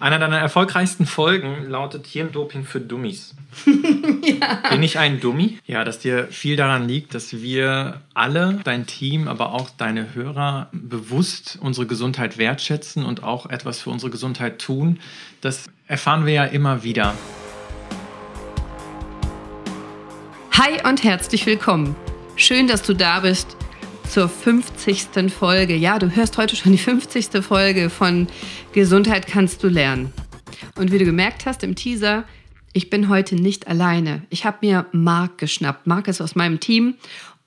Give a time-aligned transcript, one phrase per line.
[0.00, 3.34] Einer deiner erfolgreichsten Folgen lautet Hirndoping für Dummies.
[4.22, 4.70] ja.
[4.70, 5.58] Bin ich ein Dummy?
[5.66, 10.68] Ja, dass dir viel daran liegt, dass wir alle, dein Team, aber auch deine Hörer
[10.70, 15.00] bewusst unsere Gesundheit wertschätzen und auch etwas für unsere Gesundheit tun.
[15.40, 17.14] Das erfahren wir ja immer wieder.
[20.52, 21.96] Hi und herzlich willkommen.
[22.36, 23.56] Schön, dass du da bist
[24.08, 25.30] zur 50.
[25.30, 25.76] Folge.
[25.76, 27.44] Ja, du hörst heute schon die 50.
[27.44, 28.26] Folge von
[28.72, 30.12] Gesundheit kannst du lernen.
[30.76, 32.24] Und wie du gemerkt hast im Teaser,
[32.72, 34.22] ich bin heute nicht alleine.
[34.30, 35.86] Ich habe mir Marc geschnappt.
[35.86, 36.94] Marc ist aus meinem Team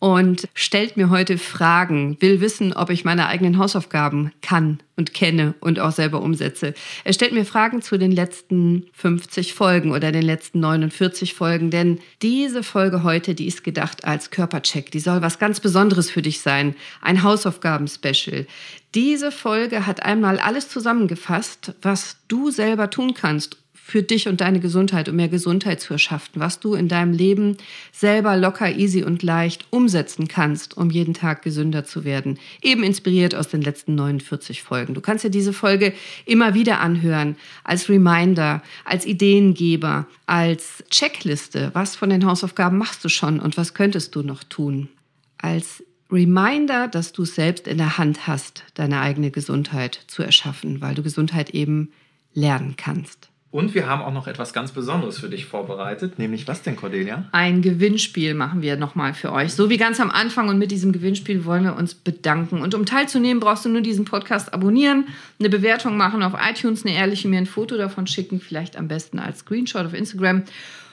[0.01, 5.53] und stellt mir heute Fragen, will wissen, ob ich meine eigenen Hausaufgaben kann und kenne
[5.59, 6.73] und auch selber umsetze.
[7.03, 11.99] Er stellt mir Fragen zu den letzten 50 Folgen oder den letzten 49 Folgen, denn
[12.23, 14.89] diese Folge heute, die ist gedacht als Körpercheck.
[14.89, 18.47] Die soll was ganz Besonderes für dich sein, ein Hausaufgaben-Special.
[18.95, 24.59] Diese Folge hat einmal alles zusammengefasst, was du selber tun kannst, für dich und deine
[24.59, 27.57] Gesundheit, um mehr Gesundheit zu erschaffen, was du in deinem Leben
[27.91, 32.39] selber locker, easy und leicht umsetzen kannst, um jeden Tag gesünder zu werden.
[32.61, 34.93] Eben inspiriert aus den letzten 49 Folgen.
[34.93, 35.93] Du kannst dir diese Folge
[36.25, 41.71] immer wieder anhören, als Reminder, als Ideengeber, als Checkliste.
[41.73, 44.89] Was von den Hausaufgaben machst du schon und was könntest du noch tun?
[45.37, 50.81] Als Reminder, dass du es selbst in der Hand hast, deine eigene Gesundheit zu erschaffen,
[50.81, 51.91] weil du Gesundheit eben
[52.33, 53.30] lernen kannst.
[53.51, 57.25] Und wir haben auch noch etwas ganz Besonderes für dich vorbereitet, nämlich was denn, Cordelia?
[57.33, 59.53] Ein Gewinnspiel machen wir nochmal für euch.
[59.53, 62.61] So wie ganz am Anfang und mit diesem Gewinnspiel wollen wir uns bedanken.
[62.61, 66.95] Und um teilzunehmen, brauchst du nur diesen Podcast abonnieren, eine Bewertung machen auf iTunes, eine
[66.95, 70.43] ehrliche mir ein Foto davon schicken, vielleicht am besten als Screenshot auf Instagram.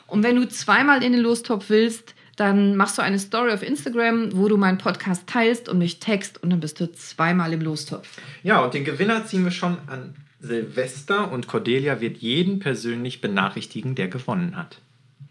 [0.08, 4.36] Und wenn du zweimal in den Lostopf willst, dann machst du eine Story auf Instagram,
[4.36, 8.08] wo du meinen Podcast teilst und mich text und dann bist du zweimal im Lostopf.
[8.42, 13.94] Ja, und den Gewinner ziehen wir schon an Silvester und Cordelia wird jeden persönlich benachrichtigen,
[13.94, 14.80] der gewonnen hat.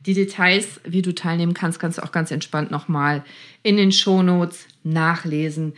[0.05, 3.23] Die Details, wie du teilnehmen kannst, kannst du auch ganz entspannt nochmal
[3.63, 5.73] in den Shownotes nachlesen.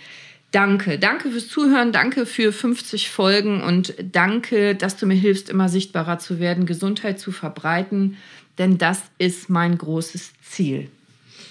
[0.51, 5.69] Danke, danke fürs Zuhören, danke für 50 Folgen und danke, dass du mir hilfst, immer
[5.69, 8.17] sichtbarer zu werden, Gesundheit zu verbreiten,
[8.57, 10.89] denn das ist mein großes Ziel.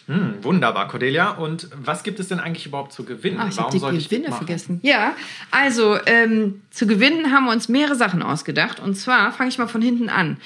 [0.08, 1.32] Hm, wunderbar, Cordelia.
[1.32, 3.38] Und was gibt es denn eigentlich überhaupt zu gewinnen?
[3.40, 4.80] Ach, ich habe die Gewinne vergessen.
[4.82, 5.14] Ja,
[5.50, 8.80] also ähm, zu gewinnen haben wir uns mehrere Sachen ausgedacht.
[8.80, 10.38] Und zwar fange ich mal von hinten an.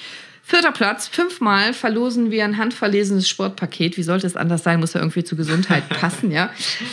[0.45, 3.95] Vierter Platz, fünfmal verlosen wir ein handverlesenes Sportpaket.
[3.95, 4.81] Wie sollte es anders sein?
[4.81, 6.49] Muss ja irgendwie zur Gesundheit passen, ja.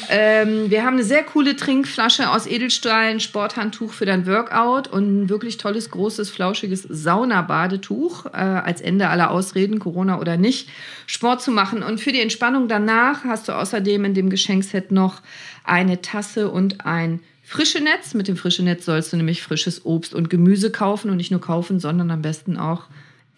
[0.08, 5.24] Ähm, wir haben eine sehr coole Trinkflasche aus Edelstahl, ein Sporthandtuch für dein Workout und
[5.24, 10.68] ein wirklich tolles, großes, flauschiges Saunabadetuch äh, als Ende aller Ausreden, Corona oder nicht,
[11.06, 11.82] Sport zu machen.
[11.82, 15.22] Und für die Entspannung danach hast du außerdem in dem Geschenkset noch
[15.64, 18.14] eine Tasse und ein frische Netz.
[18.14, 21.40] Mit dem frische Netz sollst du nämlich frisches Obst und Gemüse kaufen und nicht nur
[21.40, 22.84] kaufen, sondern am besten auch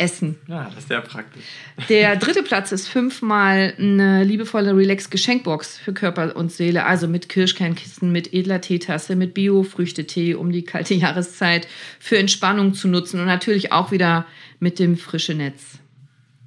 [0.03, 0.37] essen.
[0.49, 1.45] Ja, das ist sehr praktisch.
[1.89, 8.11] Der dritte Platz ist fünfmal eine liebevolle Relax-Geschenkbox für Körper und Seele, also mit Kirschkernkissen,
[8.11, 11.69] mit edler Teetasse, mit Bio-Früchtetee, um die kalte Jahreszeit
[12.01, 14.27] für Entspannung zu nutzen und natürlich auch wieder
[14.59, 15.79] mit dem frische Netz.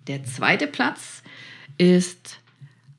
[0.07, 1.23] Der zweite Platz
[1.77, 2.39] ist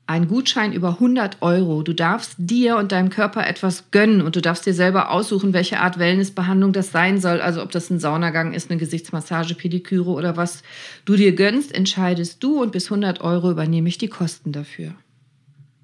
[0.07, 1.83] ein Gutschein über 100 Euro.
[1.83, 5.79] Du darfst dir und deinem Körper etwas gönnen und du darfst dir selber aussuchen, welche
[5.79, 7.41] Art Wellnessbehandlung das sein soll.
[7.41, 10.63] Also ob das ein Saunagang ist, eine Gesichtsmassage, Pediküre oder was
[11.03, 14.95] du dir gönnst, entscheidest du und bis 100 Euro übernehme ich die Kosten dafür.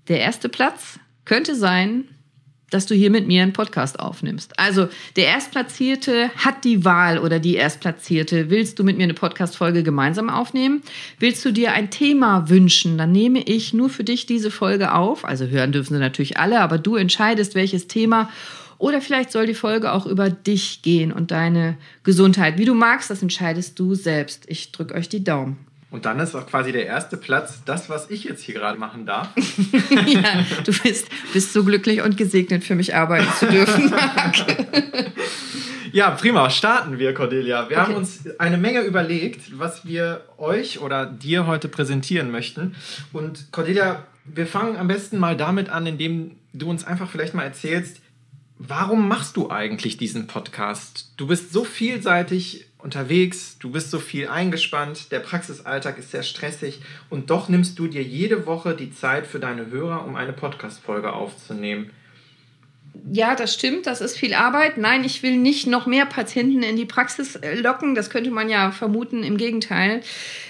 [0.08, 2.06] Der erste Platz könnte sein
[2.74, 4.60] dass du hier mit mir einen Podcast aufnimmst.
[4.60, 8.50] Also der Erstplatzierte hat die Wahl oder die Erstplatzierte.
[8.50, 10.82] Willst du mit mir eine Podcast-Folge gemeinsam aufnehmen?
[11.20, 12.98] Willst du dir ein Thema wünschen?
[12.98, 15.26] Dann nehme ich nur für dich diese Folge auf.
[15.26, 18.30] Also hören dürfen sie natürlich alle, aber du entscheidest, welches Thema.
[18.78, 22.58] Oder vielleicht soll die Folge auch über dich gehen und deine Gesundheit.
[22.58, 24.44] Wie du magst, das entscheidest du selbst.
[24.48, 25.73] Ich drücke euch die Daumen.
[25.94, 29.06] Und dann ist auch quasi der erste Platz das, was ich jetzt hier gerade machen
[29.06, 29.30] darf.
[30.08, 34.38] ja, du bist, bist so glücklich und gesegnet, für mich arbeiten zu dürfen, Marc.
[35.92, 36.50] ja, prima.
[36.50, 37.70] Starten wir, Cordelia.
[37.70, 37.86] Wir okay.
[37.86, 42.74] haben uns eine Menge überlegt, was wir euch oder dir heute präsentieren möchten.
[43.12, 47.44] Und Cordelia, wir fangen am besten mal damit an, indem du uns einfach vielleicht mal
[47.44, 48.02] erzählst,
[48.58, 51.14] warum machst du eigentlich diesen Podcast?
[51.18, 56.82] Du bist so vielseitig unterwegs, du bist so viel eingespannt, der Praxisalltag ist sehr stressig
[57.10, 61.14] und doch nimmst du dir jede Woche die Zeit für deine Hörer, um eine Podcast-Folge
[61.14, 61.92] aufzunehmen.
[63.12, 64.78] Ja, das stimmt, das ist viel Arbeit.
[64.78, 68.50] Nein, ich will nicht noch mehr Patienten in die Praxis äh, locken, das könnte man
[68.50, 70.02] ja vermuten, im Gegenteil.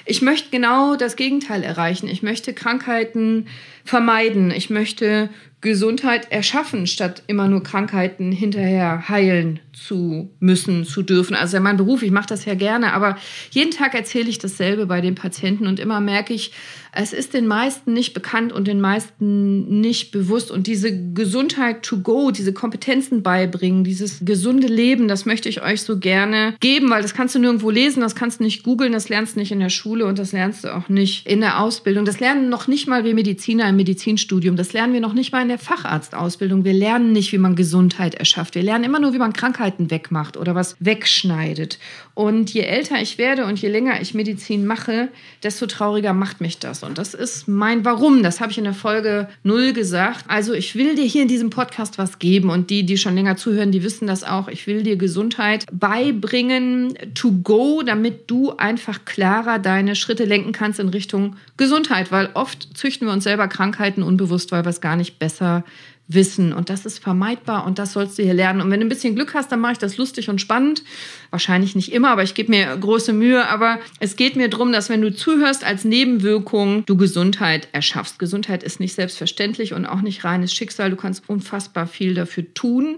[0.06, 2.10] Ich möchte genau das Gegenteil erreichen.
[2.10, 3.48] Ich möchte Krankheiten
[3.84, 4.52] vermeiden.
[4.52, 5.30] Ich möchte
[5.64, 11.36] Gesundheit erschaffen, statt immer nur Krankheiten hinterher heilen zu müssen, zu dürfen.
[11.36, 13.18] Also mein Beruf, ich mache das ja gerne, aber
[13.50, 16.52] jeden Tag erzähle ich dasselbe bei den Patienten und immer merke ich,
[16.96, 20.52] es ist den meisten nicht bekannt und den meisten nicht bewusst.
[20.52, 25.82] Und diese Gesundheit to go, diese Kompetenzen beibringen, dieses gesunde Leben, das möchte ich euch
[25.82, 29.10] so gerne geben, weil das kannst du nirgendwo lesen, das kannst du nicht googeln, das
[29.10, 32.06] lernst du nicht in der Schule und das lernst du auch nicht in der Ausbildung.
[32.06, 35.42] Das lernen noch nicht mal wir Mediziner im Medizinstudium, das lernen wir noch nicht mal
[35.42, 36.64] in der Facharztausbildung.
[36.64, 38.56] Wir lernen nicht, wie man Gesundheit erschafft.
[38.56, 41.80] Wir lernen immer nur, wie man Krankheiten wegmacht oder was wegschneidet.
[42.14, 45.10] Und je älter ich werde und je länger ich Medizin mache,
[45.42, 46.84] desto trauriger macht mich das.
[46.84, 48.22] Und das ist mein Warum.
[48.24, 50.26] Das habe ich in der Folge null gesagt.
[50.28, 52.50] Also ich will dir hier in diesem Podcast was geben.
[52.52, 54.48] Und die, die schon länger zuhören, die wissen das auch.
[54.48, 60.80] Ich will dir Gesundheit beibringen, to go, damit du einfach klarer deine Schritte lenken kannst
[60.80, 62.12] in Richtung Gesundheit.
[62.12, 65.64] Weil oft züchten wir uns selber Krankheiten unbewusst, weil wir es gar nicht besser
[66.10, 66.52] wissen.
[66.52, 68.60] Und das ist vermeidbar und das sollst du hier lernen.
[68.60, 70.84] Und wenn du ein bisschen Glück hast, dann mache ich das lustig und spannend.
[71.30, 73.48] Wahrscheinlich nicht immer, aber ich gebe mir große Mühe.
[73.48, 78.20] Aber es geht mir darum, dass wenn du zuhörst, als Nebenwirkung du Gesundheit erschaffst.
[78.20, 80.90] Gesundheit ist nicht selbstverständlich und auch nicht reines Schicksal.
[80.90, 82.98] Du kannst unfassbar viel dafür tun.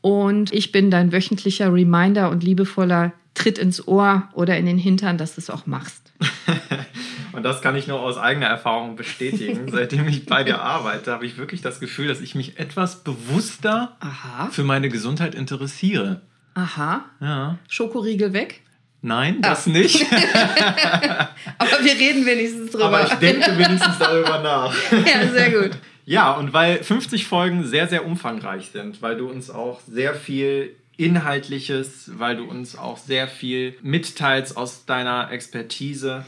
[0.00, 5.18] Und ich bin dein wöchentlicher Reminder und liebevoller Tritt ins Ohr oder in den Hintern,
[5.18, 6.10] dass du es auch machst.
[7.36, 9.68] Und das kann ich nur aus eigener Erfahrung bestätigen.
[9.70, 13.96] Seitdem ich bei dir arbeite, habe ich wirklich das Gefühl, dass ich mich etwas bewusster
[14.00, 14.48] Aha.
[14.50, 16.22] für meine Gesundheit interessiere.
[16.54, 17.04] Aha.
[17.20, 17.58] Ja.
[17.68, 18.62] Schokoriegel weg?
[19.02, 19.50] Nein, ah.
[19.50, 19.70] das ah.
[19.70, 20.06] nicht.
[21.58, 22.86] Aber wir reden wenigstens drüber.
[22.86, 24.74] Aber ich denke wenigstens darüber nach.
[24.92, 25.78] ja, sehr gut.
[26.06, 30.74] Ja, und weil 50 Folgen sehr, sehr umfangreich sind, weil du uns auch sehr viel
[30.96, 36.24] Inhaltliches, weil du uns auch sehr viel mitteilst aus deiner Expertise,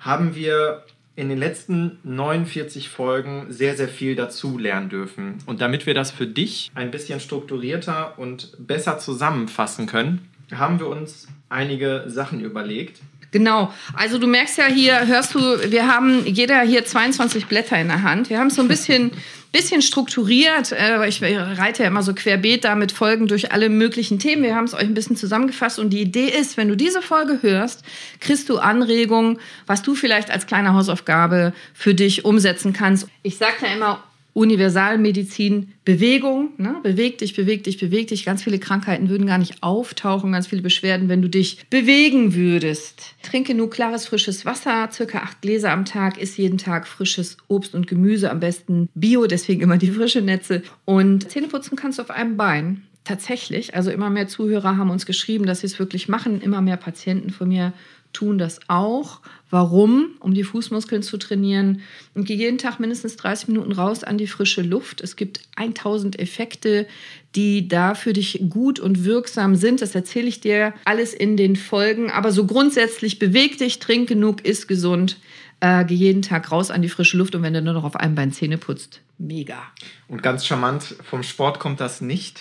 [0.00, 0.84] haben wir
[1.16, 5.38] in den letzten 49 Folgen sehr, sehr viel dazu lernen dürfen.
[5.46, 10.88] Und damit wir das für dich ein bisschen strukturierter und besser zusammenfassen können, haben wir
[10.88, 13.00] uns einige Sachen überlegt.
[13.32, 13.72] Genau.
[13.94, 15.40] Also du merkst ja hier, hörst du,
[15.70, 18.28] wir haben jeder hier 22 Blätter in der Hand.
[18.28, 19.12] Wir haben so ein bisschen
[19.52, 20.72] bisschen strukturiert.
[20.72, 24.42] Äh, ich reite ja immer so querbeet damit Folgen durch alle möglichen Themen.
[24.42, 27.38] Wir haben es euch ein bisschen zusammengefasst und die Idee ist, wenn du diese Folge
[27.42, 27.82] hörst,
[28.20, 33.08] kriegst du Anregungen, was du vielleicht als kleine Hausaufgabe für dich umsetzen kannst.
[33.22, 36.76] Ich sage ja immer, Universalmedizin, Bewegung, ne?
[36.82, 38.24] beweg dich, beweg dich, beweg dich.
[38.24, 43.14] Ganz viele Krankheiten würden gar nicht auftauchen, ganz viele Beschwerden, wenn du dich bewegen würdest.
[43.22, 47.74] Trinke nur klares, frisches Wasser, circa acht Gläser am Tag, isst jeden Tag frisches Obst
[47.74, 50.62] und Gemüse, am besten Bio, deswegen immer die frische Netze.
[50.84, 52.82] Und Zähne putzen kannst du auf einem Bein.
[53.04, 56.40] Tatsächlich, also immer mehr Zuhörer haben uns geschrieben, dass sie es wirklich machen.
[56.42, 57.72] Immer mehr Patienten von mir
[58.12, 59.20] tun das auch.
[59.50, 60.16] Warum?
[60.20, 61.82] Um die Fußmuskeln zu trainieren.
[62.14, 65.00] Und gehe jeden Tag mindestens 30 Minuten raus an die frische Luft.
[65.00, 66.86] Es gibt 1000 Effekte,
[67.34, 69.82] die da für dich gut und wirksam sind.
[69.82, 72.10] Das erzähle ich dir alles in den Folgen.
[72.10, 75.16] Aber so grundsätzlich beweg dich, trink genug, isst gesund.
[75.62, 77.96] Äh, geh jeden Tag raus an die frische Luft und wenn du nur noch auf
[77.96, 79.62] einem Bein Zähne putzt, mega.
[80.08, 82.40] Und ganz charmant, vom Sport kommt das nicht.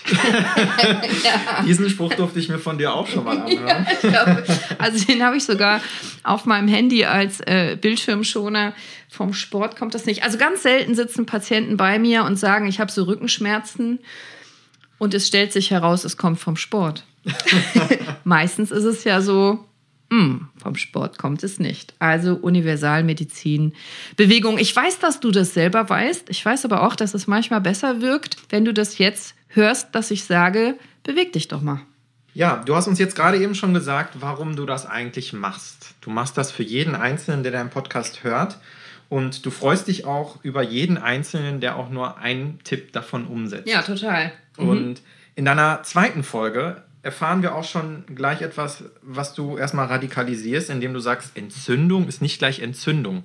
[1.23, 1.61] ja.
[1.65, 3.85] Diesen Spruch durfte ich mir von dir auch schon mal anhören.
[4.01, 4.43] Ja, glaub,
[4.77, 5.81] also den habe ich sogar
[6.23, 8.73] auf meinem Handy als äh, Bildschirmschoner.
[9.09, 10.23] Vom Sport kommt das nicht.
[10.23, 13.99] Also ganz selten sitzen Patienten bei mir und sagen, ich habe so Rückenschmerzen.
[14.97, 17.03] Und es stellt sich heraus, es kommt vom Sport.
[18.23, 19.65] Meistens ist es ja so,
[20.11, 21.93] hm, vom Sport kommt es nicht.
[21.99, 23.73] Also Universalmedizin,
[24.15, 24.57] Bewegung.
[24.57, 26.29] Ich weiß, dass du das selber weißt.
[26.29, 30.09] Ich weiß aber auch, dass es manchmal besser wirkt, wenn du das jetzt hörst, dass
[30.11, 31.81] ich sage, beweg dich doch mal.
[32.33, 35.95] Ja, du hast uns jetzt gerade eben schon gesagt, warum du das eigentlich machst.
[36.01, 38.57] Du machst das für jeden Einzelnen, der deinen Podcast hört.
[39.09, 43.67] Und du freust dich auch über jeden Einzelnen, der auch nur einen Tipp davon umsetzt.
[43.67, 44.31] Ja, total.
[44.57, 44.69] Mhm.
[44.69, 45.01] Und
[45.35, 50.93] in deiner zweiten Folge erfahren wir auch schon gleich etwas, was du erstmal radikalisierst, indem
[50.93, 53.23] du sagst, Entzündung ist nicht gleich Entzündung.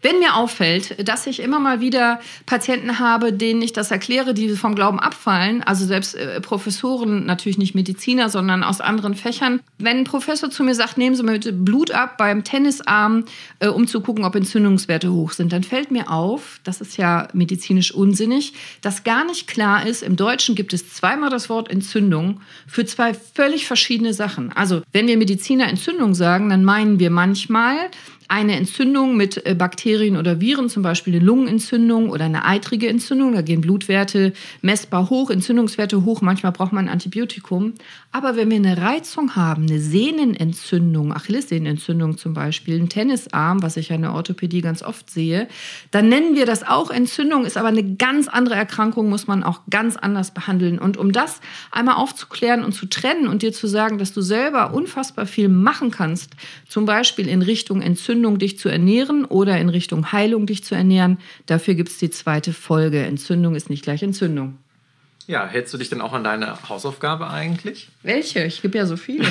[0.00, 4.50] Wenn mir auffällt, dass ich immer mal wieder Patienten habe, denen ich das erkläre, die
[4.50, 9.98] vom Glauben abfallen, also selbst äh, Professoren, natürlich nicht Mediziner, sondern aus anderen Fächern, wenn
[9.98, 13.24] ein Professor zu mir sagt, nehmen Sie mal bitte Blut ab beim Tennisarm,
[13.58, 17.26] äh, um zu gucken, ob Entzündungswerte hoch sind, dann fällt mir auf, das ist ja
[17.32, 18.52] medizinisch unsinnig,
[18.82, 23.14] dass gar nicht klar ist, im Deutschen gibt es zweimal das Wort Entzündung für zwei
[23.14, 24.52] völlig verschiedene Sachen.
[24.52, 27.90] Also wenn wir Mediziner Entzündung sagen, dann meinen wir manchmal,
[28.28, 33.32] eine Entzündung mit äh, Bakterien oder Viren, zum Beispiel eine Lungenentzündung oder eine eitrige Entzündung.
[33.32, 36.20] Da gehen Blutwerte messbar hoch, Entzündungswerte hoch.
[36.20, 37.72] Manchmal braucht man ein Antibiotikum.
[38.12, 43.88] Aber wenn wir eine Reizung haben, eine Sehnenentzündung, Achillessehnenentzündung zum Beispiel, einen Tennisarm, was ich
[43.88, 45.48] ja in der Orthopädie ganz oft sehe,
[45.90, 49.62] dann nennen wir das auch Entzündung, ist aber eine ganz andere Erkrankung, muss man auch
[49.70, 50.78] ganz anders behandeln.
[50.78, 54.74] Und um das einmal aufzuklären und zu trennen und dir zu sagen, dass du selber
[54.74, 56.32] unfassbar viel machen kannst,
[56.68, 61.18] zum Beispiel in Richtung Entzündung dich zu ernähren oder in Richtung Heilung dich zu ernähren,
[61.46, 63.04] dafür gibt es die zweite Folge.
[63.04, 64.58] Entzündung ist nicht gleich Entzündung.
[65.26, 67.88] Ja, hältst du dich denn auch an deine Hausaufgabe eigentlich?
[68.02, 68.44] Welche?
[68.44, 69.28] Ich gebe ja so viele.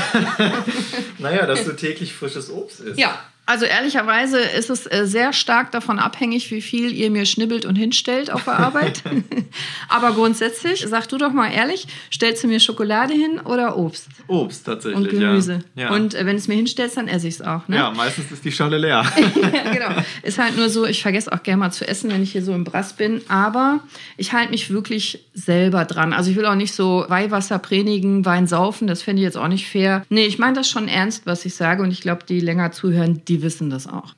[1.17, 2.99] naja, dass du täglich frisches Obst isst.
[2.99, 7.65] Ja, also ehrlicherweise ist es äh, sehr stark davon abhängig, wie viel ihr mir schnibbelt
[7.65, 9.01] und hinstellt auf der Arbeit.
[9.89, 14.09] Aber grundsätzlich, sag du doch mal ehrlich, stellst du mir Schokolade hin oder Obst?
[14.27, 15.13] Obst tatsächlich.
[15.13, 15.59] Und Gemüse.
[15.75, 15.83] Ja.
[15.83, 15.91] Ja.
[15.91, 17.67] Und äh, wenn es mir hinstellst, dann esse ich es auch.
[17.69, 17.77] Ne?
[17.77, 19.05] Ja, meistens ist die Schale leer.
[19.53, 20.01] ja, genau.
[20.23, 22.53] Ist halt nur so, ich vergesse auch gerne mal zu essen, wenn ich hier so
[22.53, 23.21] im Brass bin.
[23.29, 23.79] Aber
[24.17, 26.11] ich halte mich wirklich selber dran.
[26.11, 28.87] Also ich will auch nicht so Weihwasser predigen, Wein saufen.
[28.87, 30.03] Das fände ich jetzt auch nicht fair.
[30.09, 31.81] Nee, ich meine das schon ernst, was ich sage.
[31.81, 34.15] Und ich glaube, die länger zuhören, die wissen das auch.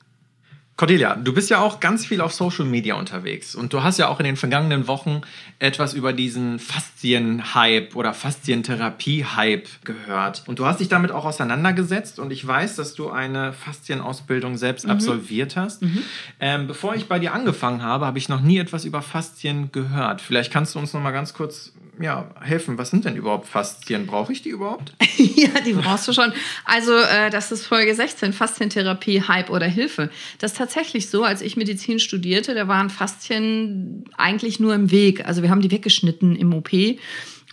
[0.80, 4.08] Cordelia, du bist ja auch ganz viel auf Social Media unterwegs und du hast ja
[4.08, 5.20] auch in den vergangenen Wochen
[5.58, 10.42] etwas über diesen Faszien-Hype oder Faszientherapie-Hype gehört.
[10.46, 14.86] Und du hast dich damit auch auseinandergesetzt und ich weiß, dass du eine Faszienausbildung selbst
[14.86, 14.92] mhm.
[14.92, 15.82] absolviert hast.
[15.82, 16.02] Mhm.
[16.40, 20.22] Ähm, bevor ich bei dir angefangen habe, habe ich noch nie etwas über Faszien gehört.
[20.22, 22.78] Vielleicht kannst du uns noch mal ganz kurz ja, helfen.
[22.78, 24.06] Was sind denn überhaupt Faszien?
[24.06, 24.94] Brauche ich die überhaupt?
[25.16, 26.32] ja, die brauchst du schon.
[26.64, 30.10] Also, äh, das ist Folge 16, Faszientherapie, Hype oder Hilfe.
[30.38, 35.26] Das ist tatsächlich so, als ich Medizin studierte, da waren Faszien eigentlich nur im Weg.
[35.26, 36.70] Also, wir haben die weggeschnitten im OP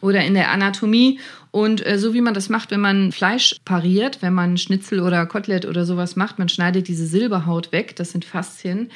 [0.01, 1.19] oder in der Anatomie.
[1.49, 5.25] Und äh, so wie man das macht, wenn man Fleisch pariert, wenn man Schnitzel oder
[5.25, 8.91] Kotelett oder sowas macht, man schneidet diese Silberhaut weg, das sind Faszien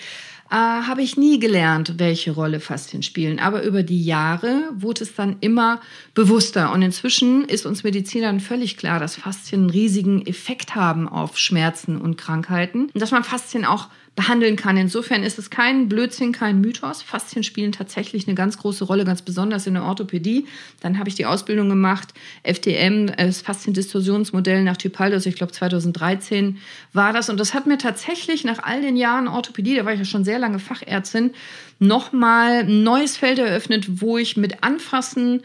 [0.52, 3.40] äh, habe ich nie gelernt, welche Rolle Faszien spielen.
[3.40, 5.80] Aber über die Jahre wurde es dann immer
[6.14, 6.74] bewusster.
[6.74, 12.00] Und inzwischen ist uns Medizinern völlig klar, dass Faszien einen riesigen Effekt haben auf Schmerzen
[12.00, 12.90] und Krankheiten.
[12.94, 14.76] Und dass man Faszien auch behandeln kann.
[14.76, 17.02] Insofern ist es kein Blödsinn, kein Mythos.
[17.02, 20.48] Faszien spielen tatsächlich eine ganz große Rolle, ganz besonders in der Orthopädie.
[20.82, 22.14] Dann habe ich die Ausbildung gemacht,
[22.44, 26.58] FDM, das Fasziendistorsionsmodell nach Typaldos, ich glaube 2013
[26.92, 27.30] war das.
[27.30, 30.26] Und das hat mir tatsächlich nach all den Jahren Orthopädie, da war ich ja schon
[30.26, 31.32] sehr lange Fachärztin,
[31.80, 35.42] nochmal ein neues Feld eröffnet, wo ich mit Anfassen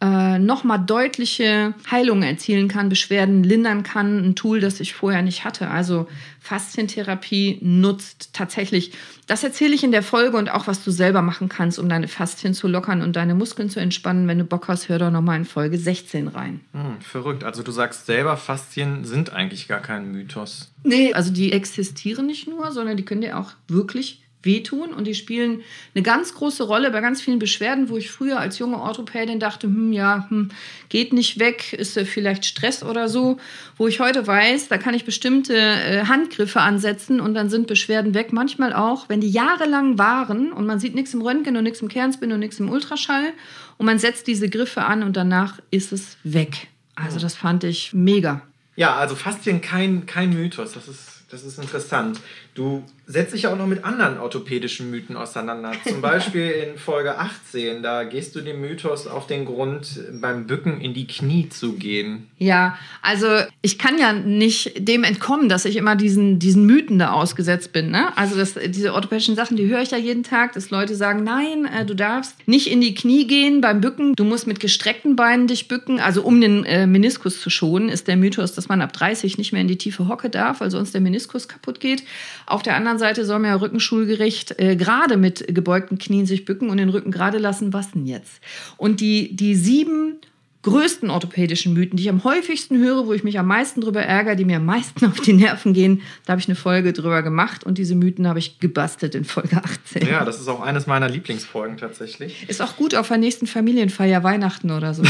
[0.00, 5.44] äh, nochmal deutliche Heilungen erzielen kann, Beschwerden lindern kann, ein Tool, das ich vorher nicht
[5.44, 5.68] hatte.
[5.68, 6.08] Also
[6.40, 8.92] Faszientherapie nutzt tatsächlich.
[9.26, 12.08] Das erzähle ich in der Folge und auch, was du selber machen kannst, um deine
[12.08, 14.26] Faszien zu lockern und deine Muskeln zu entspannen.
[14.26, 16.60] Wenn du Bock hast, hör doch nochmal in Folge 16 rein.
[16.72, 17.44] Hm, verrückt.
[17.44, 20.72] Also du sagst selber, Faszien sind eigentlich gar kein Mythos.
[20.82, 25.14] Nee, also die existieren nicht nur, sondern die können dir auch wirklich wehtun und die
[25.14, 25.62] spielen
[25.94, 29.66] eine ganz große Rolle bei ganz vielen Beschwerden, wo ich früher als junge Orthopädin dachte,
[29.66, 30.50] hm, ja, hm,
[30.88, 33.38] geht nicht weg, ist vielleicht Stress oder so,
[33.76, 38.14] wo ich heute weiß, da kann ich bestimmte äh, Handgriffe ansetzen und dann sind Beschwerden
[38.14, 38.32] weg.
[38.32, 41.88] Manchmal auch, wenn die jahrelang waren und man sieht nichts im Röntgen und nichts im
[41.88, 43.32] Kernspin und nichts im Ultraschall
[43.76, 46.68] und man setzt diese Griffe an und danach ist es weg.
[46.94, 48.42] Also das fand ich mega.
[48.76, 52.20] Ja, also Faszien kein, kein Mythos, das ist, das ist interessant.
[52.60, 55.72] Du setzt dich ja auch noch mit anderen orthopädischen Mythen auseinander.
[55.88, 60.80] Zum Beispiel in Folge 18, da gehst du dem Mythos auf den Grund, beim Bücken
[60.80, 62.28] in die Knie zu gehen.
[62.38, 63.26] Ja, also
[63.62, 67.90] ich kann ja nicht dem entkommen, dass ich immer diesen, diesen Mythen da ausgesetzt bin.
[67.90, 68.16] Ne?
[68.16, 71.64] Also das, diese orthopädischen Sachen, die höre ich ja jeden Tag, dass Leute sagen, nein,
[71.64, 75.46] äh, du darfst nicht in die Knie gehen beim Bücken, du musst mit gestreckten Beinen
[75.46, 75.98] dich bücken.
[75.98, 79.52] Also um den äh, Meniskus zu schonen, ist der Mythos, dass man ab 30 nicht
[79.52, 82.04] mehr in die tiefe Hocke darf, weil sonst der Meniskus kaputt geht.
[82.50, 86.68] Auf der anderen Seite soll man ja rückenschulgerecht äh, gerade mit gebeugten Knien sich bücken
[86.68, 87.72] und den Rücken gerade lassen.
[87.72, 88.40] Was denn jetzt?
[88.76, 90.16] Und die, die sieben
[90.62, 94.34] größten orthopädischen Mythen, die ich am häufigsten höre, wo ich mich am meisten drüber ärgere,
[94.34, 97.62] die mir am meisten auf die Nerven gehen, da habe ich eine Folge drüber gemacht
[97.64, 100.06] und diese Mythen habe ich gebastelt in Folge 18.
[100.06, 102.48] Ja, das ist auch eines meiner Lieblingsfolgen tatsächlich.
[102.48, 105.04] Ist auch gut auf der nächsten Familienfeier, Weihnachten oder so.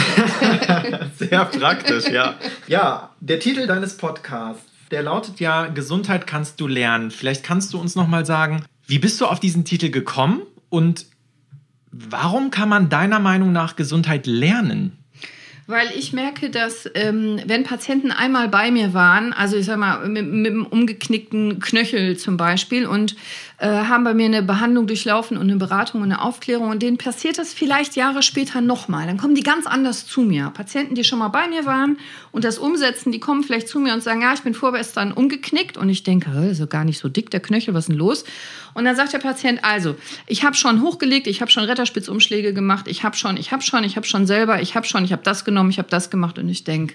[1.19, 2.35] Sehr praktisch, ja.
[2.69, 7.11] Ja, der Titel deines Podcasts der lautet ja Gesundheit kannst du lernen.
[7.11, 11.07] Vielleicht kannst du uns noch mal sagen, wie bist du auf diesen Titel gekommen und
[11.93, 14.97] warum kann man deiner Meinung nach Gesundheit lernen?
[15.71, 20.09] weil ich merke, dass ähm, wenn Patienten einmal bei mir waren, also ich sag mal
[20.09, 23.17] mit, mit einem umgeknickten Knöchel zum Beispiel und
[23.61, 26.97] äh, haben bei mir eine Behandlung durchlaufen und eine Beratung und eine Aufklärung und denen
[26.97, 29.07] passiert das vielleicht Jahre später nochmal.
[29.07, 30.51] Dann kommen die ganz anders zu mir.
[30.55, 31.99] Patienten, die schon mal bei mir waren
[32.33, 35.77] und das umsetzen, die kommen vielleicht zu mir und sagen, ja, ich bin vorgestern umgeknickt
[35.77, 38.25] und ich denke, ist so gar nicht so dick der Knöchel, was ist denn los?
[38.73, 39.95] Und dann sagt der Patient, also,
[40.27, 43.85] ich habe schon hochgelegt, ich habe schon Retterspitzumschläge gemacht, ich habe schon, ich habe schon,
[43.85, 46.39] ich habe schon selber, ich habe schon, ich habe das genommen, ich habe das gemacht
[46.39, 46.95] und ich denke,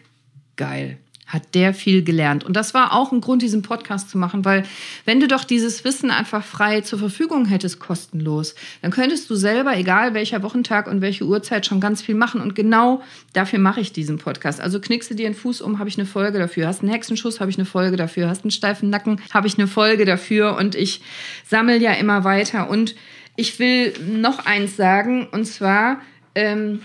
[0.56, 2.44] geil hat der viel gelernt.
[2.44, 4.64] Und das war auch ein Grund, diesen Podcast zu machen, weil
[5.06, 9.76] wenn du doch dieses Wissen einfach frei zur Verfügung hättest, kostenlos, dann könntest du selber,
[9.76, 12.42] egal welcher Wochentag und welche Uhrzeit, schon ganz viel machen.
[12.42, 13.02] Und genau
[13.34, 14.62] dafür mache ich diesen Podcast.
[14.62, 16.68] Also knickst du dir einen Fuß um, habe ich eine Folge dafür.
[16.68, 18.30] Hast einen Hexenschuss, habe ich eine Folge dafür.
[18.30, 20.56] Hast einen steifen Nacken, habe ich eine Folge dafür.
[20.58, 21.02] Und ich
[21.48, 22.70] sammle ja immer weiter.
[22.70, 22.96] Und
[23.36, 26.02] ich will noch eins sagen, und zwar,
[26.36, 26.82] ähm,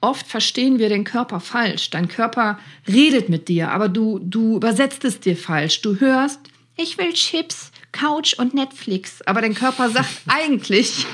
[0.00, 1.90] oft verstehen wir den Körper falsch.
[1.90, 5.82] Dein Körper redet mit dir, aber du, du übersetzt es dir falsch.
[5.82, 6.40] Du hörst,
[6.76, 9.22] ich will Chips, Couch und Netflix.
[9.22, 11.06] Aber dein Körper sagt eigentlich,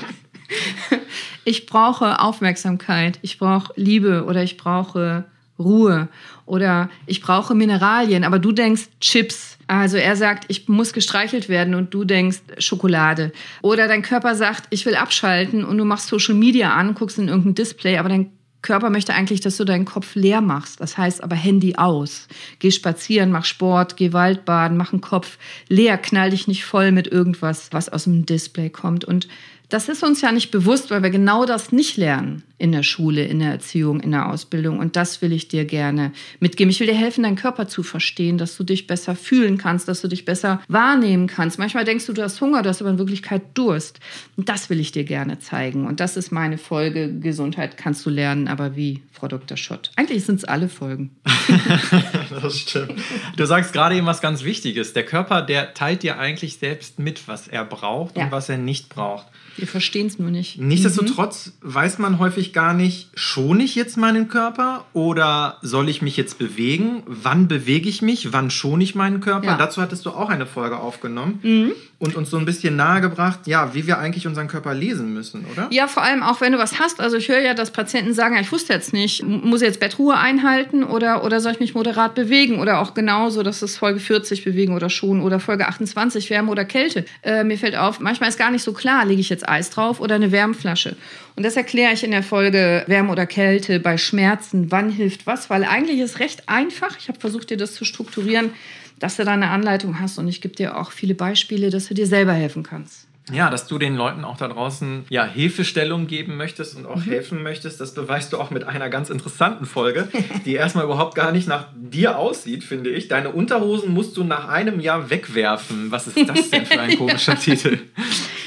[1.45, 5.25] ich brauche Aufmerksamkeit, ich brauche Liebe oder ich brauche
[5.57, 6.09] Ruhe
[6.45, 9.57] oder ich brauche Mineralien, aber du denkst Chips.
[9.67, 13.31] Also er sagt, ich muss gestreichelt werden und du denkst Schokolade.
[13.63, 17.29] Oder dein Körper sagt, ich will abschalten und du machst Social Media an, guckst in
[17.29, 18.31] irgendein Display, aber dein
[18.65, 20.81] Körper möchte eigentlich, dass du deinen Kopf leer machst.
[20.81, 22.27] Das heißt aber Handy aus.
[22.59, 25.37] Geh spazieren, mach Sport, geh Waldbaden, mach den Kopf
[25.69, 29.05] leer, knall dich nicht voll mit irgendwas, was aus dem Display kommt.
[29.05, 29.27] Und
[29.69, 33.25] das ist uns ja nicht bewusst, weil wir genau das nicht lernen in der Schule,
[33.25, 34.79] in der Erziehung, in der Ausbildung.
[34.79, 36.69] Und das will ich dir gerne mitgeben.
[36.71, 40.01] Ich will dir helfen, deinen Körper zu verstehen, dass du dich besser fühlen kannst, dass
[40.01, 41.59] du dich besser wahrnehmen kannst.
[41.59, 43.99] Manchmal denkst du, du hast Hunger, du hast aber in Wirklichkeit Durst.
[44.37, 45.85] Und das will ich dir gerne zeigen.
[45.85, 47.19] Und das ist meine Folge.
[47.19, 49.57] Gesundheit kannst du lernen, aber wie, Frau Dr.
[49.57, 49.91] Schott?
[49.97, 51.11] Eigentlich sind es alle Folgen.
[52.29, 52.93] das stimmt.
[53.35, 54.93] Du sagst gerade eben was ganz Wichtiges.
[54.93, 58.25] Der Körper, der teilt dir eigentlich selbst mit, was er braucht ja.
[58.25, 59.27] und was er nicht braucht.
[59.57, 60.59] Wir verstehen es nur nicht.
[60.59, 61.73] Nichtsdestotrotz mhm.
[61.73, 66.37] weiß man häufig gar nicht, schone ich jetzt meinen Körper oder soll ich mich jetzt
[66.37, 67.03] bewegen?
[67.05, 68.33] Wann bewege ich mich?
[68.33, 69.47] Wann schone ich meinen Körper?
[69.47, 69.57] Ja.
[69.57, 71.71] Dazu hattest du auch eine Folge aufgenommen mhm.
[71.97, 75.67] Und uns so ein bisschen nahegebracht, ja, wie wir eigentlich unseren Körper lesen müssen, oder?
[75.71, 76.99] Ja, vor allem auch, wenn du was hast.
[76.99, 79.79] Also ich höre ja, dass Patienten sagen, ja, ich wusste jetzt nicht, muss ich jetzt
[79.79, 82.59] Bettruhe einhalten oder, oder soll ich mich moderat bewegen?
[82.59, 86.65] Oder auch genauso, dass es Folge 40 bewegen oder schonen oder Folge 28 Wärme oder
[86.65, 87.05] Kälte.
[87.23, 90.01] Äh, mir fällt auf, manchmal ist gar nicht so klar, lege ich jetzt Eis drauf
[90.01, 90.97] oder eine Wärmflasche.
[91.37, 95.49] Und das erkläre ich in der Folge Wärme oder Kälte bei Schmerzen, wann hilft was,
[95.49, 96.97] weil eigentlich ist recht einfach.
[96.97, 98.51] Ich habe versucht, dir das zu strukturieren,
[98.99, 101.93] dass du da eine Anleitung hast und ich gebe dir auch viele Beispiele, dass du
[101.93, 103.07] dir selber helfen kannst.
[103.31, 107.09] Ja, dass du den Leuten auch da draußen ja, Hilfestellung geben möchtest und auch mhm.
[107.09, 110.07] helfen möchtest, das beweist du auch mit einer ganz interessanten Folge,
[110.45, 113.07] die erstmal überhaupt gar nicht nach dir aussieht, finde ich.
[113.07, 115.89] Deine Unterhosen musst du nach einem Jahr wegwerfen.
[115.89, 117.79] Was ist das denn für ein komischer Titel?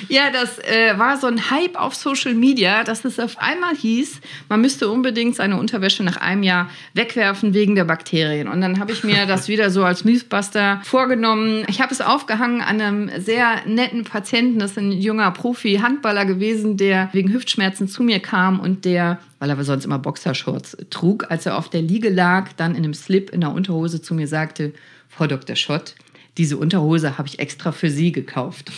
[0.08, 4.20] Ja, das äh, war so ein Hype auf Social Media, dass es auf einmal hieß,
[4.48, 8.48] man müsste unbedingt seine Unterwäsche nach einem Jahr wegwerfen wegen der Bakterien.
[8.48, 11.64] Und dann habe ich mir das wieder so als Mythbuster vorgenommen.
[11.68, 16.76] Ich habe es aufgehangen an einem sehr netten Patienten, das ist ein junger Profi-Handballer gewesen,
[16.76, 21.46] der wegen Hüftschmerzen zu mir kam und der weil er sonst immer Boxershorts trug, als
[21.46, 24.72] er auf der Liege lag, dann in einem Slip in der Unterhose zu mir sagte,
[25.08, 25.56] Frau Dr.
[25.56, 25.94] Schott,
[26.38, 28.70] diese Unterhose habe ich extra für Sie gekauft.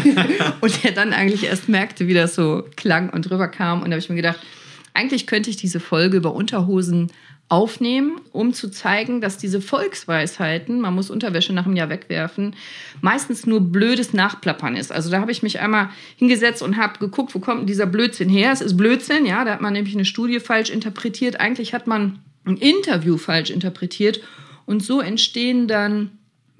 [0.60, 3.82] und er dann eigentlich erst merkte, wie das so klang und rüberkam.
[3.82, 4.38] Und da habe ich mir gedacht,
[4.94, 7.10] eigentlich könnte ich diese Folge über Unterhosen
[7.48, 12.54] aufnehmen, um zu zeigen, dass diese Volksweisheiten, man muss Unterwäsche nach einem Jahr wegwerfen,
[13.02, 14.90] meistens nur blödes Nachplappern ist.
[14.90, 18.52] Also da habe ich mich einmal hingesetzt und habe geguckt, wo kommt dieser Blödsinn her?
[18.52, 21.40] Es ist Blödsinn, ja, da hat man nämlich eine Studie falsch interpretiert.
[21.40, 24.22] Eigentlich hat man ein Interview falsch interpretiert
[24.64, 26.12] und so entstehen dann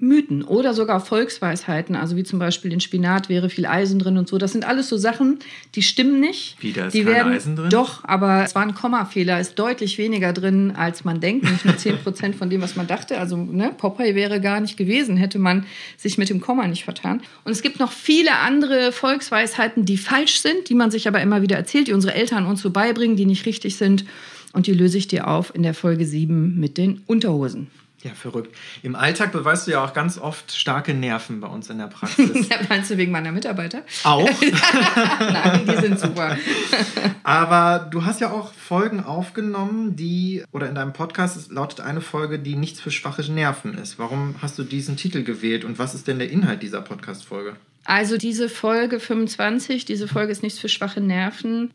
[0.03, 4.27] Mythen oder sogar Volksweisheiten, also wie zum Beispiel in Spinat wäre viel Eisen drin und
[4.27, 4.37] so.
[4.37, 5.39] Das sind alles so Sachen,
[5.75, 6.57] die stimmen nicht.
[6.59, 7.69] Wie, da ist die kein werden, Eisen drin?
[7.69, 11.77] Doch, aber es war ein Kommafehler, ist deutlich weniger drin, als man denkt, nämlich nur
[11.77, 13.17] 10 Prozent von dem, was man dachte.
[13.17, 15.65] Also ne, Popeye wäre gar nicht gewesen, hätte man
[15.97, 17.21] sich mit dem Komma nicht vertan.
[17.45, 21.41] Und es gibt noch viele andere Volksweisheiten, die falsch sind, die man sich aber immer
[21.41, 24.05] wieder erzählt, die unsere Eltern uns so beibringen, die nicht richtig sind.
[24.51, 27.67] Und die löse ich dir auf in der Folge 7 mit den Unterhosen.
[28.03, 28.53] Ja, verrückt.
[28.81, 32.49] Im Alltag beweist du ja auch ganz oft starke Nerven bei uns in der Praxis.
[32.49, 33.83] ja, meinst du wegen meiner Mitarbeiter?
[34.03, 34.29] Auch.
[35.19, 36.37] Nein, die sind super.
[37.23, 42.39] Aber du hast ja auch Folgen aufgenommen, die, oder in deinem Podcast lautet eine Folge,
[42.39, 43.97] die nichts für schwache Nerven ist.
[43.99, 47.55] Warum hast du diesen Titel gewählt und was ist denn der Inhalt dieser Podcast-Folge?
[47.85, 51.71] Also diese Folge 25, diese Folge ist nichts für schwache Nerven,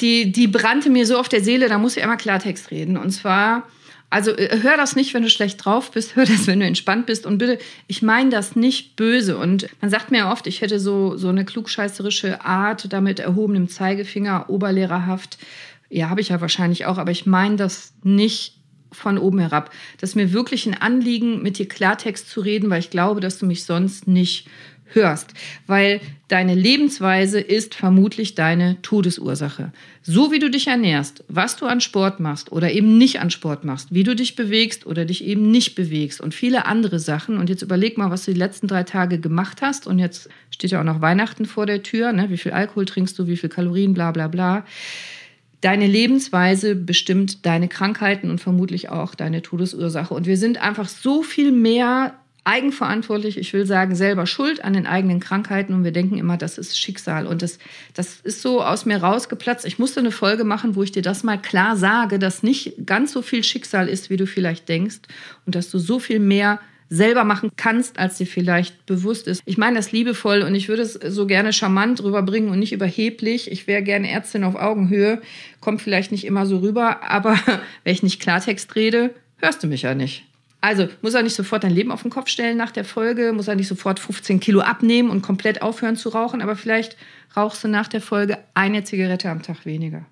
[0.00, 2.96] die, die brannte mir so auf der Seele, da muss ich einmal Klartext reden.
[2.96, 3.66] Und zwar
[4.16, 7.04] also äh, hör das nicht, wenn du schlecht drauf bist, hör das, wenn du entspannt
[7.04, 7.26] bist.
[7.26, 9.36] Und bitte, ich meine das nicht böse.
[9.36, 14.48] Und man sagt mir oft, ich hätte so, so eine klugscheißerische Art, damit erhobenem Zeigefinger,
[14.48, 15.36] oberlehrerhaft.
[15.90, 18.56] Ja, habe ich ja wahrscheinlich auch, aber ich meine das nicht
[18.90, 19.70] von oben herab.
[20.00, 23.38] Das ist mir wirklich ein Anliegen, mit dir Klartext zu reden, weil ich glaube, dass
[23.38, 24.48] du mich sonst nicht
[24.96, 25.34] hörst,
[25.68, 29.72] weil deine Lebensweise ist vermutlich deine Todesursache.
[30.02, 33.64] So wie du dich ernährst, was du an Sport machst oder eben nicht an Sport
[33.64, 37.38] machst, wie du dich bewegst oder dich eben nicht bewegst und viele andere Sachen.
[37.38, 39.86] Und jetzt überleg mal, was du die letzten drei Tage gemacht hast.
[39.86, 42.12] Und jetzt steht ja auch noch Weihnachten vor der Tür.
[42.12, 42.30] Ne?
[42.30, 44.64] Wie viel Alkohol trinkst du, wie viel Kalorien, bla bla bla.
[45.60, 50.12] Deine Lebensweise bestimmt deine Krankheiten und vermutlich auch deine Todesursache.
[50.12, 52.14] Und wir sind einfach so viel mehr
[52.46, 56.58] eigenverantwortlich, ich will sagen, selber schuld an den eigenen Krankheiten und wir denken immer, das
[56.58, 57.26] ist Schicksal.
[57.26, 57.58] Und das,
[57.92, 59.66] das ist so aus mir rausgeplatzt.
[59.66, 63.12] Ich musste eine Folge machen, wo ich dir das mal klar sage, dass nicht ganz
[63.12, 64.98] so viel Schicksal ist, wie du vielleicht denkst
[65.44, 69.42] und dass du so viel mehr selber machen kannst, als dir vielleicht bewusst ist.
[69.44, 73.50] Ich meine das liebevoll und ich würde es so gerne charmant rüberbringen und nicht überheblich.
[73.50, 75.20] Ich wäre gerne Ärztin auf Augenhöhe,
[75.60, 77.36] kommt vielleicht nicht immer so rüber, aber
[77.84, 80.25] wenn ich nicht Klartext rede, hörst du mich ja nicht.
[80.66, 83.46] Also muss er nicht sofort dein Leben auf den Kopf stellen nach der Folge, muss
[83.46, 86.96] er nicht sofort 15 Kilo abnehmen und komplett aufhören zu rauchen, aber vielleicht
[87.36, 90.04] rauchst du nach der Folge eine Zigarette am Tag weniger.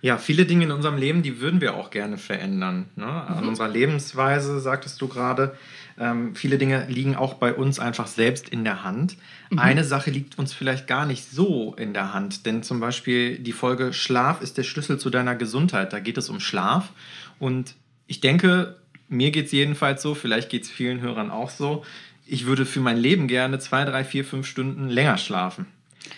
[0.00, 2.86] Ja, viele Dinge in unserem Leben, die würden wir auch gerne verändern.
[2.96, 3.06] Ne?
[3.06, 3.50] An mhm.
[3.50, 5.56] unserer Lebensweise, sagtest du gerade.
[5.96, 9.16] Ähm, viele Dinge liegen auch bei uns einfach selbst in der Hand.
[9.50, 9.60] Mhm.
[9.60, 13.52] Eine Sache liegt uns vielleicht gar nicht so in der Hand, denn zum Beispiel die
[13.52, 15.92] Folge Schlaf ist der Schlüssel zu deiner Gesundheit.
[15.92, 16.90] Da geht es um Schlaf.
[17.38, 17.76] Und
[18.08, 18.76] ich denke,
[19.08, 21.84] mir geht es jedenfalls so, vielleicht geht es vielen Hörern auch so.
[22.26, 25.66] Ich würde für mein Leben gerne zwei, drei, vier, fünf Stunden länger schlafen.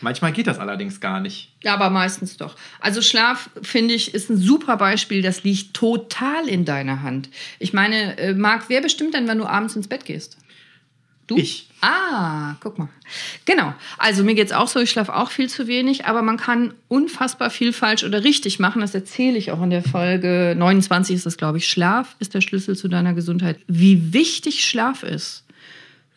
[0.00, 1.52] Manchmal geht das allerdings gar nicht.
[1.62, 2.56] Ja, aber meistens doch.
[2.80, 5.22] Also Schlaf, finde ich, ist ein super Beispiel.
[5.22, 7.28] Das liegt total in deiner Hand.
[7.58, 10.38] Ich meine, äh, Marc, wer bestimmt denn, wenn du abends ins Bett gehst?
[11.26, 11.36] Du?
[11.36, 11.68] Ich.
[11.80, 12.88] Ah, guck mal.
[13.44, 13.74] Genau.
[13.98, 16.74] Also mir geht es auch so, ich schlafe auch viel zu wenig, aber man kann
[16.88, 18.80] unfassbar viel falsch oder richtig machen.
[18.80, 21.68] Das erzähle ich auch in der Folge 29 ist das, glaube ich.
[21.68, 23.58] Schlaf ist der Schlüssel zu deiner Gesundheit.
[23.66, 25.44] Wie wichtig Schlaf ist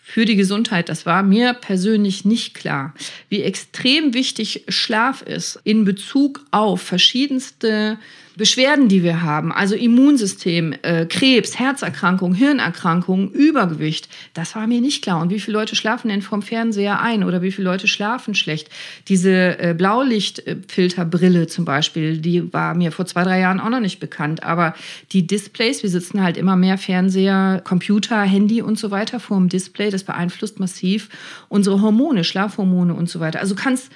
[0.09, 2.95] für die Gesundheit, das war mir persönlich nicht klar.
[3.29, 7.99] Wie extrem wichtig Schlaf ist in Bezug auf verschiedenste
[8.39, 15.03] Beschwerden, die wir haben, also Immunsystem, äh, Krebs, Herzerkrankung, Hirnerkrankung, Übergewicht, das war mir nicht
[15.03, 15.21] klar.
[15.21, 18.69] Und wie viele Leute schlafen denn vom Fernseher ein oder wie viele Leute schlafen schlecht?
[19.09, 23.99] Diese äh, Blaulichtfilterbrille zum Beispiel, die war mir vor zwei, drei Jahren auch noch nicht
[23.99, 24.41] bekannt.
[24.41, 24.73] Aber
[25.11, 29.49] die Displays, wir sitzen halt immer mehr Fernseher, Computer, Handy und so weiter vor dem
[29.49, 31.09] Display, das beeinflusst massiv
[31.49, 33.41] unsere Hormone, Schlafhormone und so weiter.
[33.41, 33.91] Also kannst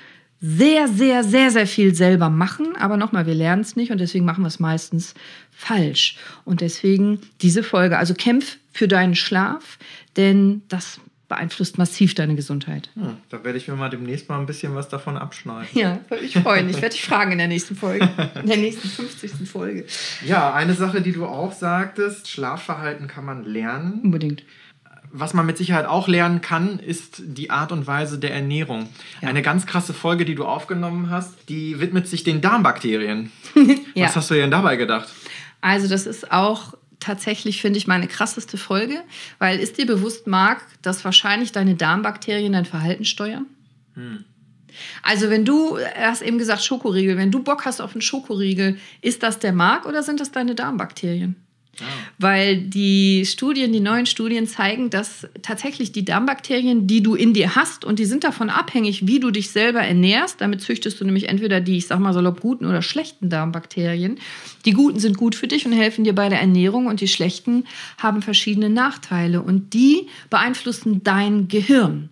[0.46, 2.76] sehr, sehr, sehr, sehr viel selber machen.
[2.78, 5.14] Aber nochmal, wir lernen es nicht und deswegen machen wir es meistens
[5.52, 6.18] falsch.
[6.44, 7.98] Und deswegen diese Folge.
[7.98, 9.80] Also kämpf für deinen Schlaf,
[10.18, 12.90] denn das beeinflusst massiv deine Gesundheit.
[12.96, 15.70] Hm, da werde ich mir mal demnächst mal ein bisschen was davon abschneiden.
[15.72, 16.70] Ja, würde mich freuen.
[16.70, 19.50] Ich werde dich fragen in der nächsten Folge, in der nächsten 50.
[19.50, 19.86] Folge.
[20.26, 24.02] Ja, eine Sache, die du auch sagtest, Schlafverhalten kann man lernen.
[24.04, 24.44] Unbedingt
[25.16, 28.90] was man mit Sicherheit auch lernen kann, ist die Art und Weise der Ernährung.
[29.22, 29.30] Ja.
[29.30, 33.32] Eine ganz krasse Folge, die du aufgenommen hast, die widmet sich den Darmbakterien.
[33.94, 34.08] ja.
[34.08, 35.08] Was hast du denn dabei gedacht?
[35.62, 39.04] Also das ist auch tatsächlich, finde ich, meine krasseste Folge,
[39.38, 43.46] weil ist dir bewusst, Marc, dass wahrscheinlich deine Darmbakterien dein Verhalten steuern?
[43.94, 44.26] Hm.
[45.04, 49.22] Also wenn du, hast eben gesagt Schokoriegel, wenn du Bock hast auf einen Schokoriegel, ist
[49.22, 51.36] das der Mark oder sind das deine Darmbakterien?
[51.80, 51.86] Ah.
[52.20, 57.56] Weil die Studien, die neuen Studien zeigen, dass tatsächlich die Darmbakterien, die du in dir
[57.56, 61.30] hast, und die sind davon abhängig, wie du dich selber ernährst, damit züchtest du nämlich
[61.30, 64.20] entweder die, ich sag mal salopp, guten oder schlechten Darmbakterien.
[64.66, 67.66] Die guten sind gut für dich und helfen dir bei der Ernährung und die schlechten
[67.98, 72.10] haben verschiedene Nachteile und die beeinflussen dein Gehirn.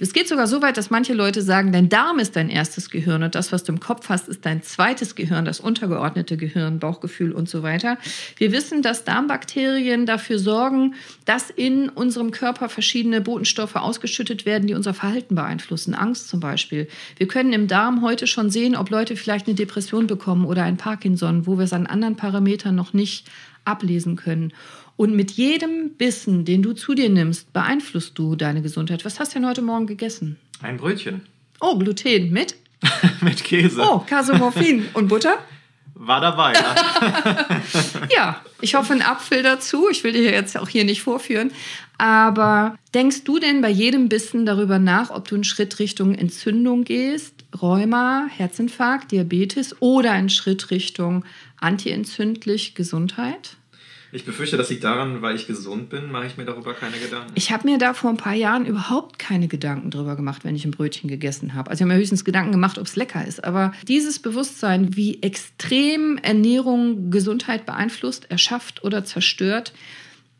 [0.00, 3.24] Es geht sogar so weit, dass manche Leute sagen, dein Darm ist dein erstes Gehirn
[3.24, 7.32] und das, was du im Kopf hast, ist dein zweites Gehirn, das untergeordnete Gehirn, Bauchgefühl
[7.32, 7.98] und so weiter.
[8.36, 14.74] Wir wissen, dass Darmbakterien dafür sorgen, dass in unserem Körper verschiedene Botenstoffe ausgeschüttet werden, die
[14.74, 15.94] unser Verhalten beeinflussen.
[15.94, 16.86] Angst zum Beispiel.
[17.16, 20.76] Wir können im Darm heute schon sehen, ob Leute vielleicht eine Depression bekommen oder ein
[20.76, 23.26] Parkinson, wo wir es an anderen Parametern noch nicht
[23.64, 24.52] ablesen können.
[24.98, 29.04] Und mit jedem Bissen, den du zu dir nimmst, beeinflusst du deine Gesundheit.
[29.04, 30.38] Was hast du denn heute Morgen gegessen?
[30.60, 31.22] Ein Brötchen.
[31.60, 32.56] Oh, Gluten mit?
[33.20, 33.80] mit Käse.
[33.80, 34.88] Oh, Casomorphin.
[34.94, 35.38] Und Butter?
[35.94, 36.74] War dabei, ja.
[38.16, 39.88] ja, ich hoffe, ein Apfel dazu.
[39.88, 41.52] Ich will dir jetzt auch hier nicht vorführen.
[41.96, 46.82] Aber denkst du denn bei jedem Bissen darüber nach, ob du einen Schritt Richtung Entzündung
[46.82, 51.24] gehst, Rheuma, Herzinfarkt, Diabetes oder einen Schritt Richtung
[51.60, 53.57] antientzündlich Gesundheit?
[54.10, 57.30] Ich befürchte, das liegt daran, weil ich gesund bin, mache ich mir darüber keine Gedanken.
[57.34, 60.64] Ich habe mir da vor ein paar Jahren überhaupt keine Gedanken drüber gemacht, wenn ich
[60.64, 61.70] ein Brötchen gegessen habe.
[61.70, 63.44] Also ich habe mir höchstens Gedanken gemacht, ob es lecker ist.
[63.44, 69.74] Aber dieses Bewusstsein, wie extrem Ernährung Gesundheit beeinflusst, erschafft oder zerstört,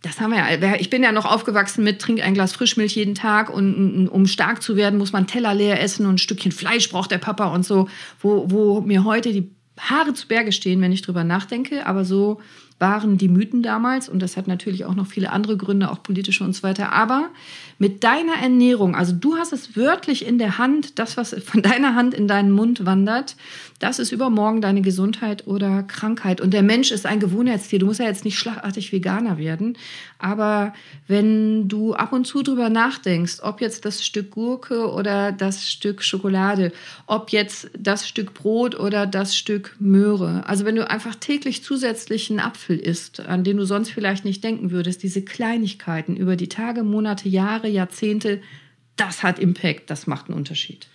[0.01, 0.77] das haben wir ja.
[0.77, 4.63] Ich bin ja noch aufgewachsen mit trink ein Glas Frischmilch jeden Tag und um stark
[4.63, 7.67] zu werden, muss man Teller leer essen und ein Stückchen Fleisch braucht der Papa und
[7.67, 7.89] so,
[8.21, 11.85] wo, wo mir heute die Haare zu Berge stehen, wenn ich drüber nachdenke.
[11.85, 12.41] Aber so
[12.79, 16.45] waren die Mythen damals und das hat natürlich auch noch viele andere Gründe, auch politische
[16.45, 16.93] und so weiter.
[16.93, 17.31] Aber
[17.79, 21.95] mit deiner Ernährung, also du hast es wörtlich in der Hand, das, was von deiner
[21.95, 23.37] Hand in deinen Mund wandert,
[23.79, 26.41] das ist übermorgen deine Gesundheit oder Krankheit.
[26.41, 27.79] Und der Mensch ist ein Gewohnheitstier.
[27.79, 29.79] Du musst ja jetzt nicht schlagartig Veganer werden.
[30.19, 30.75] Aber
[31.07, 36.03] wenn du ab und zu drüber nachdenkst, ob jetzt das Stück Gurke oder das Stück
[36.03, 36.73] Schokolade,
[37.07, 42.31] ob jetzt das Stück Brot oder das Stück Möhre, also wenn du einfach täglich zusätzlich
[42.31, 46.49] einen Apfel isst, an den du sonst vielleicht nicht denken würdest, diese Kleinigkeiten über die
[46.49, 48.43] Tage, Monate, Jahre, Jahrzehnte,
[48.97, 50.87] das hat Impact, das macht einen Unterschied.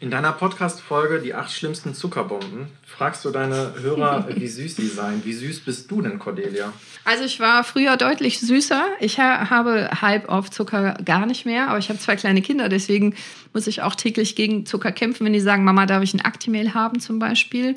[0.00, 5.24] In deiner Podcast-Folge Die acht schlimmsten Zuckerbomben fragst du deine Hörer, wie süß sie seien.
[5.24, 6.72] Wie süß bist du denn, Cordelia?
[7.04, 8.84] Also ich war früher deutlich süßer.
[8.98, 13.14] Ich habe halb auf Zucker gar nicht mehr, aber ich habe zwei kleine Kinder, deswegen
[13.52, 16.74] muss ich auch täglich gegen Zucker kämpfen, wenn die sagen, Mama, darf ich ein Actimel
[16.74, 17.76] haben zum Beispiel.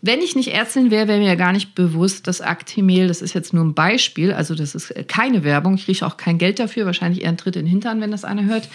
[0.00, 3.34] Wenn ich nicht Ärztin wäre, wäre mir ja gar nicht bewusst, dass Actimel, das ist
[3.34, 6.86] jetzt nur ein Beispiel, also das ist keine Werbung, ich kriege auch kein Geld dafür,
[6.86, 8.68] wahrscheinlich eher ein Tritt in den Hintern, wenn das einer hört,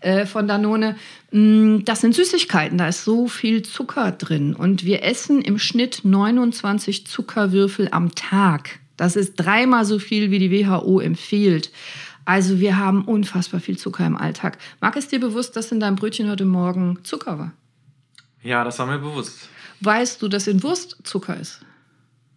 [0.00, 0.96] äh, von Danone.
[1.32, 6.00] Mm, das sind Süßigkeiten, da ist so viel Zucker drin und wir essen im Schnitt
[6.04, 8.80] 29 Zuckerwürfel am Tag.
[8.96, 11.70] Das ist dreimal so viel, wie die WHO empfiehlt.
[12.24, 14.58] Also wir haben unfassbar viel Zucker im Alltag.
[14.80, 17.52] Mag es dir bewusst, dass in deinem Brötchen heute Morgen Zucker war?
[18.42, 19.48] Ja, das war mir bewusst.
[19.80, 21.60] Weißt du, dass in Wurst Zucker ist?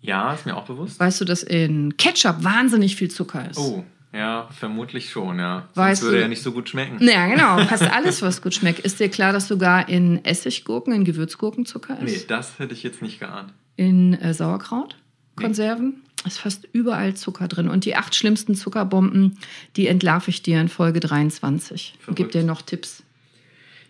[0.02, 1.00] Ja, ist mir auch bewusst.
[1.00, 3.58] Weißt du, dass in Ketchup wahnsinnig viel Zucker ist?
[3.58, 5.68] Oh, ja, vermutlich schon, ja.
[5.76, 6.98] Weißt Sonst würde du- ja nicht so gut schmecken.
[7.02, 7.58] Ja, genau.
[7.68, 8.80] Fast alles, was gut schmeckt.
[8.80, 12.04] Ist dir klar, dass sogar in Essiggurken, in Gewürzgurken Zucker ist?
[12.04, 13.54] Nee, das hätte ich jetzt nicht geahnt.
[13.76, 14.98] In äh, Sauerkraut,
[15.36, 17.70] Konserven, ist fast überall Zucker drin.
[17.70, 19.38] Und die acht schlimmsten Zuckerbomben,
[19.78, 21.94] die entlarve ich dir in Folge 23.
[22.08, 22.34] Und gebe Verrückt.
[22.36, 23.03] dir noch Tipps.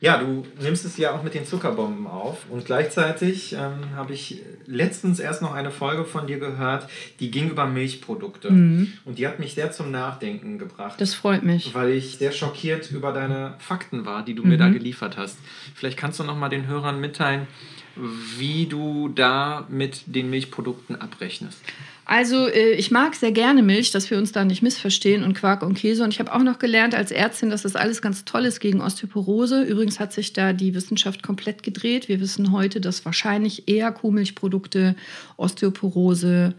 [0.04, 4.42] Ja, du nimmst es ja auch mit den Zuckerbomben auf und gleichzeitig ähm, habe ich
[4.66, 6.90] letztens erst noch eine Folge von dir gehört,
[7.22, 8.50] die ging über Milchprodukte
[9.06, 11.00] und die hat mich sehr zum Nachdenken gebracht.
[11.00, 11.74] Das freut mich.
[11.74, 15.38] weil ich sehr schockiert über deine Fakten war, die du mir da geliefert hast.
[15.74, 17.48] Vielleicht kannst du noch mal den Hörern mitteilen,
[17.96, 21.60] wie du da mit den Milchprodukten abrechnest.
[22.06, 25.62] Also äh, ich mag sehr gerne Milch, dass wir uns da nicht missverstehen und Quark
[25.64, 26.04] und Käse.
[26.04, 28.82] Und ich habe auch noch gelernt als Ärztin, dass das alles ganz toll ist gegen
[28.82, 29.64] Osteoporose.
[29.64, 32.10] Übrigens hat sich da die Wissenschaft komplett gedreht.
[32.10, 34.96] Wir wissen heute, dass wahrscheinlich eher Kuhmilchprodukte
[35.38, 36.56] Osteoporose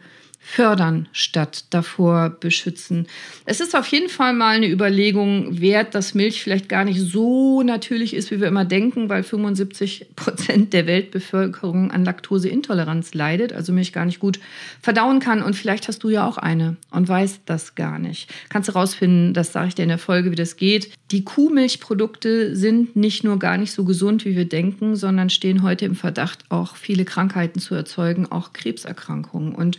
[0.46, 3.06] fördern statt davor beschützen.
[3.46, 7.62] Es ist auf jeden Fall mal eine Überlegung wert, dass Milch vielleicht gar nicht so
[7.62, 13.72] natürlich ist, wie wir immer denken, weil 75 Prozent der Weltbevölkerung an Laktoseintoleranz leidet, also
[13.72, 14.38] Milch gar nicht gut
[14.82, 15.42] verdauen kann.
[15.42, 18.30] Und vielleicht hast du ja auch eine und weißt das gar nicht.
[18.50, 20.90] Kannst du rausfinden, das sage ich dir in der Folge, wie das geht.
[21.10, 25.86] Die Kuhmilchprodukte sind nicht nur gar nicht so gesund, wie wir denken, sondern stehen heute
[25.86, 29.54] im Verdacht, auch viele Krankheiten zu erzeugen, auch Krebserkrankungen.
[29.54, 29.78] Und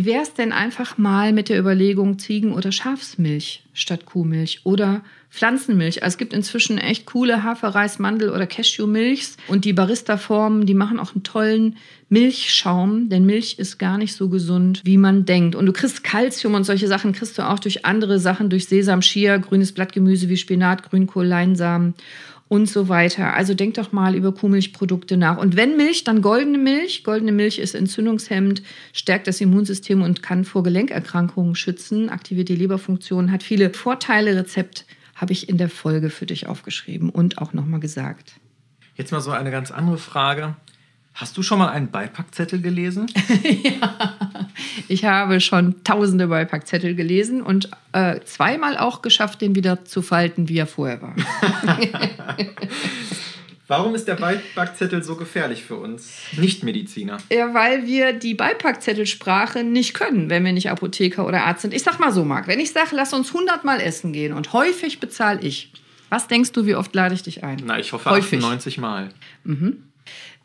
[0.00, 5.02] wie wäre es denn einfach mal mit der Überlegung Ziegen- oder Schafsmilch statt Kuhmilch oder
[5.30, 6.02] Pflanzenmilch?
[6.02, 10.72] Also es gibt inzwischen echt coole Hafer-, Reis-, Mandel- oder Cashewmilchs und die Barista-Formen, die
[10.72, 11.76] machen auch einen tollen
[12.08, 15.54] Milchschaum, denn Milch ist gar nicht so gesund, wie man denkt.
[15.54, 19.02] Und du kriegst Kalzium und solche Sachen kriegst du auch durch andere Sachen, durch Sesam,
[19.02, 21.92] Chia, grünes Blattgemüse wie Spinat, Grünkohl, Leinsamen
[22.50, 23.34] und so weiter.
[23.34, 25.38] Also denk doch mal über Kuhmilchprodukte nach.
[25.38, 27.04] Und wenn Milch, dann goldene Milch.
[27.04, 33.30] Goldene Milch ist entzündungshemmend, stärkt das Immunsystem und kann vor Gelenkerkrankungen schützen, aktiviert die Leberfunktion,
[33.30, 34.34] hat viele Vorteile.
[34.34, 34.84] Rezept
[35.14, 38.32] habe ich in der Folge für dich aufgeschrieben und auch nochmal gesagt.
[38.96, 40.56] Jetzt mal so eine ganz andere Frage.
[41.20, 43.06] Hast du schon mal einen Beipackzettel gelesen?
[44.88, 50.48] Ich habe schon tausende Beipackzettel gelesen und äh, zweimal auch geschafft, den wieder zu falten,
[50.48, 51.14] wie er vorher war.
[53.68, 57.18] Warum ist der Beipackzettel so gefährlich für uns Nichtmediziner?
[57.30, 61.72] Ja, weil wir die Beipackzettelsprache nicht können, wenn wir nicht Apotheker oder Arzt sind.
[61.72, 64.52] Ich sag mal so, Marc, wenn ich sage, lass uns 100 Mal essen gehen und
[64.52, 65.72] häufig bezahle ich,
[66.08, 67.62] was denkst du, wie oft lade ich dich ein?
[67.64, 68.38] Na, ich hoffe häufig.
[68.38, 69.10] 98 Mal.
[69.44, 69.84] Mhm.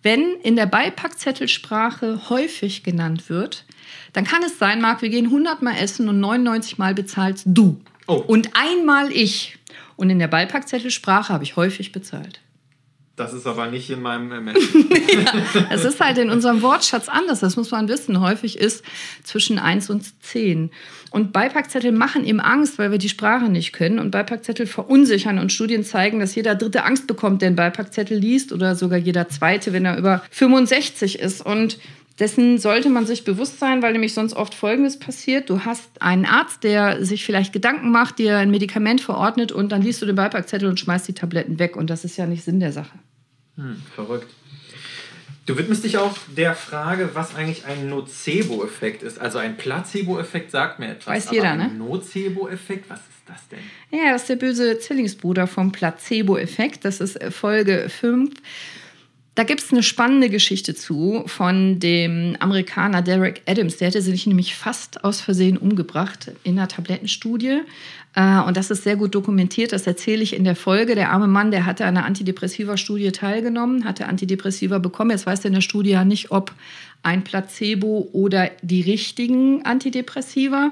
[0.05, 3.65] Wenn in der Beipackzettelsprache häufig genannt wird,
[4.13, 7.81] dann kann es sein, Marc, wir gehen 100 Mal essen und 99 Mal bezahlst du.
[8.05, 8.13] Oh.
[8.13, 9.57] Und einmal ich.
[9.95, 12.39] Und in der Beipackzettelsprache habe ich häufig bezahlt.
[13.15, 14.89] Das ist aber nicht in meinem Ermessen.
[14.89, 17.39] ja, es ist halt in unserem Wortschatz anders.
[17.39, 18.19] Das muss man wissen.
[18.19, 18.83] Häufig ist
[19.23, 20.69] zwischen 1 und 10.
[21.11, 23.99] Und Beipackzettel machen eben Angst, weil wir die Sprache nicht können.
[23.99, 25.39] Und Beipackzettel verunsichern.
[25.39, 28.51] Und Studien zeigen, dass jeder Dritte Angst bekommt, der einen Beipackzettel liest.
[28.51, 31.45] Oder sogar jeder Zweite, wenn er über 65 ist.
[31.45, 31.77] Und
[32.19, 35.49] dessen sollte man sich bewusst sein, weil nämlich sonst oft Folgendes passiert.
[35.49, 39.81] Du hast einen Arzt, der sich vielleicht Gedanken macht, dir ein Medikament verordnet und dann
[39.81, 41.75] liest du den Beipackzettel und schmeißt die Tabletten weg.
[41.75, 42.97] Und das ist ja nicht Sinn der Sache.
[43.57, 44.33] Hm, verrückt.
[45.45, 49.19] Du widmest dich auch der Frage, was eigentlich ein Nocebo-Effekt ist.
[49.19, 51.07] Also ein Placebo-Effekt sagt mir etwas.
[51.07, 51.67] Weiß jeder, ne?
[51.67, 53.59] Nocebo-Effekt, was ist das denn?
[53.91, 56.83] Ja, das ist der böse Zwillingsbruder vom Placebo-Effekt.
[56.83, 58.31] Das ist Folge 5.
[59.35, 63.75] Da gibt es eine spannende Geschichte zu von dem Amerikaner Derek Adams.
[63.77, 67.59] Der hätte sich nämlich fast aus Versehen umgebracht in einer Tablettenstudie.
[68.15, 69.73] Äh, und das ist sehr gut dokumentiert.
[69.73, 70.95] Das erzähle ich in der Folge.
[70.95, 75.11] Der arme Mann, der hatte an einer Antidepressiva-Studie teilgenommen, hatte Antidepressiva bekommen.
[75.11, 76.53] Jetzt weiß er in der Studie ja nicht, ob
[77.03, 80.71] ein Placebo oder die richtigen Antidepressiva.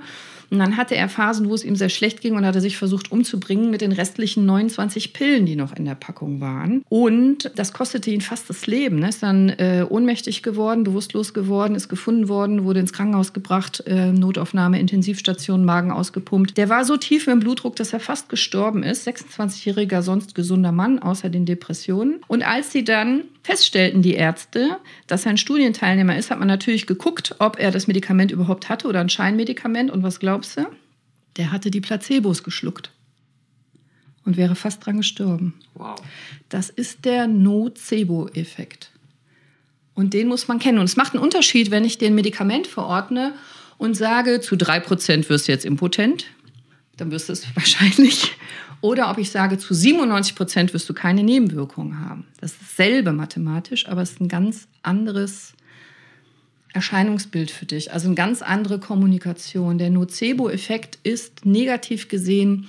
[0.54, 3.12] Und dann hatte er Phasen, wo es ihm sehr schlecht ging und hatte sich versucht
[3.12, 6.84] umzubringen mit den restlichen 29 Pillen, die noch in der Packung waren.
[6.89, 9.02] Und das kostete ihn fast das Leben.
[9.02, 13.84] Er ist dann äh, ohnmächtig geworden, bewusstlos geworden, ist gefunden worden, wurde ins Krankenhaus gebracht,
[13.88, 16.56] äh, Notaufnahme, Intensivstation, Magen ausgepumpt.
[16.56, 19.08] Der war so tief im Blutdruck, dass er fast gestorben ist.
[19.08, 22.20] 26-jähriger, sonst gesunder Mann, außer den Depressionen.
[22.28, 24.78] Und als sie dann feststellten die Ärzte,
[25.08, 28.88] dass er ein Studienteilnehmer ist, hat man natürlich geguckt, ob er das Medikament überhaupt hatte
[28.88, 29.92] oder ein Scheinmedikament.
[29.92, 30.66] Und was glaubst du?
[31.38, 32.92] Der hatte die Placebos geschluckt
[34.26, 35.54] und wäre fast dran gestorben.
[35.74, 36.02] Wow.
[36.50, 38.92] Das ist der Nocebo-Effekt.
[39.94, 40.80] Und den muss man kennen.
[40.80, 43.34] Und es macht einen Unterschied, wenn ich dir ein Medikament verordne
[43.78, 46.26] und sage, zu 3% wirst du jetzt impotent.
[46.98, 48.32] Dann wirst du es wahrscheinlich.
[48.84, 52.28] Oder ob ich sage, zu 97 Prozent wirst du keine Nebenwirkungen haben.
[52.41, 55.54] Das ist dasselbe mathematisch, aber es ist ein ganz anderes
[56.74, 59.78] Erscheinungsbild für dich, also eine ganz andere Kommunikation.
[59.78, 62.67] Der Nocebo-Effekt ist negativ gesehen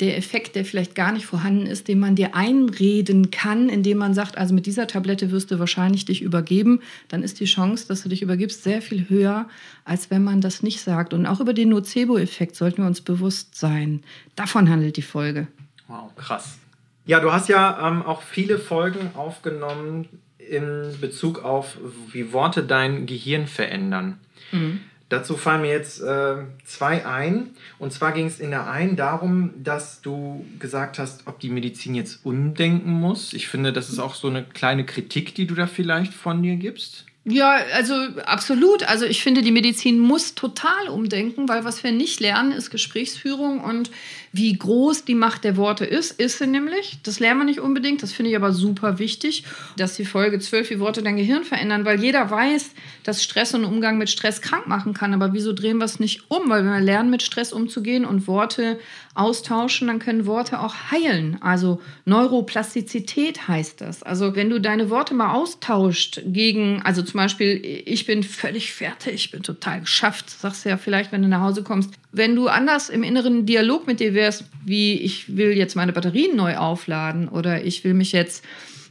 [0.00, 4.12] der Effekt, der vielleicht gar nicht vorhanden ist, den man dir einreden kann, indem man
[4.12, 8.02] sagt, also mit dieser Tablette wirst du wahrscheinlich dich übergeben, dann ist die Chance, dass
[8.02, 9.48] du dich übergibst, sehr viel höher,
[9.84, 11.14] als wenn man das nicht sagt.
[11.14, 14.02] Und auch über den Nocebo-Effekt sollten wir uns bewusst sein.
[14.34, 15.48] Davon handelt die Folge.
[15.88, 16.58] Wow, krass.
[17.04, 21.78] Ja, du hast ja ähm, auch viele Folgen aufgenommen in Bezug auf,
[22.12, 24.18] wie Worte dein Gehirn verändern.
[24.52, 24.80] Mhm.
[25.08, 27.50] Dazu fallen mir jetzt äh, zwei ein.
[27.78, 31.94] Und zwar ging es in der einen darum, dass du gesagt hast, ob die Medizin
[31.94, 33.32] jetzt umdenken muss.
[33.32, 36.56] Ich finde, das ist auch so eine kleine Kritik, die du da vielleicht von dir
[36.56, 37.04] gibst.
[37.28, 37.94] Ja, also
[38.24, 38.88] absolut.
[38.88, 43.60] Also ich finde, die Medizin muss total umdenken, weil was wir nicht lernen, ist Gesprächsführung
[43.60, 43.90] und
[44.36, 46.98] wie groß die Macht der Worte ist, ist sie nämlich.
[47.02, 49.44] Das lernen wir nicht unbedingt, das finde ich aber super wichtig,
[49.76, 52.70] dass die Folge 12, wie Worte dein Gehirn verändern, weil jeder weiß,
[53.04, 55.14] dass Stress und Umgang mit Stress krank machen kann.
[55.14, 56.48] Aber wieso drehen wir es nicht um?
[56.48, 58.78] Weil wenn wir lernen, mit Stress umzugehen und Worte
[59.14, 61.38] austauschen, dann können Worte auch heilen.
[61.40, 64.02] Also Neuroplastizität heißt das.
[64.02, 69.14] Also wenn du deine Worte mal austauscht gegen, also zum Beispiel, ich bin völlig fertig,
[69.14, 71.94] ich bin total geschafft, sagst du ja vielleicht, wenn du nach Hause kommst.
[72.12, 74.25] Wenn du anders im inneren Dialog mit dir wärst,
[74.64, 78.44] wie ich will jetzt meine Batterien neu aufladen oder ich will mich jetzt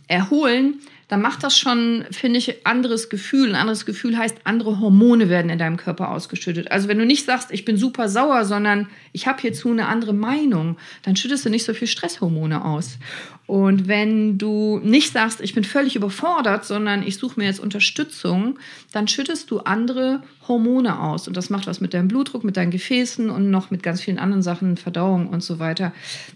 [0.08, 3.50] erholen, dann macht das schon, finde ich, anderes Gefühl.
[3.50, 6.72] Ein anderes Gefühl heißt, andere Hormone werden in deinem Körper ausgeschüttet.
[6.72, 10.14] Also wenn du nicht sagst, ich bin super sauer, sondern ich habe hierzu eine andere
[10.14, 12.98] Meinung, dann schüttest du nicht so viel Stresshormone aus.
[13.48, 18.58] Und wenn du nicht sagst, ich bin völlig überfordert, sondern ich suche mir jetzt Unterstützung,
[18.92, 21.28] dann schüttest du andere Hormone aus.
[21.28, 24.18] Und das macht was mit deinem Blutdruck, mit deinen Gefäßen und noch mit ganz vielen
[24.18, 25.94] anderen Sachen, Verdauung und so weiter.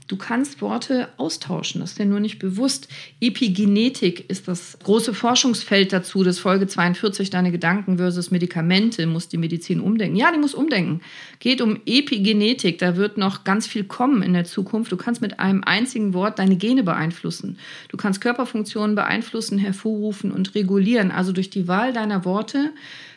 [0.08, 2.88] Du kannst Worte austauschen, das ist dir nur nicht bewusst.
[3.22, 9.38] Epigenetik ist das große Forschungsfeld dazu, das Folge 42, deine Gedanken versus Medikamente, muss die
[9.38, 10.16] Medizin umdenken.
[10.16, 11.02] Ja, die muss umdenken.
[11.40, 14.92] Geht um Epigenetik, da wird noch ganz viel kommen in der Zukunft.
[14.92, 17.58] Du kannst mit einem einzigen Wort deine Gene beeinflussen beeinflussen.
[17.88, 21.12] Du kannst Körperfunktionen beeinflussen, hervorrufen und regulieren.
[21.12, 22.72] Also durch die Wahl deiner Worte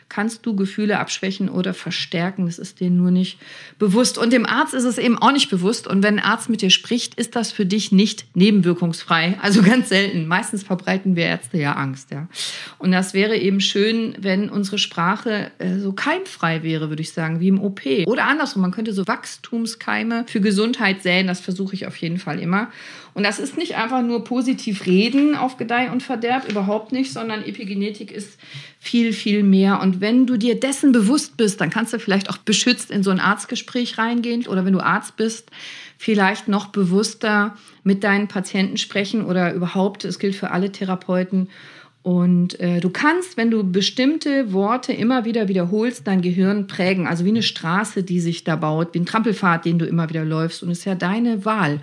[0.09, 2.45] kannst du Gefühle abschwächen oder verstärken.
[2.45, 3.39] Das ist dir nur nicht
[3.79, 4.19] bewusst.
[4.19, 5.87] Und dem Arzt ist es eben auch nicht bewusst.
[5.87, 9.39] Und wenn ein Arzt mit dir spricht, ist das für dich nicht nebenwirkungsfrei.
[9.41, 10.27] Also ganz selten.
[10.27, 12.11] Meistens verbreiten wir Ärzte ja Angst.
[12.11, 12.27] Ja.
[12.77, 17.39] Und das wäre eben schön, wenn unsere Sprache äh, so keimfrei wäre, würde ich sagen,
[17.39, 17.81] wie im OP.
[18.05, 21.25] Oder andersrum, man könnte so Wachstumskeime für Gesundheit säen.
[21.25, 22.71] Das versuche ich auf jeden Fall immer.
[23.13, 27.43] Und das ist nicht einfach nur positiv reden auf Gedeih und Verderb, überhaupt nicht, sondern
[27.43, 28.39] Epigenetik ist
[28.79, 29.81] viel, viel mehr.
[29.81, 33.11] Und wenn du dir dessen bewusst bist, dann kannst du vielleicht auch beschützt in so
[33.11, 35.51] ein Arztgespräch reingehen oder wenn du Arzt bist,
[35.97, 41.49] vielleicht noch bewusster mit deinen Patienten sprechen oder überhaupt, es gilt für alle Therapeuten.
[42.01, 47.07] Und äh, du kannst, wenn du bestimmte Worte immer wieder wiederholst, dein Gehirn prägen.
[47.07, 50.25] Also wie eine Straße, die sich da baut, wie ein Trampelpfad, den du immer wieder
[50.25, 50.63] läufst.
[50.63, 51.79] Und es ist ja deine Wahl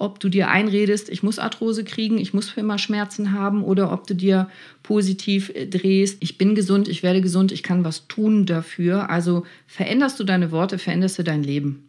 [0.00, 3.92] ob du dir einredest, ich muss Arthrose kriegen, ich muss für immer Schmerzen haben oder
[3.92, 4.48] ob du dir
[4.82, 9.10] positiv äh, drehst, ich bin gesund, ich werde gesund, ich kann was tun dafür.
[9.10, 11.88] Also veränderst du deine Worte, veränderst du dein Leben.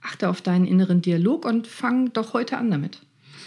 [0.00, 3.00] Achte auf deinen inneren Dialog und fang doch heute an damit.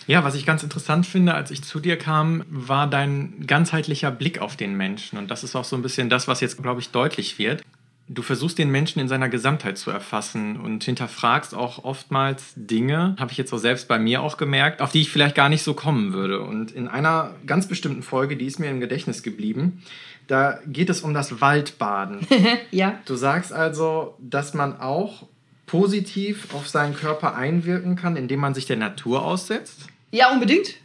[0.08, 4.40] Ja, was ich ganz interessant finde, als ich zu dir kam, war dein ganzheitlicher Blick
[4.40, 5.18] auf den Menschen.
[5.18, 7.64] Und das ist auch so ein bisschen das, was jetzt, glaube ich, deutlich wird.
[8.08, 13.32] Du versuchst den Menschen in seiner Gesamtheit zu erfassen und hinterfragst auch oftmals Dinge, habe
[13.32, 15.74] ich jetzt auch selbst bei mir auch gemerkt, auf die ich vielleicht gar nicht so
[15.74, 16.42] kommen würde.
[16.42, 19.82] Und in einer ganz bestimmten Folge, die ist mir im Gedächtnis geblieben,
[20.28, 22.28] da geht es um das Waldbaden.
[22.72, 23.00] ja.
[23.06, 25.24] Du sagst also, dass man auch
[25.66, 29.88] positiv auf seinen Körper einwirken kann, indem man sich der Natur aussetzt?
[30.12, 30.76] Ja, unbedingt.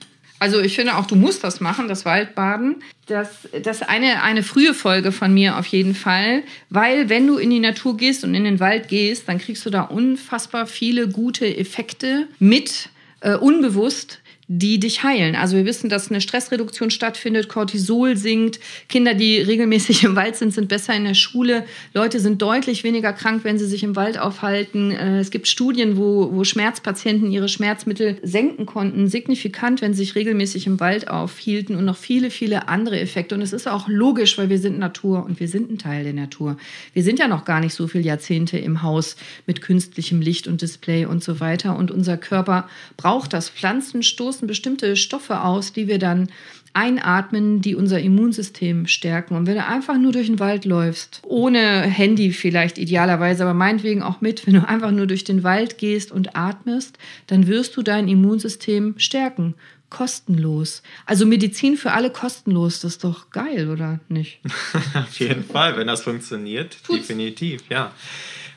[0.40, 2.82] Also ich finde auch, du musst das machen, das Waldbaden.
[3.06, 3.28] Das,
[3.62, 7.60] das eine, eine frühe Folge von mir auf jeden Fall, weil wenn du in die
[7.60, 12.26] Natur gehst und in den Wald gehst, dann kriegst du da unfassbar viele gute Effekte
[12.38, 12.88] mit,
[13.20, 14.20] äh, unbewusst,
[14.52, 15.36] die dich heilen.
[15.36, 20.52] Also wir wissen, dass eine Stressreduktion stattfindet, Cortisol sinkt, Kinder, die regelmäßig im Wald sind,
[20.52, 24.18] sind besser in der Schule, Leute sind deutlich weniger krank, wenn sie sich im Wald
[24.18, 24.90] aufhalten.
[24.90, 30.16] Äh, es gibt Studien, wo, wo Schmerzpatienten ihre Schmerzmittel senken konnten, signifikant, wenn sie sich
[30.16, 33.36] regelmäßig im Wald aufhielten und noch viele, viele andere Effekte.
[33.36, 36.12] Und es ist auch logisch, weil wir sind Natur und wir sind ein Teil der
[36.12, 36.56] Natur.
[36.92, 39.14] Wir sind ja noch gar nicht so viele Jahrzehnte im Haus
[39.46, 41.76] mit künstlichem Licht und Display und so weiter.
[41.76, 43.48] Und unser Körper braucht das.
[43.48, 44.02] Pflanzen
[44.40, 46.28] stoßen bestimmte Stoffe aus, die wir dann
[46.72, 49.34] einatmen, die unser Immunsystem stärken.
[49.34, 54.02] Und wenn du einfach nur durch den Wald läufst, ohne Handy vielleicht idealerweise, aber meinetwegen
[54.02, 57.82] auch mit, wenn du einfach nur durch den Wald gehst und atmest, dann wirst du
[57.82, 59.54] dein Immunsystem stärken.
[59.90, 60.84] Kostenlos.
[61.04, 64.38] Also Medizin für alle kostenlos, das ist doch geil, oder nicht?
[64.94, 67.08] Auf jeden Fall, wenn das funktioniert, Tut's.
[67.08, 67.90] definitiv, ja.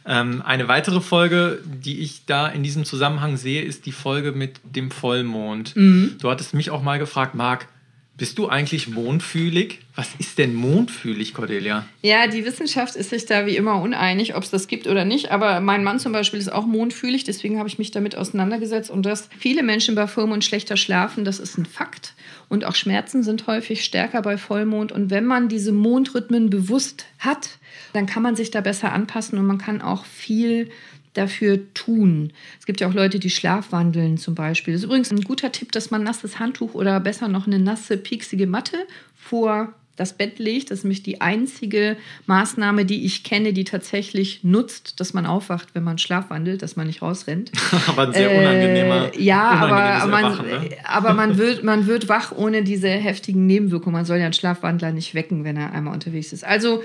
[0.06, 4.60] Ähm, eine weitere Folge, die ich da in diesem Zusammenhang sehe, ist die Folge mit
[4.64, 5.76] dem Vollmond.
[5.76, 6.18] Mhm.
[6.20, 7.68] Du hattest mich auch mal gefragt, Marc,
[8.16, 9.80] bist du eigentlich mondfühlig?
[9.95, 11.86] Was ist denn mondfühlig, Cordelia?
[12.03, 15.32] Ja, die Wissenschaft ist sich da wie immer uneinig, ob es das gibt oder nicht.
[15.32, 18.91] Aber mein Mann zum Beispiel ist auch mondfühlig, deswegen habe ich mich damit auseinandergesetzt.
[18.91, 22.14] Und dass viele Menschen bei Vollmond schlechter schlafen, das ist ein Fakt.
[22.49, 24.91] Und auch Schmerzen sind häufig stärker bei Vollmond.
[24.91, 27.57] Und wenn man diese Mondrhythmen bewusst hat,
[27.93, 30.70] dann kann man sich da besser anpassen und man kann auch viel
[31.14, 32.32] dafür tun.
[32.59, 34.74] Es gibt ja auch Leute, die schlafwandeln zum Beispiel.
[34.74, 37.59] Das ist übrigens ein guter Tipp, dass man ein nasses Handtuch oder besser noch eine
[37.59, 38.78] nasse, pieksige Matte
[39.16, 40.72] vor das Bett legt.
[40.72, 45.76] Das ist nämlich die einzige Maßnahme, die ich kenne, die tatsächlich nutzt, dass man aufwacht,
[45.76, 47.51] wenn man schlafwandelt, dass man nicht rausrennt.
[47.88, 49.14] aber ein sehr unangenehmer.
[49.14, 50.70] Äh, ja, aber, man, ne?
[50.84, 53.93] aber man, wird, man wird wach ohne diese heftigen Nebenwirkungen.
[53.93, 56.43] Man soll ja einen Schlafwandler nicht wecken, wenn er einmal unterwegs ist.
[56.43, 56.82] Also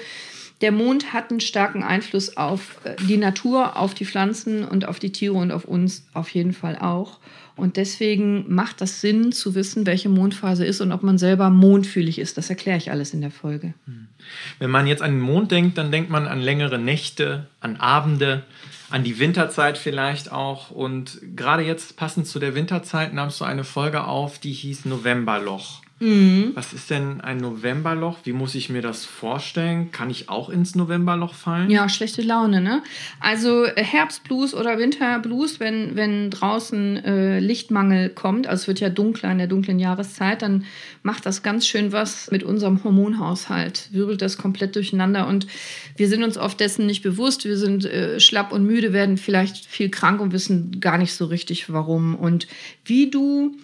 [0.61, 4.99] der Mond hat einen starken Einfluss auf äh, die Natur, auf die Pflanzen und auf
[4.99, 7.19] die Tiere und auf uns auf jeden Fall auch.
[7.59, 12.21] Und deswegen macht das Sinn zu wissen, welche Mondphase ist und ob man selber mondfühlig
[12.21, 12.39] ist.
[12.39, 13.75] Das erkläre ich alles in der Folge.
[13.87, 14.07] Hm.
[14.61, 18.45] Wenn man jetzt an den Mond denkt, dann denkt man an längere Nächte, an Abende,
[18.91, 20.71] an die Winterzeit vielleicht auch.
[20.71, 25.83] Und gerade jetzt passend zu der Winterzeit nahmst du eine Folge auf, die hieß Novemberloch.
[26.01, 26.53] Mhm.
[26.55, 28.19] Was ist denn ein Novemberloch?
[28.25, 29.91] Wie muss ich mir das vorstellen?
[29.91, 31.71] Kann ich auch ins Novemberloch fallen?
[31.71, 32.83] Ja, schlechte Laune, ne?
[33.21, 38.91] Also äh, Herbstblues oder Winterblues, wenn, wenn draußen äh, Lichtmangel kommt, also es wird ja
[38.91, 40.65] dunkler in der dunklen Jahreszeit, dann
[41.03, 45.47] macht das ganz schön was mit unserem Hormonhaushalt, wirbelt das komplett durcheinander und
[45.97, 47.45] wir sind uns oft dessen nicht bewusst.
[47.45, 51.25] Wir sind äh, schlapp und müde, werden vielleicht viel krank und wissen gar nicht so
[51.25, 52.15] richtig warum.
[52.15, 52.47] Und
[52.85, 53.57] wie du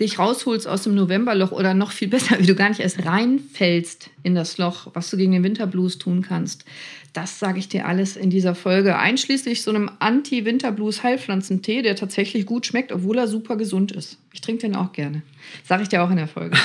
[0.00, 4.10] dich rausholst aus dem Novemberloch oder noch viel besser, wie du gar nicht erst reinfällst
[4.22, 6.64] in das Loch, was du gegen den Winterblues tun kannst.
[7.12, 12.64] Das sage ich dir alles in dieser Folge, einschließlich so einem Anti-Winterblues-Heilpflanzentee, der tatsächlich gut
[12.64, 14.18] schmeckt, obwohl er super gesund ist.
[14.32, 15.20] Ich trinke den auch gerne.
[15.62, 16.56] Sage ich dir auch in der Folge.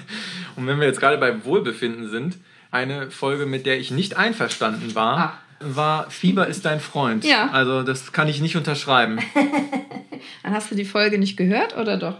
[0.56, 2.36] Und wenn wir jetzt gerade beim Wohlbefinden sind,
[2.70, 5.38] eine Folge, mit der ich nicht einverstanden war, ah.
[5.60, 7.24] war Fieber ist dein Freund.
[7.24, 7.48] Ja.
[7.50, 9.18] Also das kann ich nicht unterschreiben.
[10.42, 12.16] Dann hast du die Folge nicht gehört oder doch?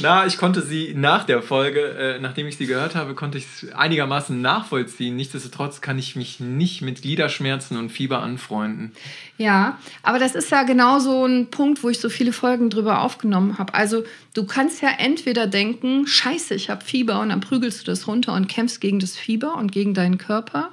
[0.00, 3.44] Na, ich konnte sie nach der Folge, äh, nachdem ich sie gehört habe, konnte ich
[3.44, 5.16] es einigermaßen nachvollziehen.
[5.16, 8.92] Nichtsdestotrotz kann ich mich nicht mit Gliederschmerzen und Fieber anfreunden.
[9.36, 13.02] Ja, aber das ist ja genau so ein Punkt, wo ich so viele Folgen drüber
[13.02, 13.74] aufgenommen habe.
[13.74, 18.06] Also du kannst ja entweder denken, scheiße, ich habe Fieber und dann prügelst du das
[18.08, 20.70] runter und kämpfst gegen das Fieber und gegen deinen Körper.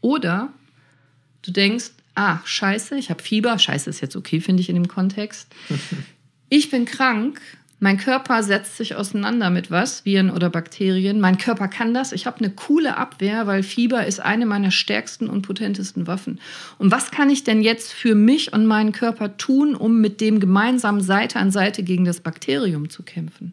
[0.00, 0.52] Oder
[1.42, 4.88] du denkst, ah, scheiße, ich habe Fieber, scheiße ist jetzt okay, finde ich in dem
[4.88, 5.48] Kontext.
[6.54, 7.40] Ich bin krank
[7.82, 11.18] mein Körper setzt sich auseinander mit was, Viren oder Bakterien.
[11.18, 12.12] Mein Körper kann das.
[12.12, 16.38] Ich habe eine coole Abwehr, weil Fieber ist eine meiner stärksten und potentesten Waffen.
[16.78, 20.38] Und was kann ich denn jetzt für mich und meinen Körper tun, um mit dem
[20.38, 23.52] gemeinsam Seite an Seite gegen das Bakterium zu kämpfen?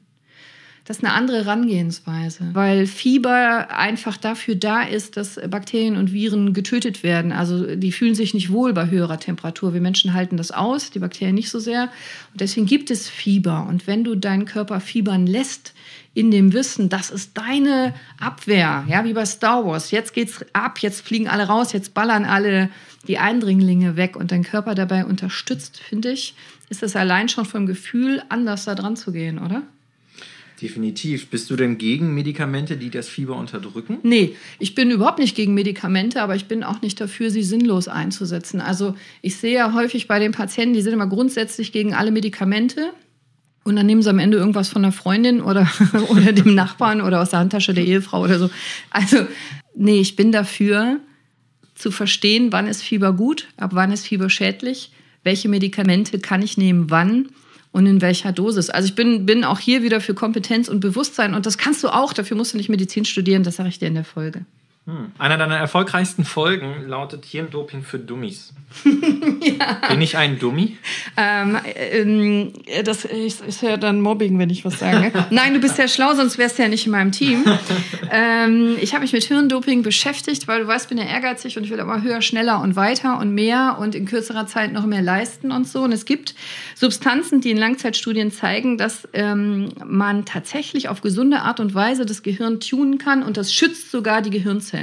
[0.89, 6.51] Das ist eine andere Herangehensweise, weil Fieber einfach dafür da ist, dass Bakterien und Viren
[6.51, 7.31] getötet werden.
[7.31, 9.75] Also die fühlen sich nicht wohl bei höherer Temperatur.
[9.75, 11.91] Wir Menschen halten das aus, die Bakterien nicht so sehr.
[12.31, 13.67] Und deswegen gibt es Fieber.
[13.69, 15.75] Und wenn du deinen Körper fiebern lässt,
[16.15, 19.91] in dem Wissen, das ist deine Abwehr, ja, wie bei Star Wars.
[19.91, 22.71] Jetzt geht's ab, jetzt fliegen alle raus, jetzt ballern alle
[23.07, 26.33] die Eindringlinge weg und dein Körper dabei unterstützt, finde ich,
[26.69, 29.61] ist es allein schon vom Gefühl anders da dran zu gehen, oder?
[30.62, 31.30] Definitiv.
[31.30, 33.99] Bist du denn gegen Medikamente, die das Fieber unterdrücken?
[34.03, 37.88] Nee, ich bin überhaupt nicht gegen Medikamente, aber ich bin auch nicht dafür, sie sinnlos
[37.88, 38.60] einzusetzen.
[38.60, 42.91] Also ich sehe ja häufig bei den Patienten, die sind immer grundsätzlich gegen alle Medikamente.
[43.64, 45.70] Und dann nehmen sie am Ende irgendwas von der Freundin oder,
[46.10, 48.49] oder dem Nachbarn oder aus der Handtasche der Ehefrau oder so.
[48.89, 49.28] Also,
[49.76, 50.99] nee, ich bin dafür,
[51.80, 54.91] zu verstehen, wann ist Fieber gut, ab wann ist Fieber schädlich,
[55.24, 57.30] welche Medikamente kann ich nehmen, wann
[57.72, 58.70] und in welcher Dosis.
[58.70, 61.89] Also ich bin, bin auch hier wieder für Kompetenz und Bewusstsein und das kannst du
[61.89, 64.45] auch, dafür musst du nicht Medizin studieren, das sage ich dir in der Folge.
[64.89, 65.11] Hm.
[65.19, 68.53] Einer deiner erfolgreichsten Folgen lautet Hirndoping für Dummies.
[68.85, 69.87] ja.
[69.87, 70.77] Bin ich ein Dummy?
[71.15, 75.11] Ähm, ähm, das ist ja dann Mobbing, wenn ich was sage.
[75.29, 77.45] Nein, du bist ja schlau, sonst wärst du ja nicht in meinem Team.
[78.11, 81.63] ähm, ich habe mich mit Hirndoping beschäftigt, weil du weißt, ich bin ja ehrgeizig und
[81.63, 85.03] ich will immer höher, schneller und weiter und mehr und in kürzerer Zeit noch mehr
[85.03, 85.83] leisten und so.
[85.83, 86.33] Und es gibt
[86.73, 92.23] Substanzen, die in Langzeitstudien zeigen, dass ähm, man tatsächlich auf gesunde Art und Weise das
[92.23, 94.78] Gehirn tunen kann und das schützt sogar die Gehirnzellen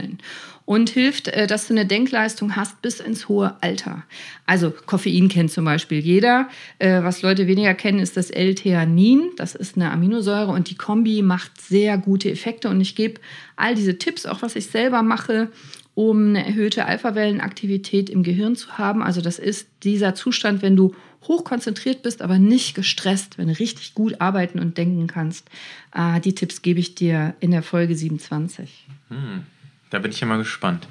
[0.66, 4.03] und hilft, äh, dass du eine Denkleistung hast bis ins hohe Alter.
[4.44, 6.49] Also Koffein kennt zum Beispiel jeder.
[6.78, 9.30] Äh, was Leute weniger kennen, ist das L-Theanin.
[9.36, 12.68] Das ist eine Aminosäure und die Kombi macht sehr gute Effekte.
[12.68, 13.20] Und ich gebe
[13.55, 15.49] all diese Tipps, auch was ich selber mache,
[15.94, 19.03] um eine erhöhte Alpha-Wellenaktivität im Gehirn zu haben.
[19.03, 20.94] Also das ist dieser Zustand, wenn du
[21.28, 25.49] hochkonzentriert bist, aber nicht gestresst, wenn du richtig gut arbeiten und denken kannst.
[25.94, 28.86] Äh, die Tipps gebe ich dir in der Folge 27.
[29.09, 29.44] Hm.
[29.91, 30.87] Da bin ich ja mal gespannt.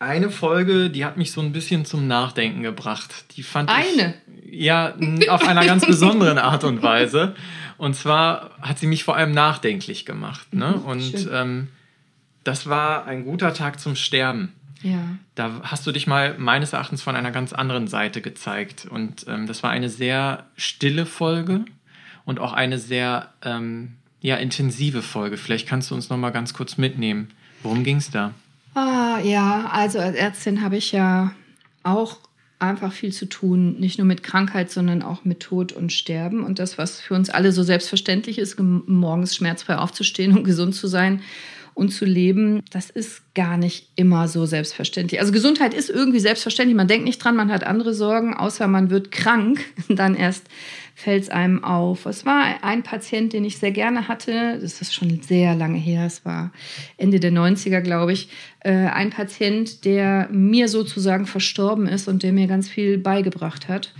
[0.00, 3.24] Eine Folge, die hat mich so ein bisschen zum Nachdenken gebracht.
[3.36, 4.14] Die fand Eine?
[4.44, 4.94] Ich, ja,
[5.28, 7.34] auf einer ganz besonderen Art und Weise.
[7.78, 10.54] Und zwar hat sie mich vor allem nachdenklich gemacht.
[10.54, 10.76] Ne?
[10.76, 11.68] Mhm, und ähm,
[12.44, 14.52] das war ein guter Tag zum Sterben.
[14.82, 15.00] Ja.
[15.34, 18.86] Da hast du dich mal meines Erachtens von einer ganz anderen Seite gezeigt.
[18.88, 21.64] Und ähm, das war eine sehr stille Folge
[22.24, 25.36] und auch eine sehr ähm, ja, intensive Folge.
[25.36, 27.30] Vielleicht kannst du uns noch mal ganz kurz mitnehmen.
[27.62, 28.32] Worum ging es da?
[28.74, 31.32] Ah, ja, also als Ärztin habe ich ja
[31.82, 32.18] auch
[32.58, 36.44] einfach viel zu tun, nicht nur mit Krankheit, sondern auch mit Tod und Sterben.
[36.44, 40.88] Und das, was für uns alle so selbstverständlich ist, morgens schmerzfrei aufzustehen und gesund zu
[40.88, 41.22] sein
[41.74, 45.20] und zu leben, das ist gar nicht immer so selbstverständlich.
[45.20, 46.76] Also Gesundheit ist irgendwie selbstverständlich.
[46.76, 49.64] Man denkt nicht dran, man hat andere Sorgen, außer man wird krank.
[49.88, 50.46] Dann erst
[50.98, 52.06] fällt es einem auf.
[52.06, 54.58] Es war ein Patient, den ich sehr gerne hatte.
[54.60, 56.04] Das ist schon sehr lange her.
[56.04, 56.50] Es war
[56.96, 58.28] Ende der 90er, glaube ich.
[58.64, 63.94] Äh, ein Patient, der mir sozusagen verstorben ist und der mir ganz viel beigebracht hat.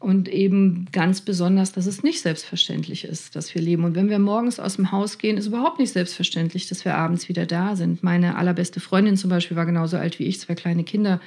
[0.00, 3.84] Und eben ganz besonders, dass es nicht selbstverständlich ist, dass wir leben.
[3.84, 7.28] Und wenn wir morgens aus dem Haus gehen, ist überhaupt nicht selbstverständlich, dass wir abends
[7.28, 8.02] wieder da sind.
[8.02, 11.20] Meine allerbeste Freundin zum Beispiel war genauso alt wie ich, zwei kleine Kinder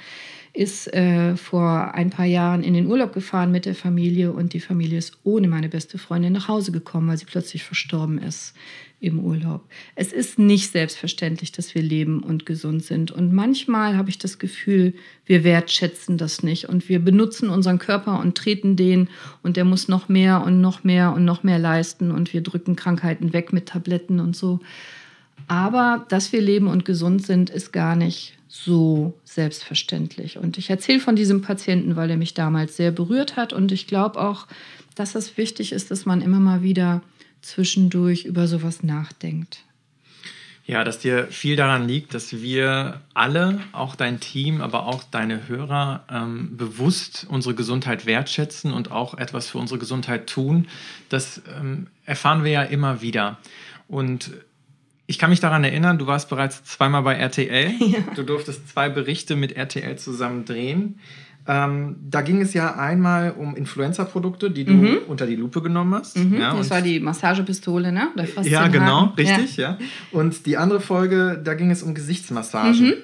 [0.54, 4.60] ist äh, vor ein paar Jahren in den Urlaub gefahren mit der Familie und die
[4.60, 8.54] Familie ist ohne meine beste Freundin nach Hause gekommen, weil sie plötzlich verstorben ist
[9.00, 9.68] im Urlaub.
[9.96, 13.10] Es ist nicht selbstverständlich, dass wir leben und gesund sind.
[13.10, 14.94] Und manchmal habe ich das Gefühl,
[15.26, 19.08] wir wertschätzen das nicht und wir benutzen unseren Körper und treten den
[19.42, 22.76] und der muss noch mehr und noch mehr und noch mehr leisten und wir drücken
[22.76, 24.60] Krankheiten weg mit Tabletten und so.
[25.48, 30.38] Aber dass wir leben und gesund sind, ist gar nicht so selbstverständlich.
[30.38, 33.52] Und ich erzähle von diesem Patienten, weil er mich damals sehr berührt hat.
[33.52, 34.46] Und ich glaube auch,
[34.94, 37.02] dass es wichtig ist, dass man immer mal wieder
[37.42, 39.64] zwischendurch über sowas nachdenkt.
[40.66, 45.48] Ja, dass dir viel daran liegt, dass wir alle, auch dein Team, aber auch deine
[45.48, 50.68] Hörer, ähm, bewusst unsere Gesundheit wertschätzen und auch etwas für unsere Gesundheit tun.
[51.08, 53.36] Das ähm, erfahren wir ja immer wieder.
[53.88, 54.30] Und
[55.06, 57.72] ich kann mich daran erinnern, du warst bereits zweimal bei RTL.
[57.84, 57.98] Ja.
[58.14, 60.98] Du durftest zwei Berichte mit RTL zusammen drehen.
[61.46, 64.98] Ähm, da ging es ja einmal um Influencer-Produkte, die du mhm.
[65.06, 66.16] unter die Lupe genommen hast.
[66.16, 68.08] Mhm, ja, das war die Massagepistole, ne?
[68.44, 69.76] ja, genau, richtig, ja.
[69.78, 69.86] ja.
[70.10, 72.86] Und die andere Folge, da ging es um Gesichtsmassagen.
[72.86, 72.94] Mhm.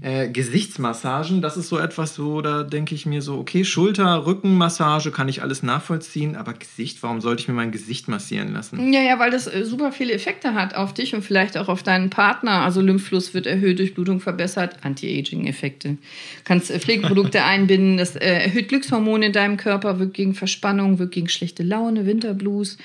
[0.00, 5.10] Äh, Gesichtsmassagen, das ist so etwas, so da denke ich mir so, okay, Schulter, Rückenmassage
[5.10, 8.92] kann ich alles nachvollziehen, aber Gesicht, warum sollte ich mir mein Gesicht massieren lassen?
[8.92, 11.82] Ja, ja, weil das äh, super viele Effekte hat auf dich und vielleicht auch auf
[11.82, 12.62] deinen Partner.
[12.62, 15.98] Also Lymphfluss wird erhöht, Durchblutung verbessert, Anti-Aging-Effekte.
[16.44, 21.12] Kannst äh, Pflegeprodukte einbinden, das äh, erhöht Glückshormone in deinem Körper, wirkt gegen Verspannung, wirkt
[21.12, 22.78] gegen schlechte Laune, Winterblues.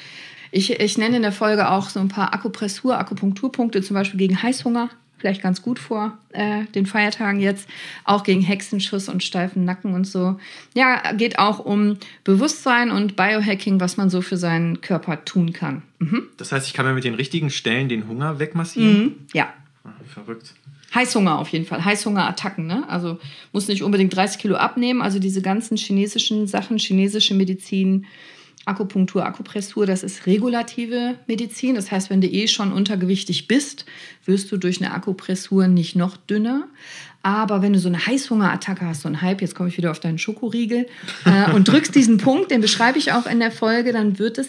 [0.51, 4.41] Ich, ich nenne in der Folge auch so ein paar Akupressur, Akupunkturpunkte, zum Beispiel gegen
[4.41, 7.67] Heißhunger vielleicht ganz gut vor äh, den Feiertagen jetzt,
[8.03, 10.39] auch gegen Hexenschuss und steifen Nacken und so.
[10.73, 15.81] Ja, geht auch um Bewusstsein und Biohacking, was man so für seinen Körper tun kann.
[15.99, 16.23] Mhm.
[16.37, 19.03] Das heißt, ich kann mir mit den richtigen Stellen den Hunger wegmassieren?
[19.03, 19.15] Mhm.
[19.33, 19.53] Ja.
[19.83, 20.53] Ah, verrückt.
[20.93, 22.65] Heißhunger auf jeden Fall, Heißhungerattacken.
[22.65, 22.87] Ne?
[22.87, 23.19] Also
[23.51, 25.01] muss nicht unbedingt 30 Kilo abnehmen.
[25.01, 28.05] Also diese ganzen chinesischen Sachen, chinesische Medizin,
[28.65, 31.75] Akupunktur, Akupressur, das ist regulative Medizin.
[31.75, 33.85] Das heißt, wenn du eh schon untergewichtig bist,
[34.25, 36.67] wirst du durch eine Akupressur nicht noch dünner.
[37.21, 39.99] Aber wenn du so eine Heißhungerattacke hast, so ein Hype, jetzt komme ich wieder auf
[39.99, 40.87] deinen Schokoriegel,
[41.25, 44.47] äh, und drückst diesen Punkt, den beschreibe ich auch in der Folge, dann wird es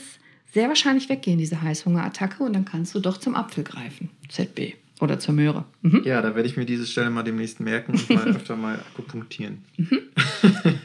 [0.52, 4.10] sehr wahrscheinlich weggehen, diese Heißhungerattacke, und dann kannst du doch zum Apfel greifen.
[4.28, 4.74] ZB.
[5.00, 5.64] Oder zur Möhre.
[5.82, 6.02] Mhm.
[6.04, 9.64] Ja, da werde ich mir diese Stelle mal demnächst merken und mal öfter mal akupunktieren.
[9.76, 9.98] Mhm.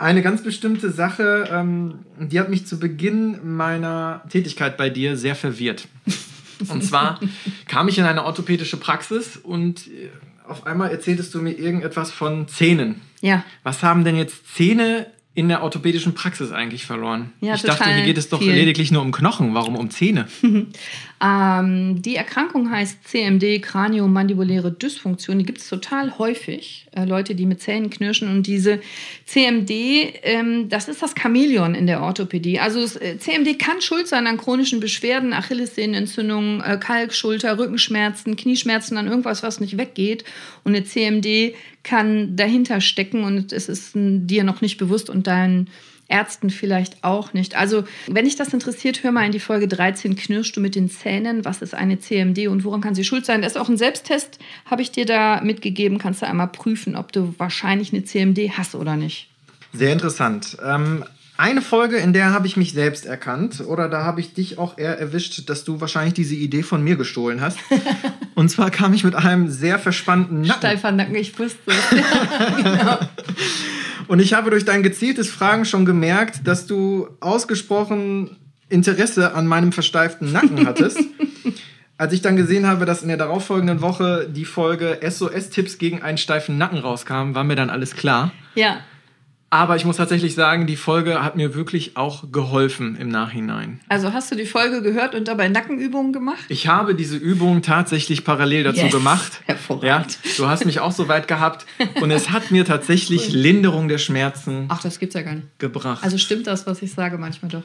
[0.00, 5.34] eine ganz bestimmte Sache, ähm, die hat mich zu Beginn meiner Tätigkeit bei dir sehr
[5.34, 5.88] verwirrt.
[6.68, 7.20] Und zwar
[7.66, 10.08] kam ich in eine orthopädische Praxis und äh,
[10.48, 13.02] auf einmal erzähltest du mir irgendetwas von Zähnen.
[13.20, 13.44] Ja.
[13.62, 17.32] Was haben denn jetzt Zähne in der orthopädischen Praxis eigentlich verloren?
[17.40, 18.52] Ja, ich dachte, hier geht es doch viel.
[18.52, 19.54] lediglich nur um Knochen.
[19.54, 20.28] Warum um Zähne?
[21.22, 25.38] ähm, die Erkrankung heißt CMD, Kraniomandibuläre Dysfunktion.
[25.38, 26.86] Die gibt es total häufig.
[26.92, 28.28] Äh, Leute, die mit Zähnen knirschen.
[28.28, 28.80] Und diese
[29.26, 29.70] CMD,
[30.22, 32.58] ähm, das ist das Chamäleon in der Orthopädie.
[32.58, 38.36] Also das, äh, CMD kann schuld sein an chronischen Beschwerden, Achillessehnenentzündungen, äh, Kalk, Schulter, Rückenschmerzen,
[38.36, 40.24] Knieschmerzen, an irgendwas, was nicht weggeht.
[40.64, 45.68] Und eine CMD kann dahinter stecken und es ist dir noch nicht bewusst und deinen
[46.10, 47.56] Ärzten vielleicht auch nicht.
[47.56, 50.90] Also, wenn dich das interessiert, hör mal in die Folge 13, knirschst du mit den
[50.90, 51.44] Zähnen?
[51.44, 53.42] Was ist eine CMD und woran kann sie schuld sein?
[53.42, 55.98] Das ist auch ein Selbsttest, habe ich dir da mitgegeben.
[55.98, 59.28] Kannst du einmal prüfen, ob du wahrscheinlich eine CMD hast oder nicht.
[59.72, 60.56] Sehr interessant.
[60.64, 61.04] Ähm,
[61.40, 64.76] eine Folge, in der habe ich mich selbst erkannt oder da habe ich dich auch
[64.76, 67.58] eher erwischt, dass du wahrscheinlich diese Idee von mir gestohlen hast.
[68.34, 70.60] Und zwar kam ich mit einem sehr verspannten Nacken.
[70.60, 71.58] Steifer Nacken, ich wusste
[72.56, 72.98] genau.
[74.10, 78.38] Und ich habe durch dein gezieltes Fragen schon gemerkt, dass du ausgesprochen
[78.68, 80.98] Interesse an meinem versteiften Nacken hattest.
[81.96, 86.18] Als ich dann gesehen habe, dass in der darauffolgenden Woche die Folge SOS-Tipps gegen einen
[86.18, 88.32] steifen Nacken rauskam, war mir dann alles klar.
[88.56, 88.80] Ja.
[89.52, 93.80] Aber ich muss tatsächlich sagen, die Folge hat mir wirklich auch geholfen im Nachhinein.
[93.88, 96.44] Also hast du die Folge gehört und dabei Nackenübungen gemacht?
[96.48, 98.92] Ich habe diese Übungen tatsächlich parallel dazu yes.
[98.92, 99.42] gemacht.
[99.46, 100.18] Hervorragend.
[100.22, 101.66] Ja, du hast mich auch so weit gehabt
[102.00, 104.66] und es hat mir tatsächlich Linderung der Schmerzen.
[104.68, 105.58] Ach, das gibt's ja gar nicht.
[105.58, 106.04] Gebracht.
[106.04, 107.64] Also stimmt das, was ich sage manchmal doch.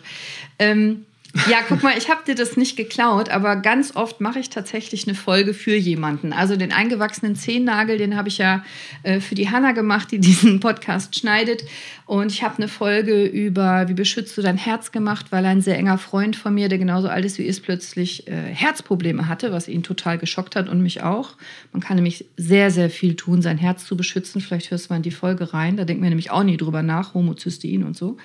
[0.58, 1.06] Ähm,
[1.50, 5.08] ja, guck mal, ich habe dir das nicht geklaut, aber ganz oft mache ich tatsächlich
[5.08, 6.32] eine Folge für jemanden.
[6.32, 8.64] Also den eingewachsenen Zehennagel, den habe ich ja
[9.04, 11.64] äh, für die Hanna gemacht, die diesen Podcast schneidet.
[12.08, 15.76] Und ich habe eine Folge über, wie beschützt du dein Herz gemacht, weil ein sehr
[15.76, 19.68] enger Freund von mir, der genauso alt ist wie ist, plötzlich äh, Herzprobleme hatte, was
[19.68, 21.32] ihn total geschockt hat und mich auch.
[21.72, 24.40] Man kann nämlich sehr, sehr viel tun, sein Herz zu beschützen.
[24.40, 25.78] Vielleicht hörst du mal in die Folge rein.
[25.78, 28.18] Da denkt man nämlich auch nie drüber nach, Homozystein und so.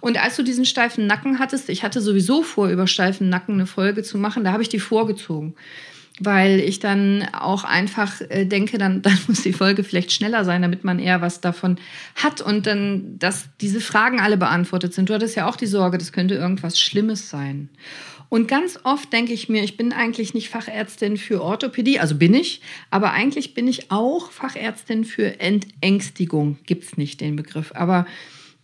[0.00, 3.66] Und als du diesen steifen Nacken hattest, ich hatte sowieso vor, über steifen Nacken eine
[3.66, 5.54] Folge zu machen, da habe ich die vorgezogen.
[6.22, 10.62] Weil ich dann auch einfach äh, denke, dann, dann muss die Folge vielleicht schneller sein,
[10.62, 11.78] damit man eher was davon
[12.14, 15.08] hat und dann, dass diese Fragen alle beantwortet sind.
[15.08, 17.68] Du hattest ja auch die Sorge, das könnte irgendwas Schlimmes sein.
[18.30, 22.32] Und ganz oft denke ich mir, ich bin eigentlich nicht Fachärztin für Orthopädie, also bin
[22.32, 26.56] ich, aber eigentlich bin ich auch Fachärztin für Entängstigung.
[26.64, 27.72] Gibt es nicht den Begriff.
[27.74, 28.06] Aber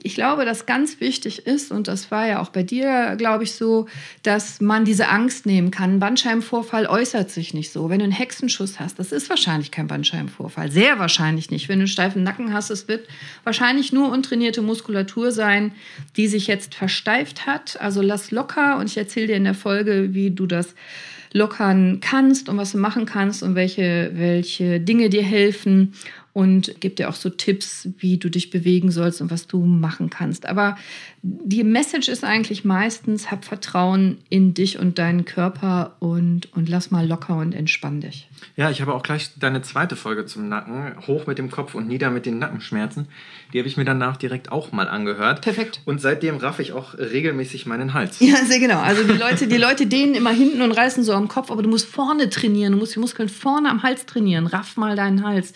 [0.02, 3.52] ich glaube, dass ganz wichtig ist, und das war ja auch bei dir, glaube ich,
[3.52, 3.86] so,
[4.22, 5.94] dass man diese Angst nehmen kann.
[5.94, 7.88] Ein Bandscheibenvorfall äußert sich nicht so.
[7.88, 10.70] Wenn du einen Hexenschuss hast, das ist wahrscheinlich kein Bandscheibenvorfall.
[10.70, 11.68] Sehr wahrscheinlich nicht.
[11.68, 13.08] Wenn du einen steifen Nacken hast, es wird
[13.42, 15.72] wahrscheinlich nur untrainierte Muskulatur sein,
[16.16, 17.80] die sich jetzt versteift hat.
[17.80, 20.74] Also lass locker und ich erzähle dir in der Folge, wie du das
[21.32, 25.94] lockern kannst und was du machen kannst und welche, welche Dinge dir helfen
[26.36, 30.10] und gibt dir auch so Tipps, wie du dich bewegen sollst und was du machen
[30.10, 30.44] kannst.
[30.44, 30.76] Aber
[31.22, 36.90] die Message ist eigentlich meistens, hab Vertrauen in dich und deinen Körper und, und lass
[36.90, 38.28] mal locker und entspann dich.
[38.54, 41.88] Ja, ich habe auch gleich deine zweite Folge zum Nacken, hoch mit dem Kopf und
[41.88, 43.08] nieder mit den Nackenschmerzen.
[43.54, 45.40] Die habe ich mir danach direkt auch mal angehört.
[45.40, 45.80] Perfekt.
[45.86, 48.20] Und seitdem raff ich auch regelmäßig meinen Hals.
[48.26, 48.80] Ja, sehr genau.
[48.80, 51.68] Also die Leute, die Leute dehnen immer hinten und reißen so am Kopf, aber du
[51.68, 54.48] musst vorne trainieren, du musst die Muskeln vorne am Hals trainieren.
[54.48, 55.54] Raff mal deinen Hals.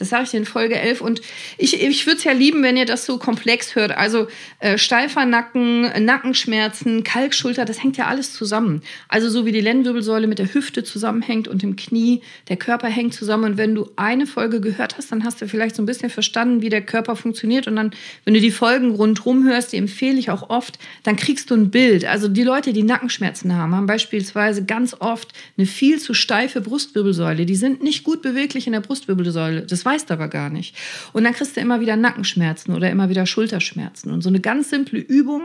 [0.00, 1.00] Das sage in Folge 11.
[1.00, 1.20] Und
[1.58, 3.92] ich, ich würde es ja lieben, wenn ihr das so komplex hört.
[3.92, 8.82] Also äh, steifer Nacken, Nackenschmerzen, Kalkschulter, das hängt ja alles zusammen.
[9.08, 13.14] Also so wie die Lendenwirbelsäule mit der Hüfte zusammenhängt und dem Knie, der Körper hängt
[13.14, 13.44] zusammen.
[13.44, 16.62] Und wenn du eine Folge gehört hast, dann hast du vielleicht so ein bisschen verstanden,
[16.62, 17.66] wie der Körper funktioniert.
[17.66, 17.90] Und dann,
[18.24, 21.70] wenn du die Folgen rundherum hörst, die empfehle ich auch oft, dann kriegst du ein
[21.70, 22.04] Bild.
[22.04, 27.46] Also die Leute, die Nackenschmerzen haben, haben beispielsweise ganz oft eine viel zu steife Brustwirbelsäule.
[27.46, 29.62] Die sind nicht gut beweglich in der Brustwirbelsäule.
[29.62, 30.76] Das aber gar nicht.
[31.12, 34.10] Und dann kriegst du immer wieder Nackenschmerzen oder immer wieder Schulterschmerzen.
[34.10, 35.42] Und so eine ganz simple Übung,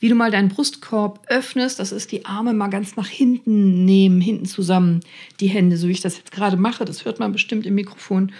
[0.00, 4.20] wie du mal deinen Brustkorb öffnest, das ist die Arme mal ganz nach hinten nehmen,
[4.20, 5.00] hinten zusammen,
[5.40, 6.84] die Hände, so wie ich das jetzt gerade mache.
[6.84, 8.32] Das hört man bestimmt im Mikrofon.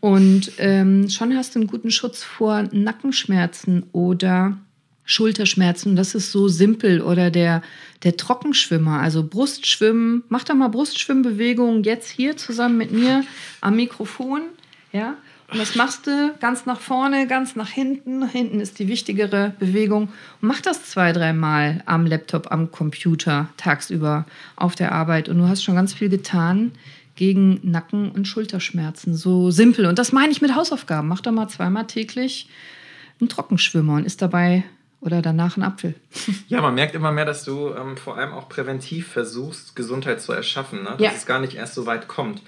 [0.00, 4.58] Und ähm, schon hast du einen guten Schutz vor Nackenschmerzen oder
[5.04, 5.96] Schulterschmerzen.
[5.96, 7.00] Das ist so simpel.
[7.00, 7.62] Oder der,
[8.02, 10.24] der Trockenschwimmer, also Brustschwimmen.
[10.28, 13.24] Mach doch mal Brustschwimmbewegungen jetzt hier zusammen mit mir
[13.60, 14.42] am Mikrofon.
[14.92, 15.16] Ja?
[15.50, 18.26] Und das machst du ganz nach vorne, ganz nach hinten.
[18.26, 20.04] Hinten ist die wichtigere Bewegung.
[20.40, 24.24] Und mach das zwei, dreimal am Laptop, am Computer, tagsüber
[24.56, 25.28] auf der Arbeit.
[25.28, 26.72] Und du hast schon ganz viel getan
[27.16, 29.14] gegen Nacken- und Schulterschmerzen.
[29.14, 29.84] So simpel.
[29.86, 31.06] Und das meine ich mit Hausaufgaben.
[31.08, 32.48] Mach doch mal zweimal täglich
[33.20, 34.64] einen Trockenschwimmer und isst dabei
[35.02, 35.94] oder danach einen Apfel.
[36.48, 40.32] Ja, man merkt immer mehr, dass du ähm, vor allem auch präventiv versuchst, Gesundheit zu
[40.32, 40.82] erschaffen.
[40.82, 40.90] Ne?
[40.92, 41.10] Dass Ja.
[41.14, 42.42] es gar nicht erst so weit kommt.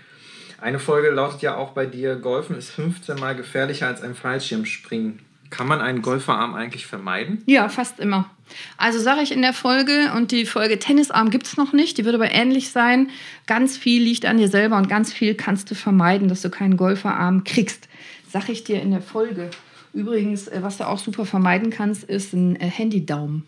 [0.61, 5.21] Eine Folge lautet ja auch bei dir, Golfen ist 15 Mal gefährlicher als ein Fallschirmspringen.
[5.51, 7.43] Kann man einen Golferarm eigentlich vermeiden?
[7.47, 8.29] Ja, fast immer.
[8.77, 12.05] Also sage ich in der Folge, und die Folge Tennisarm gibt es noch nicht, die
[12.05, 13.11] wird aber ähnlich sein.
[13.47, 16.77] Ganz viel liegt an dir selber und ganz viel kannst du vermeiden, dass du keinen
[16.77, 17.89] Golferarm kriegst.
[18.29, 19.51] Sag ich dir in der Folge.
[19.93, 23.45] Übrigens, äh, was du auch super vermeiden kannst, ist ein äh, Handydaumen.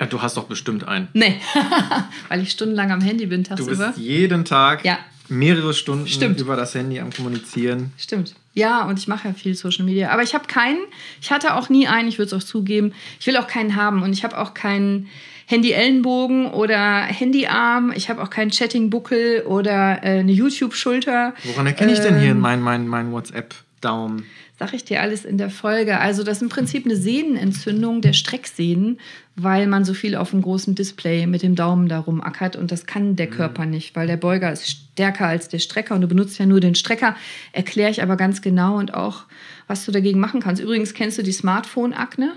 [0.00, 1.08] Ja, du hast doch bestimmt einen.
[1.12, 1.40] Nee,
[2.28, 3.86] weil ich stundenlang am Handy bin Du tagsüber.
[3.88, 4.98] bist jeden Tag Ja.
[5.28, 6.40] Mehrere Stunden Stimmt.
[6.40, 7.92] über das Handy am Kommunizieren.
[7.98, 8.34] Stimmt.
[8.54, 10.10] Ja, und ich mache ja viel Social Media.
[10.10, 10.78] Aber ich habe keinen,
[11.20, 12.92] ich hatte auch nie einen, ich würde es auch zugeben.
[13.20, 15.08] Ich will auch keinen haben und ich habe auch keinen
[15.46, 17.92] Handy-Ellenbogen oder Handyarm.
[17.94, 21.34] Ich habe auch keinen Chatting-Buckel oder äh, eine YouTube-Schulter.
[21.44, 24.24] Woran erkenne ich denn hier Ähm, mein, mein, mein WhatsApp-Daumen?
[24.58, 26.00] Sag ich dir alles in der Folge.
[26.00, 28.98] Also das ist im Prinzip eine Sehnenentzündung der Strecksehnen,
[29.34, 32.86] weil man so viel auf dem großen Display mit dem Daumen darum ackert und das
[32.86, 36.38] kann der Körper nicht, weil der Beuger ist stärker als der Strecker und du benutzt
[36.38, 37.16] ja nur den Strecker.
[37.52, 39.24] Erkläre ich aber ganz genau und auch,
[39.66, 40.62] was du dagegen machen kannst.
[40.62, 42.32] Übrigens kennst du die Smartphone-Akne?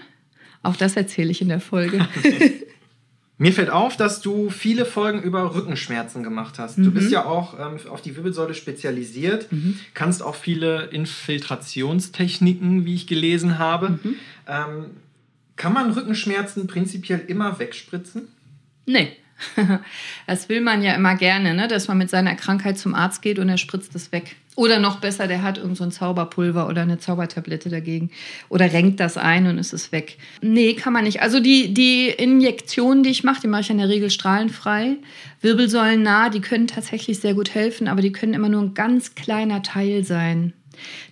[0.61, 2.05] Auch das erzähle ich in der Folge.
[3.41, 6.77] Mir fällt auf, dass du viele Folgen über Rückenschmerzen gemacht hast.
[6.77, 6.83] Mhm.
[6.83, 9.47] Du bist ja auch ähm, auf die Wirbelsäule spezialisiert,
[9.93, 13.91] kannst auch viele Infiltrationstechniken, wie ich gelesen habe.
[13.91, 14.15] Mhm.
[14.45, 14.85] Ähm,
[15.55, 18.27] kann man Rückenschmerzen prinzipiell immer wegspritzen?
[18.85, 19.13] Nee.
[20.27, 21.67] Das will man ja immer gerne, ne?
[21.67, 24.35] dass man mit seiner Krankheit zum Arzt geht und er spritzt es weg.
[24.55, 28.11] Oder noch besser, der hat irgend so ein Zauberpulver oder eine Zaubertablette dagegen.
[28.49, 30.17] Oder renkt das ein und es ist weg.
[30.41, 31.21] Nee, kann man nicht.
[31.21, 34.97] Also die, die Injektionen, die ich mache, die mache ich in der Regel strahlenfrei.
[35.41, 39.63] Wirbelsäulennah, die können tatsächlich sehr gut helfen, aber die können immer nur ein ganz kleiner
[39.63, 40.53] Teil sein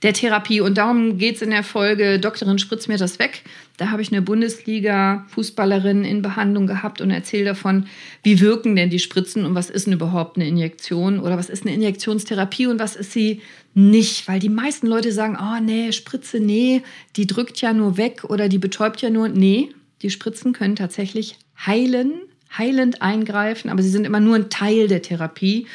[0.03, 0.61] der Therapie.
[0.61, 3.43] Und darum geht es in der Folge Doktorin spritzt mir das weg.
[3.77, 7.87] Da habe ich eine Bundesliga-Fußballerin in Behandlung gehabt und erzähle davon,
[8.23, 11.65] wie wirken denn die Spritzen und was ist denn überhaupt eine Injektion oder was ist
[11.65, 13.41] eine Injektionstherapie und was ist sie
[13.75, 14.27] nicht.
[14.27, 16.81] Weil die meisten Leute sagen, oh nee, Spritze, nee,
[17.15, 19.29] die drückt ja nur weg oder die betäubt ja nur.
[19.29, 19.69] Nee,
[20.01, 22.13] die Spritzen können tatsächlich heilen,
[22.57, 25.67] heilend eingreifen, aber sie sind immer nur ein Teil der Therapie.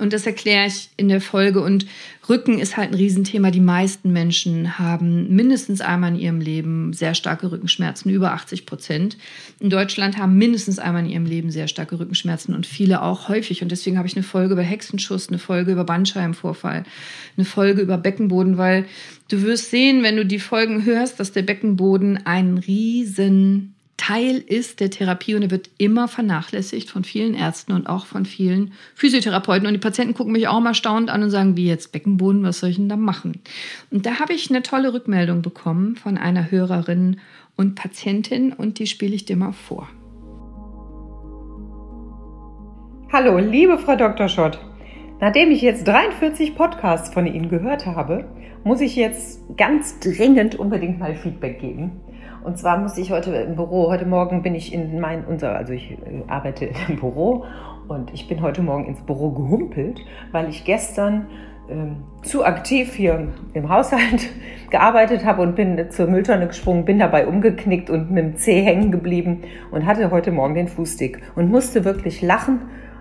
[0.00, 1.60] Und das erkläre ich in der Folge.
[1.60, 1.86] Und
[2.28, 3.50] Rücken ist halt ein Riesenthema.
[3.50, 9.18] Die meisten Menschen haben mindestens einmal in ihrem Leben sehr starke Rückenschmerzen, über 80 Prozent.
[9.58, 13.62] In Deutschland haben mindestens einmal in ihrem Leben sehr starke Rückenschmerzen und viele auch häufig.
[13.62, 16.84] Und deswegen habe ich eine Folge über Hexenschuss, eine Folge über Bandscheibenvorfall,
[17.36, 18.86] eine Folge über Beckenboden, weil
[19.28, 24.80] du wirst sehen, wenn du die Folgen hörst, dass der Beckenboden ein riesen Teil ist
[24.80, 29.66] der Therapie und er wird immer vernachlässigt von vielen Ärzten und auch von vielen Physiotherapeuten.
[29.66, 32.60] Und die Patienten gucken mich auch mal staunend an und sagen, wie jetzt Beckenboden, was
[32.60, 33.42] soll ich denn da machen?
[33.90, 37.20] Und da habe ich eine tolle Rückmeldung bekommen von einer Hörerin
[37.56, 39.86] und Patientin und die spiele ich dir mal vor.
[43.12, 44.28] Hallo, liebe Frau Dr.
[44.28, 44.58] Schott.
[45.20, 48.24] Nachdem ich jetzt 43 Podcasts von Ihnen gehört habe,
[48.64, 52.00] muss ich jetzt ganz dringend unbedingt mal Feedback geben.
[52.42, 55.74] Und zwar muss ich heute im Büro, heute Morgen bin ich in mein, unser, also
[55.74, 57.44] ich äh, arbeite im Büro
[57.86, 60.00] und ich bin heute Morgen ins Büro gehumpelt,
[60.32, 61.26] weil ich gestern
[61.68, 64.30] ähm, zu aktiv hier im Haushalt
[64.70, 68.90] gearbeitet habe und bin zur Mülltonne gesprungen, bin dabei umgeknickt und mit dem Zeh hängen
[68.90, 72.60] geblieben und hatte heute Morgen den Fußstick und musste wirklich lachen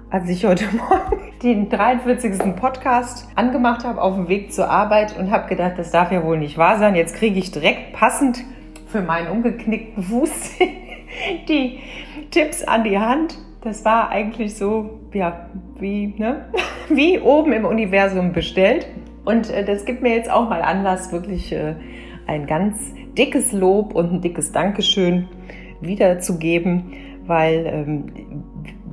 [0.09, 2.55] als ich heute Morgen den 43.
[2.55, 6.37] Podcast angemacht habe auf dem Weg zur Arbeit und habe gedacht, das darf ja wohl
[6.37, 6.95] nicht wahr sein.
[6.95, 8.43] Jetzt kriege ich direkt passend
[8.87, 10.53] für meinen umgeknickten Fuß
[11.47, 11.79] die
[12.31, 13.37] Tipps an die Hand.
[13.61, 15.49] Das war eigentlich so, ja,
[15.79, 16.45] wie, ne?
[16.89, 18.87] wie oben im Universum bestellt.
[19.25, 21.75] Und äh, das gibt mir jetzt auch mal Anlass, wirklich äh,
[22.25, 25.27] ein ganz dickes Lob und ein dickes Dankeschön
[25.81, 26.93] wiederzugeben,
[27.25, 28.05] weil ähm,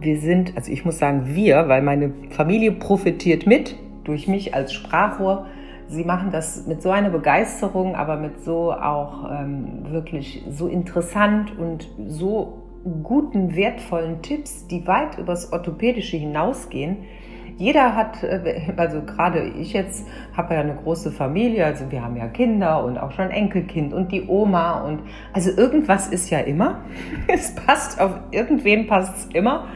[0.07, 4.73] wir sind, also ich muss sagen wir, weil meine Familie profitiert mit durch mich als
[4.73, 5.47] Sprachrohr.
[5.89, 11.59] Sie machen das mit so einer Begeisterung, aber mit so auch ähm, wirklich so interessant
[11.59, 12.63] und so
[13.03, 16.99] guten, wertvollen Tipps, die weit übers Orthopädische hinausgehen.
[17.59, 22.17] Jeder hat, äh, also gerade ich jetzt habe ja eine große Familie, also wir haben
[22.17, 25.01] ja Kinder und auch schon Enkelkind und die Oma und
[25.33, 26.83] also irgendwas ist ja immer.
[27.29, 29.69] Es passt auf irgendwen passt es immer.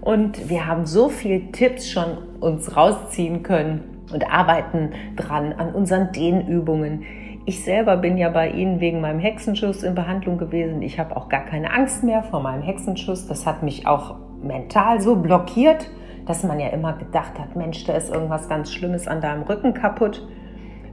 [0.00, 6.12] Und wir haben so viele Tipps schon uns rausziehen können und arbeiten dran an unseren
[6.12, 7.02] Dehnübungen.
[7.44, 10.82] Ich selber bin ja bei Ihnen wegen meinem Hexenschuss in Behandlung gewesen.
[10.82, 13.26] Ich habe auch gar keine Angst mehr vor meinem Hexenschuss.
[13.26, 15.90] Das hat mich auch mental so blockiert,
[16.26, 19.74] dass man ja immer gedacht hat, Mensch, da ist irgendwas ganz Schlimmes an deinem Rücken
[19.74, 20.26] kaputt.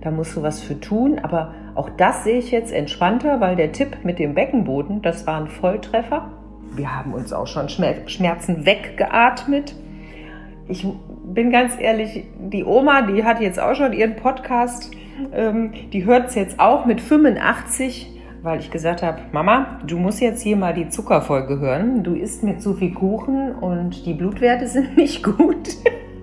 [0.01, 1.19] Da musst du was für tun.
[1.19, 5.39] Aber auch das sehe ich jetzt entspannter, weil der Tipp mit dem Beckenboden, das war
[5.39, 6.29] ein Volltreffer
[6.75, 9.75] wir haben uns auch schon Schmerzen weggeatmet.
[10.67, 10.85] Ich
[11.25, 14.91] bin ganz ehrlich, die Oma, die hat jetzt auch schon ihren Podcast,
[15.33, 18.12] ähm, die hört es jetzt auch mit 85,
[18.43, 22.03] weil ich gesagt habe, Mama, du musst jetzt hier mal die Zuckerfolge hören.
[22.03, 25.69] Du isst mir zu viel Kuchen und die Blutwerte sind nicht gut.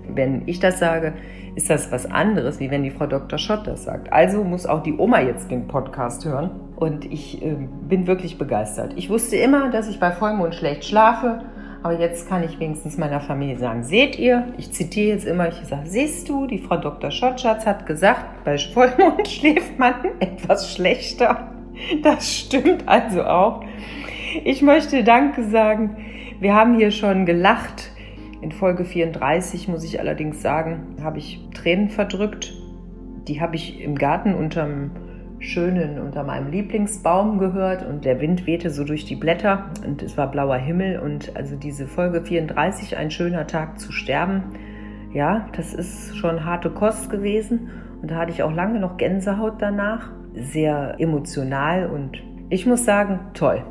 [0.06, 1.14] Wenn ich das sage,
[1.54, 3.38] ist das was anderes, wie wenn die Frau Dr.
[3.38, 4.12] Schott das sagt.
[4.12, 6.50] Also muss auch die Oma jetzt den Podcast hören.
[6.76, 7.56] Und ich äh,
[7.88, 8.92] bin wirklich begeistert.
[8.96, 11.40] Ich wusste immer, dass ich bei Vollmond schlecht schlafe.
[11.82, 15.54] Aber jetzt kann ich wenigstens meiner Familie sagen, seht ihr, ich zitiere jetzt immer, ich
[15.66, 17.10] sage, siehst du, die Frau Dr.
[17.10, 21.59] Schottschatz hat gesagt, bei Vollmond schläft man etwas schlechter.
[22.02, 23.64] Das stimmt also auch.
[24.44, 25.96] Ich möchte Danke sagen.
[26.40, 27.90] Wir haben hier schon gelacht.
[28.40, 32.54] In Folge 34 muss ich allerdings sagen, habe ich Tränen verdrückt.
[33.28, 34.92] Die habe ich im Garten unterm
[35.40, 40.16] schönen, unter meinem Lieblingsbaum gehört und der Wind wehte so durch die Blätter und es
[40.16, 44.42] war blauer Himmel und also diese Folge 34, ein schöner Tag zu sterben,
[45.14, 47.70] ja, das ist schon harte Kost gewesen
[48.02, 53.20] und da hatte ich auch lange noch Gänsehaut danach, sehr emotional und ich muss sagen,
[53.34, 53.62] toll.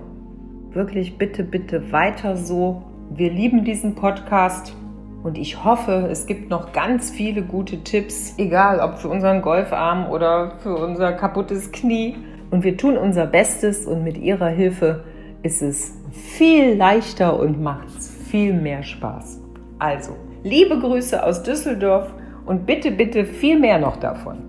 [0.72, 4.76] Wirklich bitte, bitte weiter so wir lieben diesen Podcast
[5.24, 10.10] und ich hoffe, es gibt noch ganz viele gute Tipps, egal ob für unseren Golfarm
[10.10, 12.16] oder für unser kaputtes Knie.
[12.52, 15.04] Und wir tun unser Bestes und mit Ihrer Hilfe
[15.42, 17.92] ist es viel leichter und macht
[18.30, 19.42] viel mehr Spaß.
[19.80, 22.14] Also, liebe Grüße aus Düsseldorf
[22.46, 24.49] und bitte, bitte viel mehr noch davon.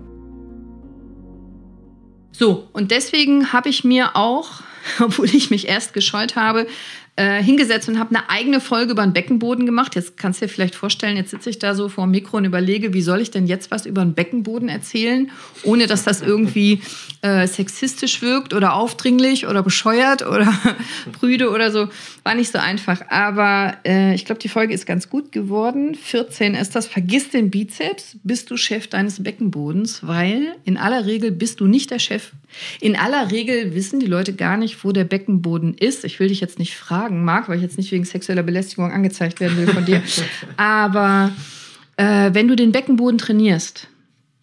[2.31, 4.61] So, und deswegen habe ich mir auch,
[4.99, 6.67] obwohl ich mich erst gescheut habe,
[7.21, 9.95] äh, hingesetzt und habe eine eigene Folge über den Beckenboden gemacht.
[9.95, 12.45] Jetzt kannst du dir vielleicht vorstellen, jetzt sitze ich da so vor dem Mikro und
[12.45, 15.29] überlege, wie soll ich denn jetzt was über den Beckenboden erzählen,
[15.61, 16.81] ohne dass das irgendwie
[17.21, 20.51] äh, sexistisch wirkt oder aufdringlich oder bescheuert oder
[21.11, 21.89] prüde oder so.
[22.23, 23.03] War nicht so einfach.
[23.09, 25.93] Aber äh, ich glaube, die Folge ist ganz gut geworden.
[25.93, 26.87] 14 ist das.
[26.87, 31.91] Vergiss den Bizeps, bist du Chef deines Beckenbodens, weil in aller Regel bist du nicht
[31.91, 32.31] der Chef.
[32.79, 36.05] In aller Regel wissen die Leute gar nicht, wo der Beckenboden ist.
[36.05, 39.39] Ich will dich jetzt nicht fragen mag, weil ich jetzt nicht wegen sexueller Belästigung angezeigt
[39.39, 40.01] werden will von dir.
[40.57, 41.31] Aber
[41.97, 43.87] äh, wenn du den Beckenboden trainierst,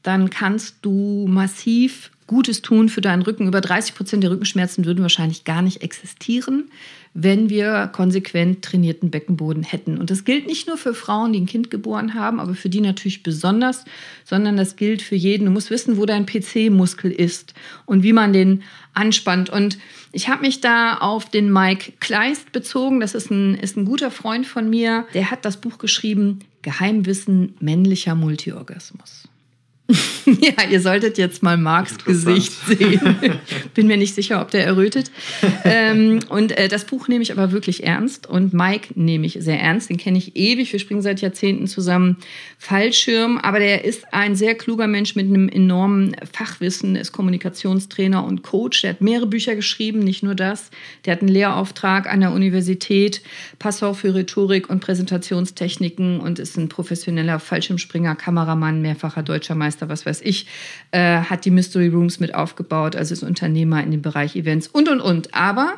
[0.03, 3.47] dann kannst du massiv Gutes tun für deinen Rücken.
[3.47, 6.71] Über 30 Prozent der Rückenschmerzen würden wahrscheinlich gar nicht existieren,
[7.15, 9.99] wenn wir konsequent trainierten Beckenboden hätten.
[9.99, 12.81] Und das gilt nicht nur für Frauen, die ein Kind geboren haben, aber für die
[12.81, 13.85] natürlich besonders,
[14.25, 15.47] sondern das gilt für jeden.
[15.47, 17.55] Du musst wissen, wo dein PC-Muskel ist
[17.87, 18.63] und wie man den
[18.95, 19.51] anspannt.
[19.51, 19.79] Und
[20.13, 23.01] ich habe mich da auf den Mike Kleist bezogen.
[23.01, 25.07] Das ist ein, ist ein guter Freund von mir.
[25.15, 29.29] Der hat das Buch geschrieben, Geheimwissen männlicher Multiorgasmus.
[30.27, 33.01] ja, ihr solltet jetzt mal Marks Gesicht sehen.
[33.75, 35.11] Bin mir nicht sicher, ob der errötet.
[35.65, 39.59] ähm, und äh, das Buch nehme ich aber wirklich ernst und Mike nehme ich sehr
[39.59, 39.89] ernst.
[39.89, 40.71] Den kenne ich ewig.
[40.73, 42.19] Wir springen seit Jahrzehnten zusammen
[42.59, 43.39] Fallschirm.
[43.39, 48.83] Aber der ist ein sehr kluger Mensch mit einem enormen Fachwissen, ist Kommunikationstrainer und Coach.
[48.83, 50.71] Der hat mehrere Bücher geschrieben, nicht nur das.
[51.07, 53.23] Der hat einen Lehrauftrag an der Universität,
[53.59, 59.89] Passau für Rhetorik und Präsentationstechniken und ist ein professioneller Fallschirmspringer, Kameramann, mehrfacher deutscher Meister Meister,
[59.89, 60.47] was weiß ich,
[60.91, 64.89] äh, hat die Mystery Rooms mit aufgebaut, also ist Unternehmer in dem Bereich Events und,
[64.89, 65.35] und, und.
[65.35, 65.77] Aber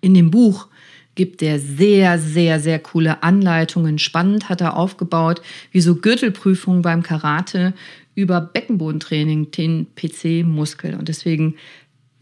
[0.00, 0.68] in dem Buch
[1.14, 3.98] gibt er sehr, sehr, sehr coole Anleitungen.
[3.98, 5.40] Spannend hat er aufgebaut,
[5.72, 7.74] wie so Gürtelprüfungen beim Karate
[8.14, 10.94] über Beckenbodentraining, den PC-Muskel.
[10.94, 11.56] Und deswegen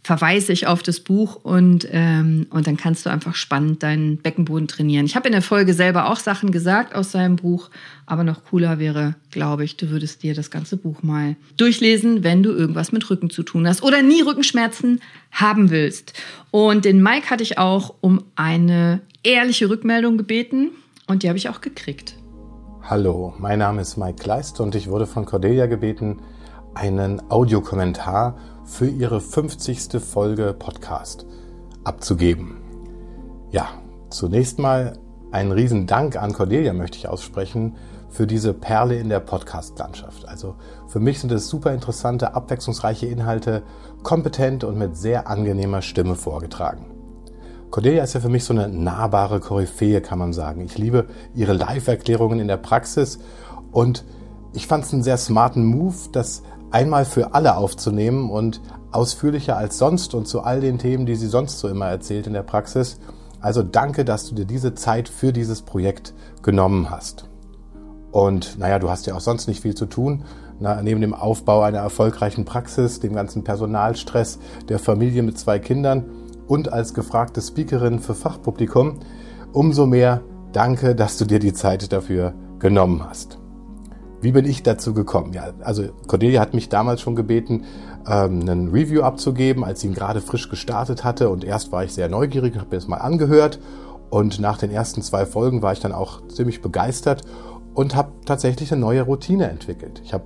[0.05, 4.69] verweise ich auf das Buch und, ähm, und dann kannst du einfach spannend deinen Beckenboden
[4.69, 5.07] trainieren.
[5.07, 7.71] Ich habe in der Folge selber auch Sachen gesagt aus seinem Buch,
[8.05, 12.43] aber noch cooler wäre, glaube ich, du würdest dir das ganze Buch mal durchlesen, wenn
[12.43, 15.01] du irgendwas mit Rücken zu tun hast oder nie Rückenschmerzen
[15.33, 16.13] haben willst.
[16.51, 20.69] Und den Mike hatte ich auch um eine ehrliche Rückmeldung gebeten
[21.07, 22.15] und die habe ich auch gekriegt.
[22.83, 26.21] Hallo, mein Name ist Mike Kleist und ich wurde von Cordelia gebeten,
[26.75, 30.01] einen Audiokommentar für ihre 50.
[30.03, 31.27] Folge Podcast
[31.85, 32.57] abzugeben.
[33.51, 33.69] Ja,
[34.11, 34.99] zunächst mal
[35.33, 37.77] einen riesen Dank an Cordelia möchte ich aussprechen
[38.09, 40.27] für diese Perle in der Podcast-Landschaft.
[40.27, 40.55] Also
[40.87, 43.63] für mich sind es super interessante, abwechslungsreiche Inhalte,
[44.03, 46.87] kompetent und mit sehr angenehmer Stimme vorgetragen.
[47.71, 50.61] Cordelia ist ja für mich so eine nahbare Koryphäe, kann man sagen.
[50.61, 53.19] Ich liebe ihre Live-Erklärungen in der Praxis
[53.73, 54.05] und
[54.53, 56.45] ich fand es einen sehr smarten Move, dass
[56.75, 58.61] einmal für alle aufzunehmen und
[58.91, 62.33] ausführlicher als sonst und zu all den Themen, die sie sonst so immer erzählt in
[62.33, 62.99] der Praxis.
[63.41, 67.29] Also danke, dass du dir diese Zeit für dieses Projekt genommen hast.
[68.11, 70.25] Und naja, du hast ja auch sonst nicht viel zu tun.
[70.59, 76.05] Na, neben dem Aufbau einer erfolgreichen Praxis, dem ganzen Personalstress, der Familie mit zwei Kindern
[76.49, 79.01] und als gefragte Speakerin für Fachpublikum,
[79.53, 80.23] umso mehr
[80.53, 83.44] danke, dass du dir die Zeit dafür genommen hast.
[84.25, 85.35] Wie bin ich dazu gekommen?
[85.35, 87.65] Ja, also Cordelia hat mich damals schon gebeten,
[88.09, 91.29] ähm, einen Review abzugeben, als sie ihn gerade frisch gestartet hatte.
[91.29, 93.59] Und erst war ich sehr neugierig und habe mir das mal angehört.
[94.09, 97.21] Und nach den ersten zwei Folgen war ich dann auch ziemlich begeistert
[97.75, 100.01] und habe tatsächlich eine neue Routine entwickelt.
[100.03, 100.25] Ich habe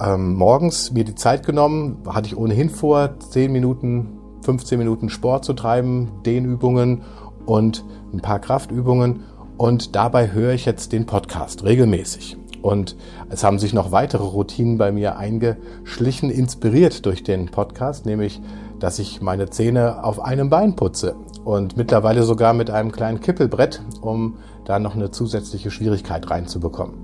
[0.00, 5.44] ähm, morgens mir die Zeit genommen, hatte ich ohnehin vor, 10 Minuten, 15 Minuten Sport
[5.44, 7.02] zu treiben, Dehnübungen
[7.46, 9.22] und ein paar Kraftübungen.
[9.58, 12.41] Und dabei höre ich jetzt den Podcast regelmäßig.
[12.62, 12.96] Und
[13.28, 18.40] es haben sich noch weitere Routinen bei mir eingeschlichen, inspiriert durch den Podcast, nämlich,
[18.78, 23.82] dass ich meine Zähne auf einem Bein putze und mittlerweile sogar mit einem kleinen Kippelbrett,
[24.00, 26.94] um da noch eine zusätzliche Schwierigkeit reinzubekommen.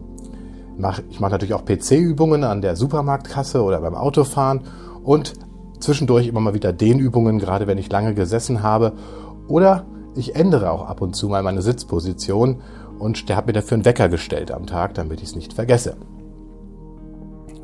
[1.10, 4.60] Ich mache natürlich auch PC-Übungen an der Supermarktkasse oder beim Autofahren
[5.02, 5.32] und
[5.80, 8.92] zwischendurch immer mal wieder Dehnübungen, gerade wenn ich lange gesessen habe.
[9.48, 12.60] Oder ich ändere auch ab und zu mal meine Sitzposition
[12.98, 15.96] und der hat mir dafür einen Wecker gestellt am Tag, damit ich es nicht vergesse.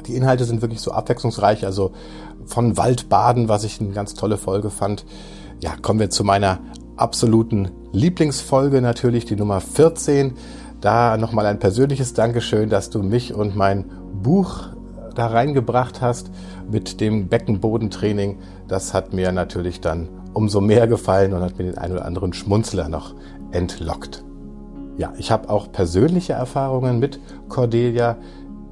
[0.06, 1.92] Die Inhalte sind wirklich so abwechslungsreich, also
[2.44, 5.04] von Waldbaden, was ich eine ganz tolle Folge fand.
[5.60, 6.60] Ja, kommen wir zu meiner
[6.96, 10.34] absoluten Lieblingsfolge natürlich, die Nummer 14.
[10.80, 13.86] Da nochmal ein persönliches Dankeschön, dass du mich und mein
[14.22, 14.68] Buch
[15.14, 16.30] da reingebracht hast
[16.70, 18.38] mit dem Beckenbodentraining.
[18.68, 22.32] Das hat mir natürlich dann umso mehr gefallen und hat mir den einen oder anderen
[22.32, 23.14] Schmunzler noch
[23.52, 24.24] entlockt.
[24.96, 27.18] Ja, ich habe auch persönliche Erfahrungen mit
[27.48, 28.16] Cordelia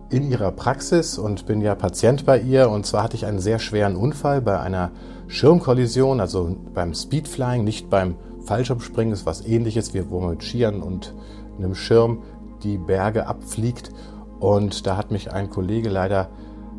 [0.09, 2.71] in ihrer Praxis und bin ja Patient bei ihr.
[2.71, 4.93] Und zwar hatte ich einen sehr schweren Unfall bei einer
[5.27, 8.15] Schirmkollision, also beim Speedflying, nicht beim
[8.45, 11.13] Fallschirmspringen, ist was ähnliches, wie wo man mit Skiern und
[11.59, 12.23] einem Schirm
[12.63, 13.91] die Berge abfliegt.
[14.39, 16.29] Und da hat mich ein Kollege leider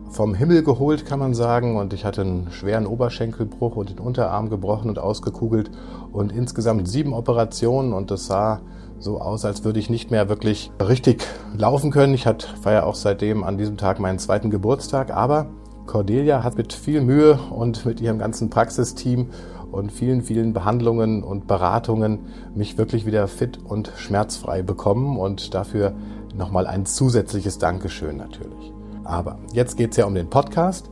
[0.10, 1.76] vom Himmel geholt, kann man sagen.
[1.76, 5.70] Und ich hatte einen schweren Oberschenkelbruch und den Unterarm gebrochen und ausgekugelt.
[6.14, 8.62] Und insgesamt sieben Operationen und das sah
[9.04, 11.24] so aus, als würde ich nicht mehr wirklich richtig
[11.58, 12.14] laufen können.
[12.14, 15.48] Ich hatte, ja auch seitdem an diesem Tag meinen zweiten Geburtstag, aber
[15.86, 19.30] Cordelia hat mit viel Mühe und mit ihrem ganzen Praxisteam
[19.72, 22.20] und vielen, vielen Behandlungen und Beratungen
[22.56, 25.94] mich wirklich wieder fit und schmerzfrei bekommen und dafür
[26.36, 28.72] nochmal ein zusätzliches Dankeschön natürlich.
[29.04, 30.90] Aber jetzt geht es ja um den Podcast.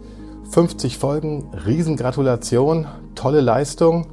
[0.49, 4.07] 50 Folgen, Riesengratulation, tolle Leistung.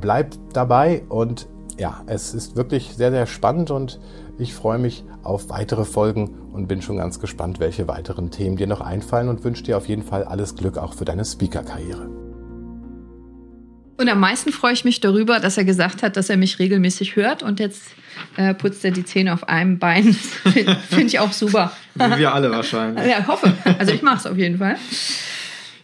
[0.00, 1.46] Bleibt dabei und
[1.78, 4.00] ja, es ist wirklich sehr, sehr spannend und
[4.38, 8.66] ich freue mich auf weitere Folgen und bin schon ganz gespannt, welche weiteren Themen dir
[8.66, 12.08] noch einfallen und wünsche dir auf jeden Fall alles Glück auch für deine Speaker-Karriere.
[13.98, 17.16] Und am meisten freue ich mich darüber, dass er gesagt hat, dass er mich regelmäßig
[17.16, 17.82] hört und jetzt
[18.36, 20.12] äh, putzt er die Zähne auf einem Bein.
[20.90, 21.72] Finde ich auch super.
[21.94, 23.06] Wie wir alle wahrscheinlich.
[23.06, 23.54] Ja, hoffe.
[23.78, 24.76] Also ich mache es auf jeden Fall.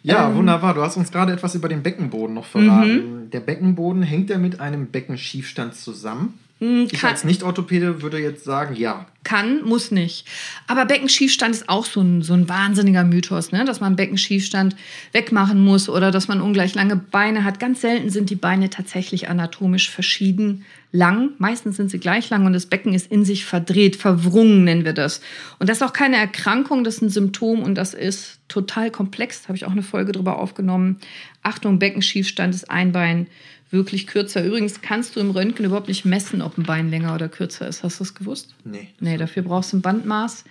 [0.03, 0.75] Ja, ähm, wunderbar.
[0.75, 3.25] Du hast uns gerade etwas über den Beckenboden noch verraten.
[3.25, 3.31] Mhm.
[3.31, 6.39] Der Beckenboden hängt ja mit einem Beckenschiefstand zusammen.
[6.63, 9.07] Hm, ich als Nicht-Orthopäde würde jetzt sagen, ja.
[9.25, 10.29] Kann, muss nicht.
[10.69, 13.65] Aber Beckenschiefstand ist auch so ein, so ein wahnsinniger Mythos, ne?
[13.65, 14.77] dass man Beckenschiefstand
[15.11, 17.59] wegmachen muss oder dass man ungleich lange Beine hat.
[17.59, 21.31] Ganz selten sind die Beine tatsächlich anatomisch verschieden lang.
[21.39, 24.93] Meistens sind sie gleich lang und das Becken ist in sich verdreht, verwrungen nennen wir
[24.93, 25.21] das.
[25.59, 29.43] Und das ist auch keine Erkrankung, das ist ein Symptom und das ist total komplex.
[29.43, 30.99] Da habe ich auch eine Folge drüber aufgenommen.
[31.43, 33.27] Achtung, Beckenschiefstand ist ein Bein
[33.73, 34.45] wirklich kürzer.
[34.45, 37.83] Übrigens kannst du im Röntgen überhaupt nicht messen, ob ein Bein länger oder kürzer ist.
[37.83, 38.55] Hast du das gewusst?
[38.65, 38.89] Nee.
[39.01, 40.45] Nee, dafür brauchst du ein Bandmaß,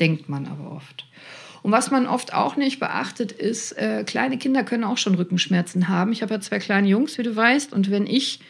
[0.00, 1.04] denkt man aber oft.
[1.62, 5.88] Und was man oft auch nicht beachtet, ist, äh, kleine Kinder können auch schon Rückenschmerzen
[5.88, 6.12] haben.
[6.12, 8.40] Ich habe ja zwei kleine Jungs, wie du weißt, und wenn ich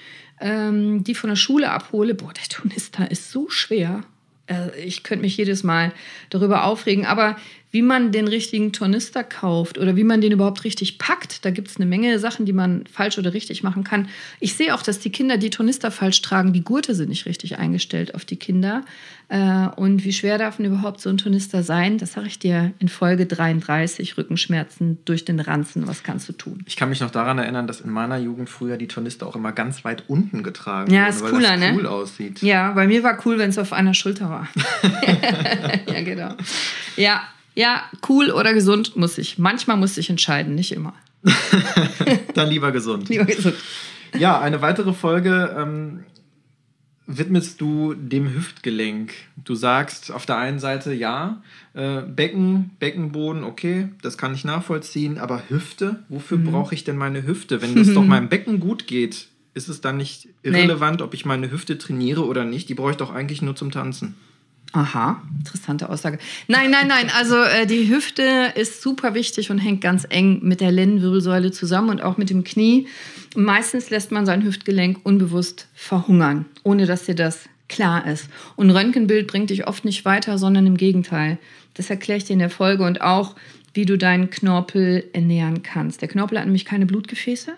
[0.40, 4.04] ähm, die von der Schule abhole, boah, der Tonister ist so schwer.
[4.46, 5.92] Äh, ich könnte mich jedes Mal
[6.30, 7.06] darüber aufregen.
[7.06, 7.36] Aber
[7.70, 11.44] wie man den richtigen Tornister kauft oder wie man den überhaupt richtig packt.
[11.44, 14.08] Da gibt es eine Menge Sachen, die man falsch oder richtig machen kann.
[14.40, 16.54] Ich sehe auch, dass die Kinder die Tornister falsch tragen.
[16.54, 18.84] Die Gurte sind nicht richtig eingestellt auf die Kinder.
[19.28, 21.98] Äh, und wie schwer darf denn überhaupt so ein Tornister sein?
[21.98, 25.86] Das sage ich dir in Folge 33, Rückenschmerzen durch den Ranzen.
[25.86, 26.62] Was kannst du tun?
[26.66, 29.52] Ich kann mich noch daran erinnern, dass in meiner Jugend früher die Tornister auch immer
[29.52, 31.90] ganz weit unten getragen ja, wurden, ist weil cooler, das cool ne?
[31.90, 32.42] aussieht.
[32.42, 34.48] Ja, bei mir war cool, wenn es auf einer Schulter war.
[35.86, 36.34] ja, genau.
[36.96, 37.22] Ja,
[37.58, 39.36] ja, cool oder gesund muss ich.
[39.36, 40.94] Manchmal muss ich entscheiden, nicht immer.
[42.34, 43.08] Dann lieber gesund.
[43.08, 43.56] Lieber gesund.
[44.16, 46.04] Ja, eine weitere Folge ähm,
[47.08, 49.12] widmest du dem Hüftgelenk.
[49.44, 51.42] Du sagst auf der einen Seite ja,
[51.74, 56.52] äh, Becken, Beckenboden, okay, das kann ich nachvollziehen, aber Hüfte, wofür mhm.
[56.52, 57.60] brauche ich denn meine Hüfte?
[57.60, 61.04] Wenn es doch meinem Becken gut geht, ist es dann nicht irrelevant, nee.
[61.04, 62.68] ob ich meine Hüfte trainiere oder nicht?
[62.68, 64.14] Die brauche ich doch eigentlich nur zum Tanzen.
[64.72, 66.18] Aha, interessante Aussage.
[66.46, 67.10] Nein, nein, nein.
[67.16, 71.88] Also äh, die Hüfte ist super wichtig und hängt ganz eng mit der Lendenwirbelsäule zusammen
[71.88, 72.86] und auch mit dem Knie.
[73.34, 78.28] Meistens lässt man sein Hüftgelenk unbewusst verhungern, ohne dass dir das klar ist.
[78.56, 81.38] Und Röntgenbild bringt dich oft nicht weiter, sondern im Gegenteil.
[81.74, 83.36] Das erkläre ich dir in der Folge und auch,
[83.72, 86.02] wie du deinen Knorpel ernähren kannst.
[86.02, 87.52] Der Knorpel hat nämlich keine Blutgefäße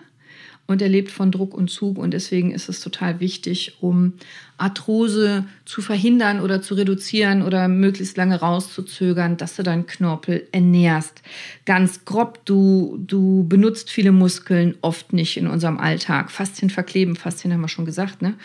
[0.71, 4.13] und er lebt von Druck und Zug und deswegen ist es total wichtig, um
[4.57, 11.21] Arthrose zu verhindern oder zu reduzieren oder möglichst lange rauszuzögern, dass du deinen Knorpel ernährst.
[11.65, 16.31] Ganz grob, du, du benutzt viele Muskeln oft nicht in unserem Alltag.
[16.31, 18.35] Faszien verkleben, Faszien haben wir schon gesagt, ne?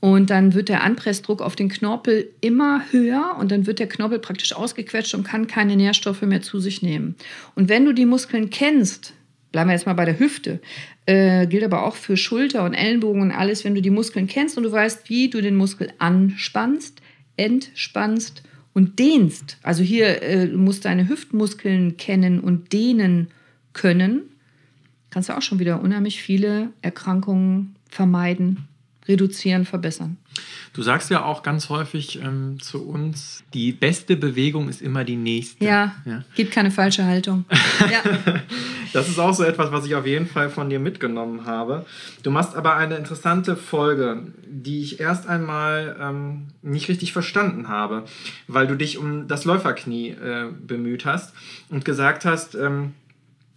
[0.00, 4.18] Und dann wird der Anpressdruck auf den Knorpel immer höher und dann wird der Knorpel
[4.18, 7.16] praktisch ausgequetscht und kann keine Nährstoffe mehr zu sich nehmen.
[7.54, 9.14] Und wenn du die Muskeln kennst,
[9.56, 10.60] bleiben wir jetzt mal bei der Hüfte,
[11.06, 14.58] äh, gilt aber auch für Schulter und Ellenbogen und alles, wenn du die Muskeln kennst
[14.58, 17.00] und du weißt, wie du den Muskel anspannst,
[17.38, 18.42] entspannst
[18.74, 19.56] und dehnst.
[19.62, 23.28] Also hier äh, du musst deine Hüftmuskeln kennen und dehnen
[23.72, 24.24] können,
[25.08, 28.68] kannst du auch schon wieder unheimlich viele Erkrankungen vermeiden,
[29.08, 30.18] reduzieren, verbessern.
[30.72, 35.16] Du sagst ja auch ganz häufig ähm, zu uns, die beste Bewegung ist immer die
[35.16, 35.64] nächste.
[35.64, 36.24] Ja, ja.
[36.34, 37.44] gibt keine falsche Haltung.
[37.90, 38.02] ja.
[38.92, 41.84] Das ist auch so etwas, was ich auf jeden Fall von dir mitgenommen habe.
[42.22, 48.04] Du machst aber eine interessante Folge, die ich erst einmal ähm, nicht richtig verstanden habe,
[48.48, 51.34] weil du dich um das Läuferknie äh, bemüht hast
[51.68, 52.94] und gesagt hast, ähm,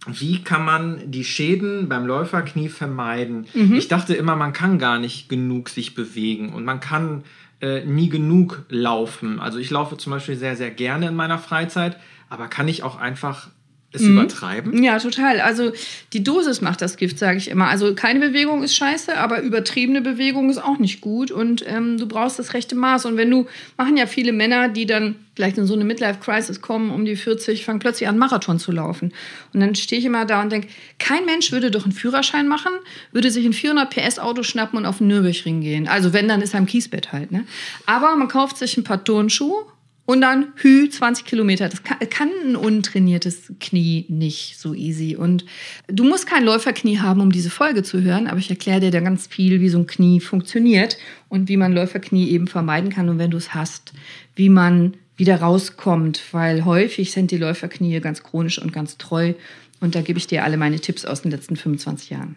[0.06, 3.46] wie kann man die Schäden beim Läuferknie vermeiden?
[3.52, 3.74] Mhm.
[3.74, 7.24] Ich dachte immer, man kann gar nicht genug sich bewegen und man kann
[7.60, 9.40] äh, nie genug laufen.
[9.40, 11.98] Also ich laufe zum Beispiel sehr, sehr gerne in meiner Freizeit,
[12.30, 13.50] aber kann ich auch einfach
[13.92, 14.18] es mhm.
[14.18, 14.82] übertreiben?
[14.82, 15.40] Ja, total.
[15.40, 15.72] Also
[16.12, 17.68] die Dosis macht das Gift, sage ich immer.
[17.68, 22.06] Also keine Bewegung ist scheiße, aber übertriebene Bewegung ist auch nicht gut und ähm, du
[22.06, 23.06] brauchst das rechte Maß.
[23.06, 26.90] Und wenn du, machen ja viele Männer, die dann vielleicht in so eine Midlife-Crisis kommen,
[26.90, 29.12] um die 40, fangen plötzlich an, Marathon zu laufen.
[29.52, 30.68] Und dann stehe ich immer da und denke,
[30.98, 32.72] kein Mensch würde doch einen Führerschein machen,
[33.12, 35.88] würde sich ein 400 PS-Auto schnappen und auf den Nürburgring gehen.
[35.88, 37.32] Also wenn, dann ist er im Kiesbett halt.
[37.32, 37.44] Ne?
[37.86, 39.64] Aber man kauft sich ein paar Turnschuhe
[40.10, 41.68] und dann Hü 20 Kilometer.
[41.68, 45.14] Das kann, ein untrainiertes Knie nicht so easy.
[45.14, 45.44] Und
[45.86, 48.98] du musst kein Läuferknie haben, um diese Folge zu hören, aber ich erkläre dir da
[48.98, 50.98] ganz viel, wie so ein Knie funktioniert
[51.28, 53.08] und wie man Läuferknie eben vermeiden kann.
[53.08, 53.92] Und wenn du es hast,
[54.34, 59.34] wie man wieder rauskommt, weil häufig sind die Läuferknie ganz chronisch und ganz treu.
[59.78, 62.34] Und da gebe ich dir alle meine Tipps aus den letzten 25 Jahren.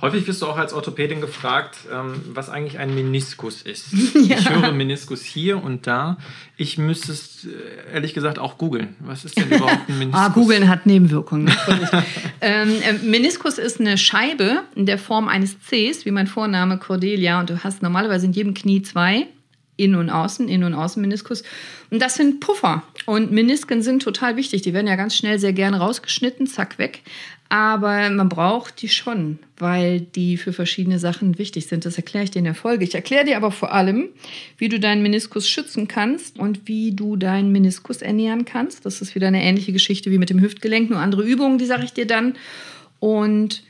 [0.00, 3.86] Häufig wirst du auch als Orthopädin gefragt, ähm, was eigentlich ein Meniskus ist.
[4.26, 4.38] Ja.
[4.38, 6.16] Ich höre Meniskus hier und da.
[6.56, 8.96] Ich müsste es äh, ehrlich gesagt auch googeln.
[9.00, 10.20] Was ist denn überhaupt ein Meniskus?
[10.20, 11.52] ah, googeln hat Nebenwirkungen.
[12.40, 17.38] ähm, äh, Meniskus ist eine Scheibe in der Form eines Cs, wie mein Vorname Cordelia.
[17.38, 19.28] Und du hast normalerweise in jedem Knie zwei.
[19.76, 21.42] Innen- und Außen, Innen- und Außenmeniskus.
[21.90, 22.82] Und das sind Puffer.
[23.04, 24.62] Und Menisken sind total wichtig.
[24.62, 27.02] Die werden ja ganz schnell sehr gerne rausgeschnitten, zack, weg.
[27.48, 31.84] Aber man braucht die schon, weil die für verschiedene Sachen wichtig sind.
[31.84, 32.84] Das erkläre ich dir in der Folge.
[32.84, 34.08] Ich erkläre dir aber vor allem,
[34.58, 38.84] wie du deinen Meniskus schützen kannst und wie du deinen Meniskus ernähren kannst.
[38.84, 41.84] Das ist wieder eine ähnliche Geschichte wie mit dem Hüftgelenk, nur andere Übungen, die sage
[41.84, 42.34] ich dir dann.
[42.98, 43.62] Und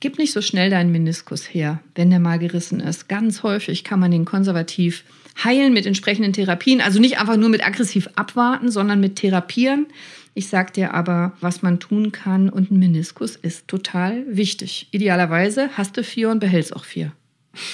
[0.00, 3.08] gib nicht so schnell deinen Meniskus her, wenn der mal gerissen ist.
[3.08, 5.04] Ganz häufig kann man den konservativ
[5.42, 6.80] heilen mit entsprechenden Therapien.
[6.80, 9.86] Also nicht einfach nur mit aggressiv abwarten, sondern mit therapieren.
[10.34, 14.88] Ich sage dir aber, was man tun kann und ein Meniskus ist total wichtig.
[14.90, 17.12] Idealerweise hast du vier und behältst auch vier.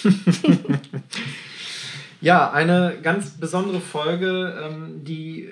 [2.20, 5.50] ja, eine ganz besondere Folge, ähm, die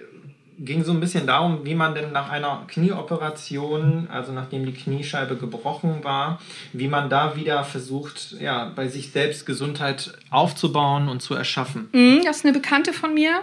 [0.62, 5.36] ging so ein bisschen darum, wie man denn nach einer Knieoperation, also nachdem die Kniescheibe
[5.36, 6.38] gebrochen war,
[6.74, 11.88] wie man da wieder versucht, ja, bei sich selbst Gesundheit aufzubauen und zu erschaffen.
[11.92, 13.40] Mhm, das ist eine Bekannte von mir,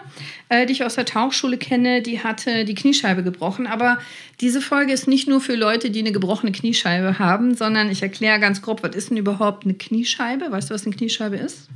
[0.50, 3.66] äh, die ich aus der Tauchschule kenne, die hatte die Kniescheibe gebrochen.
[3.66, 3.98] Aber
[4.40, 8.40] diese Folge ist nicht nur für Leute, die eine gebrochene Kniescheibe haben, sondern ich erkläre
[8.40, 10.52] ganz grob, was ist denn überhaupt eine Kniescheibe?
[10.52, 11.68] Weißt du, was eine Kniescheibe ist?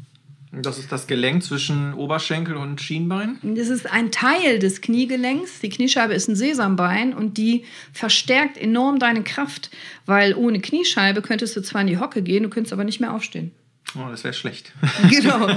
[0.54, 3.38] Das ist das Gelenk zwischen Oberschenkel und Schienbein?
[3.42, 5.60] Das ist ein Teil des Kniegelenks.
[5.62, 7.64] Die Kniescheibe ist ein Sesambein und die
[7.94, 9.72] verstärkt enorm deine Kraft,
[10.06, 13.14] weil ohne Kniescheibe könntest du zwar in die Hocke gehen, du könntest aber nicht mehr
[13.14, 13.52] aufstehen.
[13.96, 14.72] Oh, das wäre schlecht.
[15.10, 15.50] genau.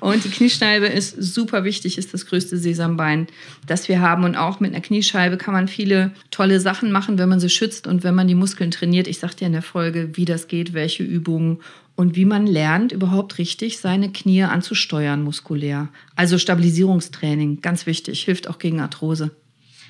[0.00, 3.28] Und die Kniescheibe ist super wichtig, ist das größte Sesambein,
[3.66, 4.24] das wir haben.
[4.24, 7.86] Und auch mit einer Kniescheibe kann man viele tolle Sachen machen, wenn man sie schützt
[7.86, 9.08] und wenn man die Muskeln trainiert.
[9.08, 11.60] Ich sagte ja in der Folge, wie das geht, welche Übungen
[11.96, 15.88] und wie man lernt, überhaupt richtig seine Knie anzusteuern muskulär.
[16.16, 19.30] Also Stabilisierungstraining, ganz wichtig, hilft auch gegen Arthrose.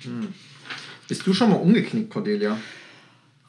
[0.02, 0.28] Hm.
[1.08, 2.56] Bist du schon mal umgeknickt, Cordelia?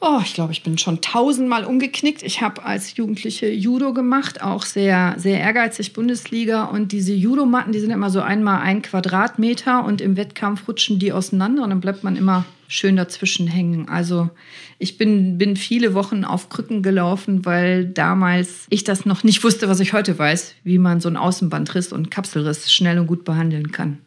[0.03, 2.23] Oh, ich glaube, ich bin schon tausendmal umgeknickt.
[2.23, 6.63] Ich habe als Jugendliche Judo gemacht, auch sehr, sehr ehrgeizig Bundesliga.
[6.63, 11.13] Und diese Judomatten, die sind immer so einmal ein Quadratmeter und im Wettkampf rutschen die
[11.13, 13.89] auseinander und dann bleibt man immer schön dazwischen hängen.
[13.89, 14.29] Also
[14.79, 19.67] ich bin, bin viele Wochen auf Krücken gelaufen, weil damals ich das noch nicht wusste,
[19.67, 23.73] was ich heute weiß, wie man so einen Außenbandriss und Kapselriss schnell und gut behandeln
[23.73, 23.97] kann.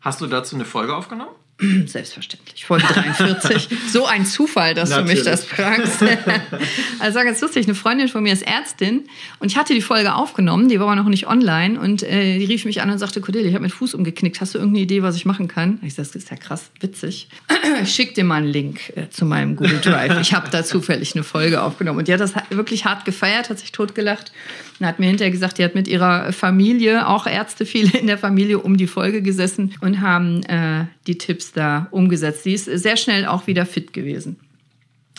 [0.00, 1.34] Hast du dazu eine Folge aufgenommen?
[1.86, 2.64] Selbstverständlich.
[2.64, 3.68] Folge 43.
[3.92, 5.10] so ein Zufall, dass Natürlich.
[5.10, 6.02] du mich das fragst.
[6.98, 9.04] also ganz lustig, eine Freundin von mir ist Ärztin
[9.38, 12.44] und ich hatte die Folge aufgenommen, die war aber noch nicht online und äh, die
[12.44, 14.40] rief mich an und sagte, Cordelia, ich habe meinen Fuß umgeknickt.
[14.40, 15.78] Hast du irgendeine Idee, was ich machen kann?
[15.82, 17.28] Ich sage, das ist ja krass, witzig.
[17.82, 20.20] ich schicke dir mal einen Link äh, zu meinem Google Drive.
[20.20, 23.58] Ich habe da zufällig eine Folge aufgenommen und die hat das wirklich hart gefeiert, hat
[23.58, 24.32] sich totgelacht
[24.82, 28.18] und hat mir hinterher gesagt, die hat mit ihrer Familie, auch Ärzte viele in der
[28.18, 32.42] Familie, um die Folge gesessen und haben äh, die Tipps da umgesetzt.
[32.42, 34.40] Sie ist sehr schnell auch wieder fit gewesen.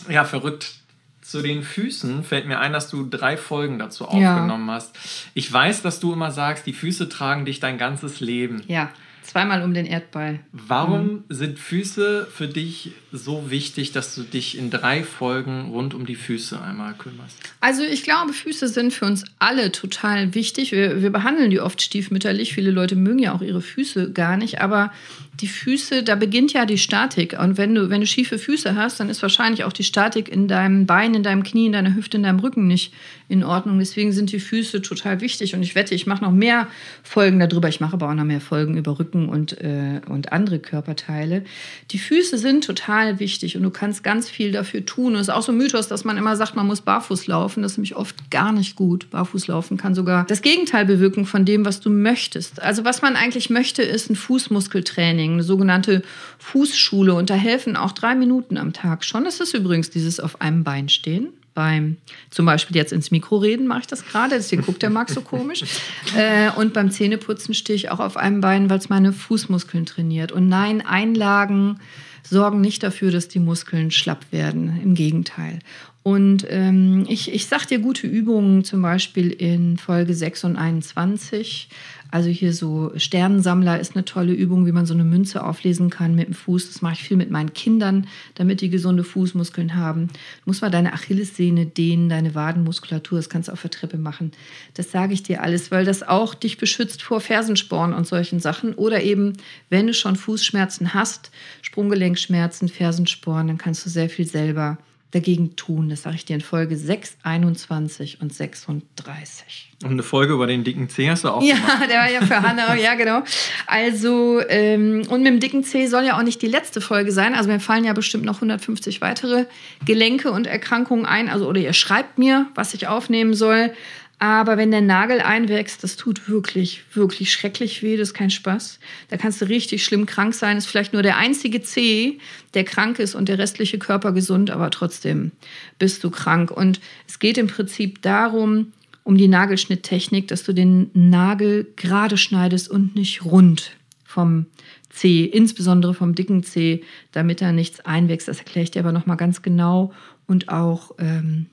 [0.10, 0.76] Ja, verrückt.
[1.22, 4.74] Zu den Füßen fällt mir ein, dass du drei Folgen dazu aufgenommen ja.
[4.74, 4.94] hast.
[5.34, 8.64] Ich weiß, dass du immer sagst, die Füße tragen dich dein ganzes Leben.
[8.68, 8.92] Ja.
[9.24, 10.40] Zweimal um den Erdball.
[10.52, 11.24] Warum mhm.
[11.30, 16.16] sind Füße für dich so wichtig, dass du dich in drei Folgen rund um die
[16.16, 17.38] Füße einmal kümmerst?
[17.62, 20.72] Also ich glaube, Füße sind für uns alle total wichtig.
[20.72, 22.54] Wir, wir behandeln die oft stiefmütterlich.
[22.54, 24.92] Viele Leute mögen ja auch ihre Füße gar nicht, aber
[25.40, 27.38] die Füße, da beginnt ja die Statik.
[27.40, 30.48] Und wenn du, wenn du schiefe Füße hast, dann ist wahrscheinlich auch die Statik in
[30.48, 32.94] deinem Bein, in deinem Knie, in deiner Hüfte, in deinem Rücken nicht
[33.30, 33.80] in Ordnung.
[33.80, 35.56] Deswegen sind die Füße total wichtig.
[35.56, 36.68] Und ich wette, ich mache noch mehr
[37.02, 37.68] Folgen darüber.
[37.68, 41.44] Ich mache aber auch noch mehr Folgen über Rücken und, äh, und andere Körperteile.
[41.90, 45.14] Die Füße sind total wichtig und du kannst ganz viel dafür tun.
[45.14, 47.64] Und es ist auch so ein Mythos, dass man immer sagt, man muss barfuß laufen.
[47.64, 49.10] Das ist nämlich oft gar nicht gut.
[49.10, 52.62] Barfuß laufen kann sogar das Gegenteil bewirken von dem, was du möchtest.
[52.62, 55.23] Also was man eigentlich möchte, ist ein Fußmuskeltraining.
[55.24, 56.02] Training, eine sogenannte
[56.40, 57.14] Fußschule.
[57.14, 59.24] Und da helfen auch drei Minuten am Tag schon.
[59.24, 61.30] Das ist übrigens dieses auf einem Bein stehen.
[61.54, 61.98] Beim
[62.32, 65.22] zum Beispiel jetzt ins Mikro reden mache ich das gerade, deswegen guckt der Max so
[65.22, 65.64] komisch.
[66.16, 70.32] Äh, und beim Zähneputzen stehe ich auch auf einem Bein, weil es meine Fußmuskeln trainiert.
[70.32, 71.80] Und nein, Einlagen
[72.22, 74.80] sorgen nicht dafür, dass die Muskeln schlapp werden.
[74.84, 75.60] Im Gegenteil.
[76.04, 81.70] Und ähm, ich, ich sage dir gute Übungen, zum Beispiel in Folge 6 und 21.
[82.14, 86.14] Also hier so Sternensammler ist eine tolle Übung, wie man so eine Münze auflesen kann
[86.14, 86.68] mit dem Fuß.
[86.68, 90.10] Das mache ich viel mit meinen Kindern, damit die gesunde Fußmuskeln haben.
[90.10, 94.32] Du musst mal deine Achillessehne dehnen, deine Wadenmuskulatur, das kannst du auf der Treppe machen.
[94.76, 98.76] Das sage ich dir alles, weil das auch dich beschützt vor Fersensporn und solchen Sachen.
[98.76, 99.34] Oder eben,
[99.72, 101.32] wenn du schon Fußschmerzen hast,
[101.64, 104.78] Sprunggelenkschmerzen, Fersensporn, dann kannst du sehr viel selber
[105.14, 105.90] dagegen tun?
[105.90, 109.70] Das sage ich dir in Folge 6, 21 und 36.
[109.84, 111.90] Und eine Folge über den dicken C hast du auch Ja, gemacht.
[111.90, 113.24] der war ja für Hanna, ja genau.
[113.68, 117.36] Also, ähm, und mit dem dicken C soll ja auch nicht die letzte Folge sein.
[117.36, 119.46] Also mir fallen ja bestimmt noch 150 weitere
[119.86, 121.30] Gelenke und Erkrankungen ein.
[121.30, 123.72] Also, oder ihr schreibt mir, was ich aufnehmen soll.
[124.20, 128.80] Aber wenn der Nagel einwächst, das tut wirklich, wirklich schrecklich weh, das ist kein Spaß.
[129.10, 130.58] Da kannst du richtig schlimm krank sein.
[130.58, 132.20] Ist vielleicht nur der einzige C,
[132.54, 135.32] der krank ist und der restliche Körper gesund, aber trotzdem
[135.78, 136.52] bist du krank.
[136.52, 138.72] Und es geht im Prinzip darum,
[139.04, 143.76] um die Nagelschnitttechnik, dass du den Nagel gerade schneidest und nicht rund
[144.06, 144.46] vom
[144.90, 148.28] C, insbesondere vom dicken C, damit da nichts einwächst.
[148.28, 149.92] Das erkläre ich dir aber nochmal ganz genau
[150.28, 151.48] und auch, ähm,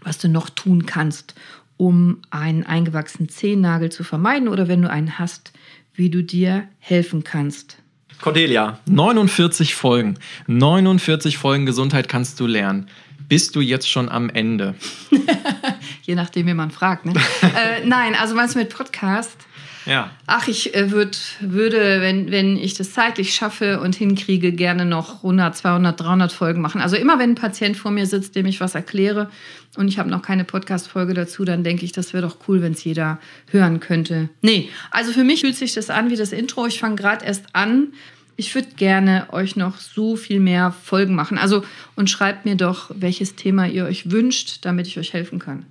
[0.00, 1.34] was du noch tun kannst,
[1.78, 5.52] um einen eingewachsenen Zehennagel zu vermeiden oder wenn du einen hast,
[5.94, 7.78] wie du dir helfen kannst.
[8.20, 10.18] Cordelia, 49 Folgen.
[10.48, 12.88] 49 Folgen Gesundheit kannst du lernen.
[13.28, 14.74] Bist du jetzt schon am Ende?
[16.02, 17.06] Je nachdem, wie man fragt.
[17.06, 17.12] Ne?
[17.42, 19.36] äh, nein, also meinst du mit Podcast?
[19.88, 20.10] Ja.
[20.26, 25.16] Ach, ich äh, würd, würde, wenn, wenn ich das zeitlich schaffe und hinkriege, gerne noch
[25.16, 26.82] 100, 200, 300 Folgen machen.
[26.82, 29.30] Also immer, wenn ein Patient vor mir sitzt, dem ich was erkläre
[29.76, 32.72] und ich habe noch keine Podcast-Folge dazu, dann denke ich, das wäre doch cool, wenn
[32.72, 33.18] es jeder
[33.50, 34.28] hören könnte.
[34.42, 36.66] Nee, also für mich fühlt sich das an wie das Intro.
[36.66, 37.88] Ich fange gerade erst an.
[38.36, 41.38] Ich würde gerne euch noch so viel mehr Folgen machen.
[41.38, 41.64] Also
[41.96, 45.64] und schreibt mir doch, welches Thema ihr euch wünscht, damit ich euch helfen kann.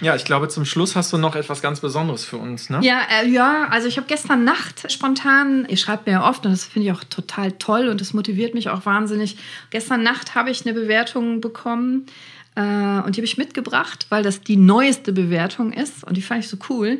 [0.00, 2.80] Ja, ich glaube, zum Schluss hast du noch etwas ganz Besonderes für uns, ne?
[2.82, 6.52] Ja, äh, ja, also ich habe gestern Nacht spontan, ihr schreibt mir ja oft und
[6.52, 9.36] das finde ich auch total toll und das motiviert mich auch wahnsinnig.
[9.70, 12.06] Gestern Nacht habe ich eine Bewertung bekommen
[12.54, 16.44] äh, und die habe ich mitgebracht, weil das die neueste Bewertung ist und die fand
[16.44, 16.98] ich so cool.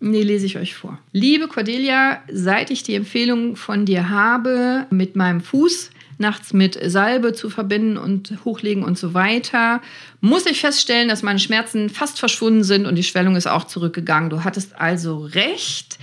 [0.00, 0.98] Die lese ich euch vor.
[1.12, 5.91] Liebe Cordelia, seit ich die Empfehlung von dir habe, mit meinem Fuß
[6.22, 9.82] nachts mit Salbe zu verbinden und hochlegen und so weiter,
[10.22, 14.30] muss ich feststellen, dass meine Schmerzen fast verschwunden sind und die Schwellung ist auch zurückgegangen.
[14.30, 15.98] Du hattest also recht.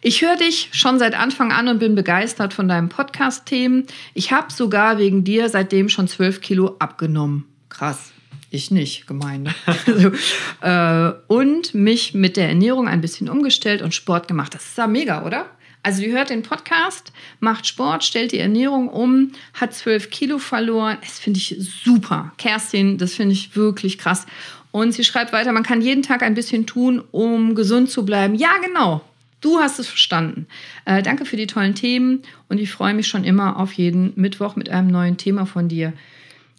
[0.00, 3.86] Ich höre dich schon seit Anfang an und bin begeistert von deinem Podcast-Themen.
[4.14, 7.44] Ich habe sogar wegen dir seitdem schon 12 Kilo abgenommen.
[7.68, 8.12] Krass.
[8.50, 9.44] Ich nicht, gemein.
[9.44, 9.54] Ne?
[9.86, 10.12] also,
[10.60, 14.54] äh, und mich mit der Ernährung ein bisschen umgestellt und Sport gemacht.
[14.54, 15.46] Das ist ja mega, oder?
[15.82, 20.98] Also, ihr hört den Podcast, macht Sport, stellt die Ernährung um, hat 12 Kilo verloren.
[21.00, 22.32] Das finde ich super.
[22.38, 24.26] Kerstin, das finde ich wirklich krass.
[24.70, 28.34] Und sie schreibt weiter, man kann jeden Tag ein bisschen tun, um gesund zu bleiben.
[28.34, 29.02] Ja, genau.
[29.42, 30.46] Du hast es verstanden.
[30.84, 34.54] Äh, danke für die tollen Themen und ich freue mich schon immer auf jeden Mittwoch
[34.54, 35.92] mit einem neuen Thema von dir.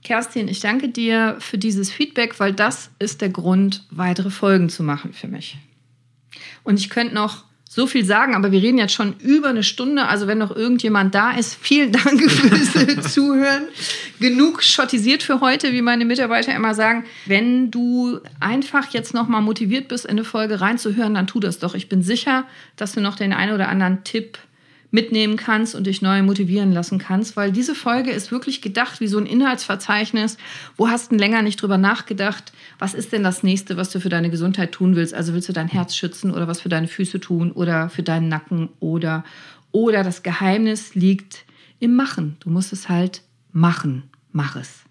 [0.03, 4.83] Kerstin, ich danke dir für dieses Feedback, weil das ist der Grund, weitere Folgen zu
[4.83, 5.57] machen für mich.
[6.63, 10.05] Und ich könnte noch so viel sagen, aber wir reden jetzt schon über eine Stunde.
[10.05, 13.63] Also wenn noch irgendjemand da ist, vielen Dank fürs Zuhören.
[14.19, 17.03] Genug schottisiert für heute, wie meine Mitarbeiter immer sagen.
[17.25, 21.57] Wenn du einfach jetzt noch mal motiviert bist, in eine Folge reinzuhören, dann tu das
[21.57, 21.73] doch.
[21.73, 22.45] Ich bin sicher,
[22.75, 24.37] dass du noch den einen oder anderen Tipp
[24.93, 29.07] mitnehmen kannst und dich neu motivieren lassen kannst, weil diese Folge ist wirklich gedacht wie
[29.07, 30.37] so ein Inhaltsverzeichnis.
[30.77, 32.53] Wo hast du länger nicht drüber nachgedacht?
[32.77, 35.15] Was ist denn das nächste, was du für deine Gesundheit tun willst?
[35.15, 38.27] Also willst du dein Herz schützen oder was für deine Füße tun oder für deinen
[38.27, 39.23] Nacken oder
[39.71, 41.45] oder das Geheimnis liegt
[41.79, 42.37] im Machen.
[42.41, 44.03] Du musst es halt machen.
[44.31, 44.83] Mach es.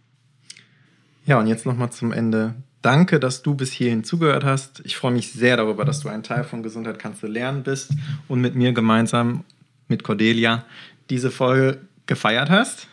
[1.26, 2.56] Ja, und jetzt nochmal zum Ende.
[2.82, 4.82] Danke, dass du bis hierhin zugehört hast.
[4.84, 7.92] Ich freue mich sehr darüber, dass du ein Teil von Gesundheit kannst du lernen bist
[8.26, 9.44] und mit mir gemeinsam
[9.92, 10.64] mit Cordelia
[11.10, 12.88] diese Folge gefeiert hast.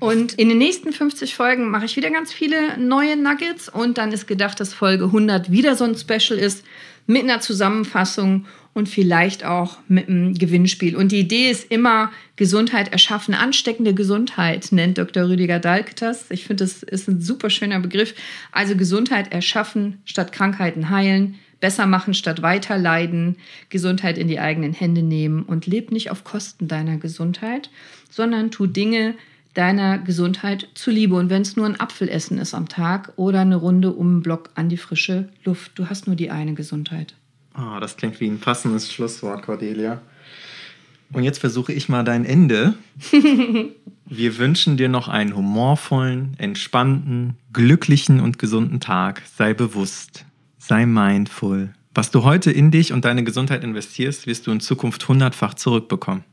[0.00, 4.10] Und in den nächsten 50 Folgen mache ich wieder ganz viele neue Nuggets und dann
[4.10, 6.64] ist gedacht, dass Folge 100 wieder so ein Special ist
[7.06, 10.96] mit einer Zusammenfassung und vielleicht auch mit einem Gewinnspiel.
[10.96, 15.28] Und die Idee ist immer Gesundheit erschaffen, ansteckende Gesundheit, nennt Dr.
[15.28, 16.30] Rüdiger Dahlke das.
[16.30, 18.14] Ich finde, das ist ein super schöner Begriff.
[18.50, 23.36] Also Gesundheit erschaffen statt Krankheiten heilen, besser machen statt weiter leiden,
[23.70, 27.70] Gesundheit in die eigenen Hände nehmen und leb nicht auf Kosten deiner Gesundheit,
[28.10, 29.14] sondern tu Dinge
[29.54, 31.14] deiner Gesundheit zuliebe.
[31.14, 34.50] Und wenn es nur ein Apfelessen ist am Tag oder eine Runde um den Block
[34.56, 37.14] an die frische Luft, du hast nur die eine Gesundheit.
[37.56, 40.02] Oh, das klingt wie ein passendes Schlusswort, Cordelia.
[41.12, 42.74] Und jetzt versuche ich mal dein Ende.
[44.06, 49.22] Wir wünschen dir noch einen humorvollen, entspannten, glücklichen und gesunden Tag.
[49.36, 50.24] Sei bewusst,
[50.62, 51.70] sei mindful.
[51.94, 56.24] Was du heute in dich und deine Gesundheit investierst, wirst du in Zukunft hundertfach zurückbekommen.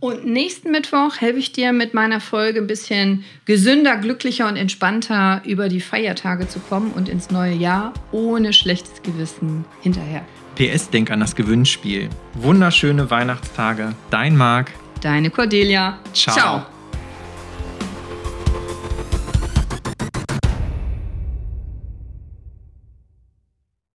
[0.00, 5.42] Und nächsten Mittwoch helfe ich dir mit meiner Folge ein bisschen gesünder, glücklicher und entspannter
[5.46, 10.24] über die Feiertage zu kommen und ins neue Jahr ohne schlechtes Gewissen hinterher.
[10.56, 12.10] PS, denk an das Gewinnspiel.
[12.34, 13.94] Wunderschöne Weihnachtstage.
[14.10, 14.72] Dein Marc.
[15.00, 15.98] Deine Cordelia.
[16.12, 16.34] Ciao.
[16.34, 16.66] Ciao.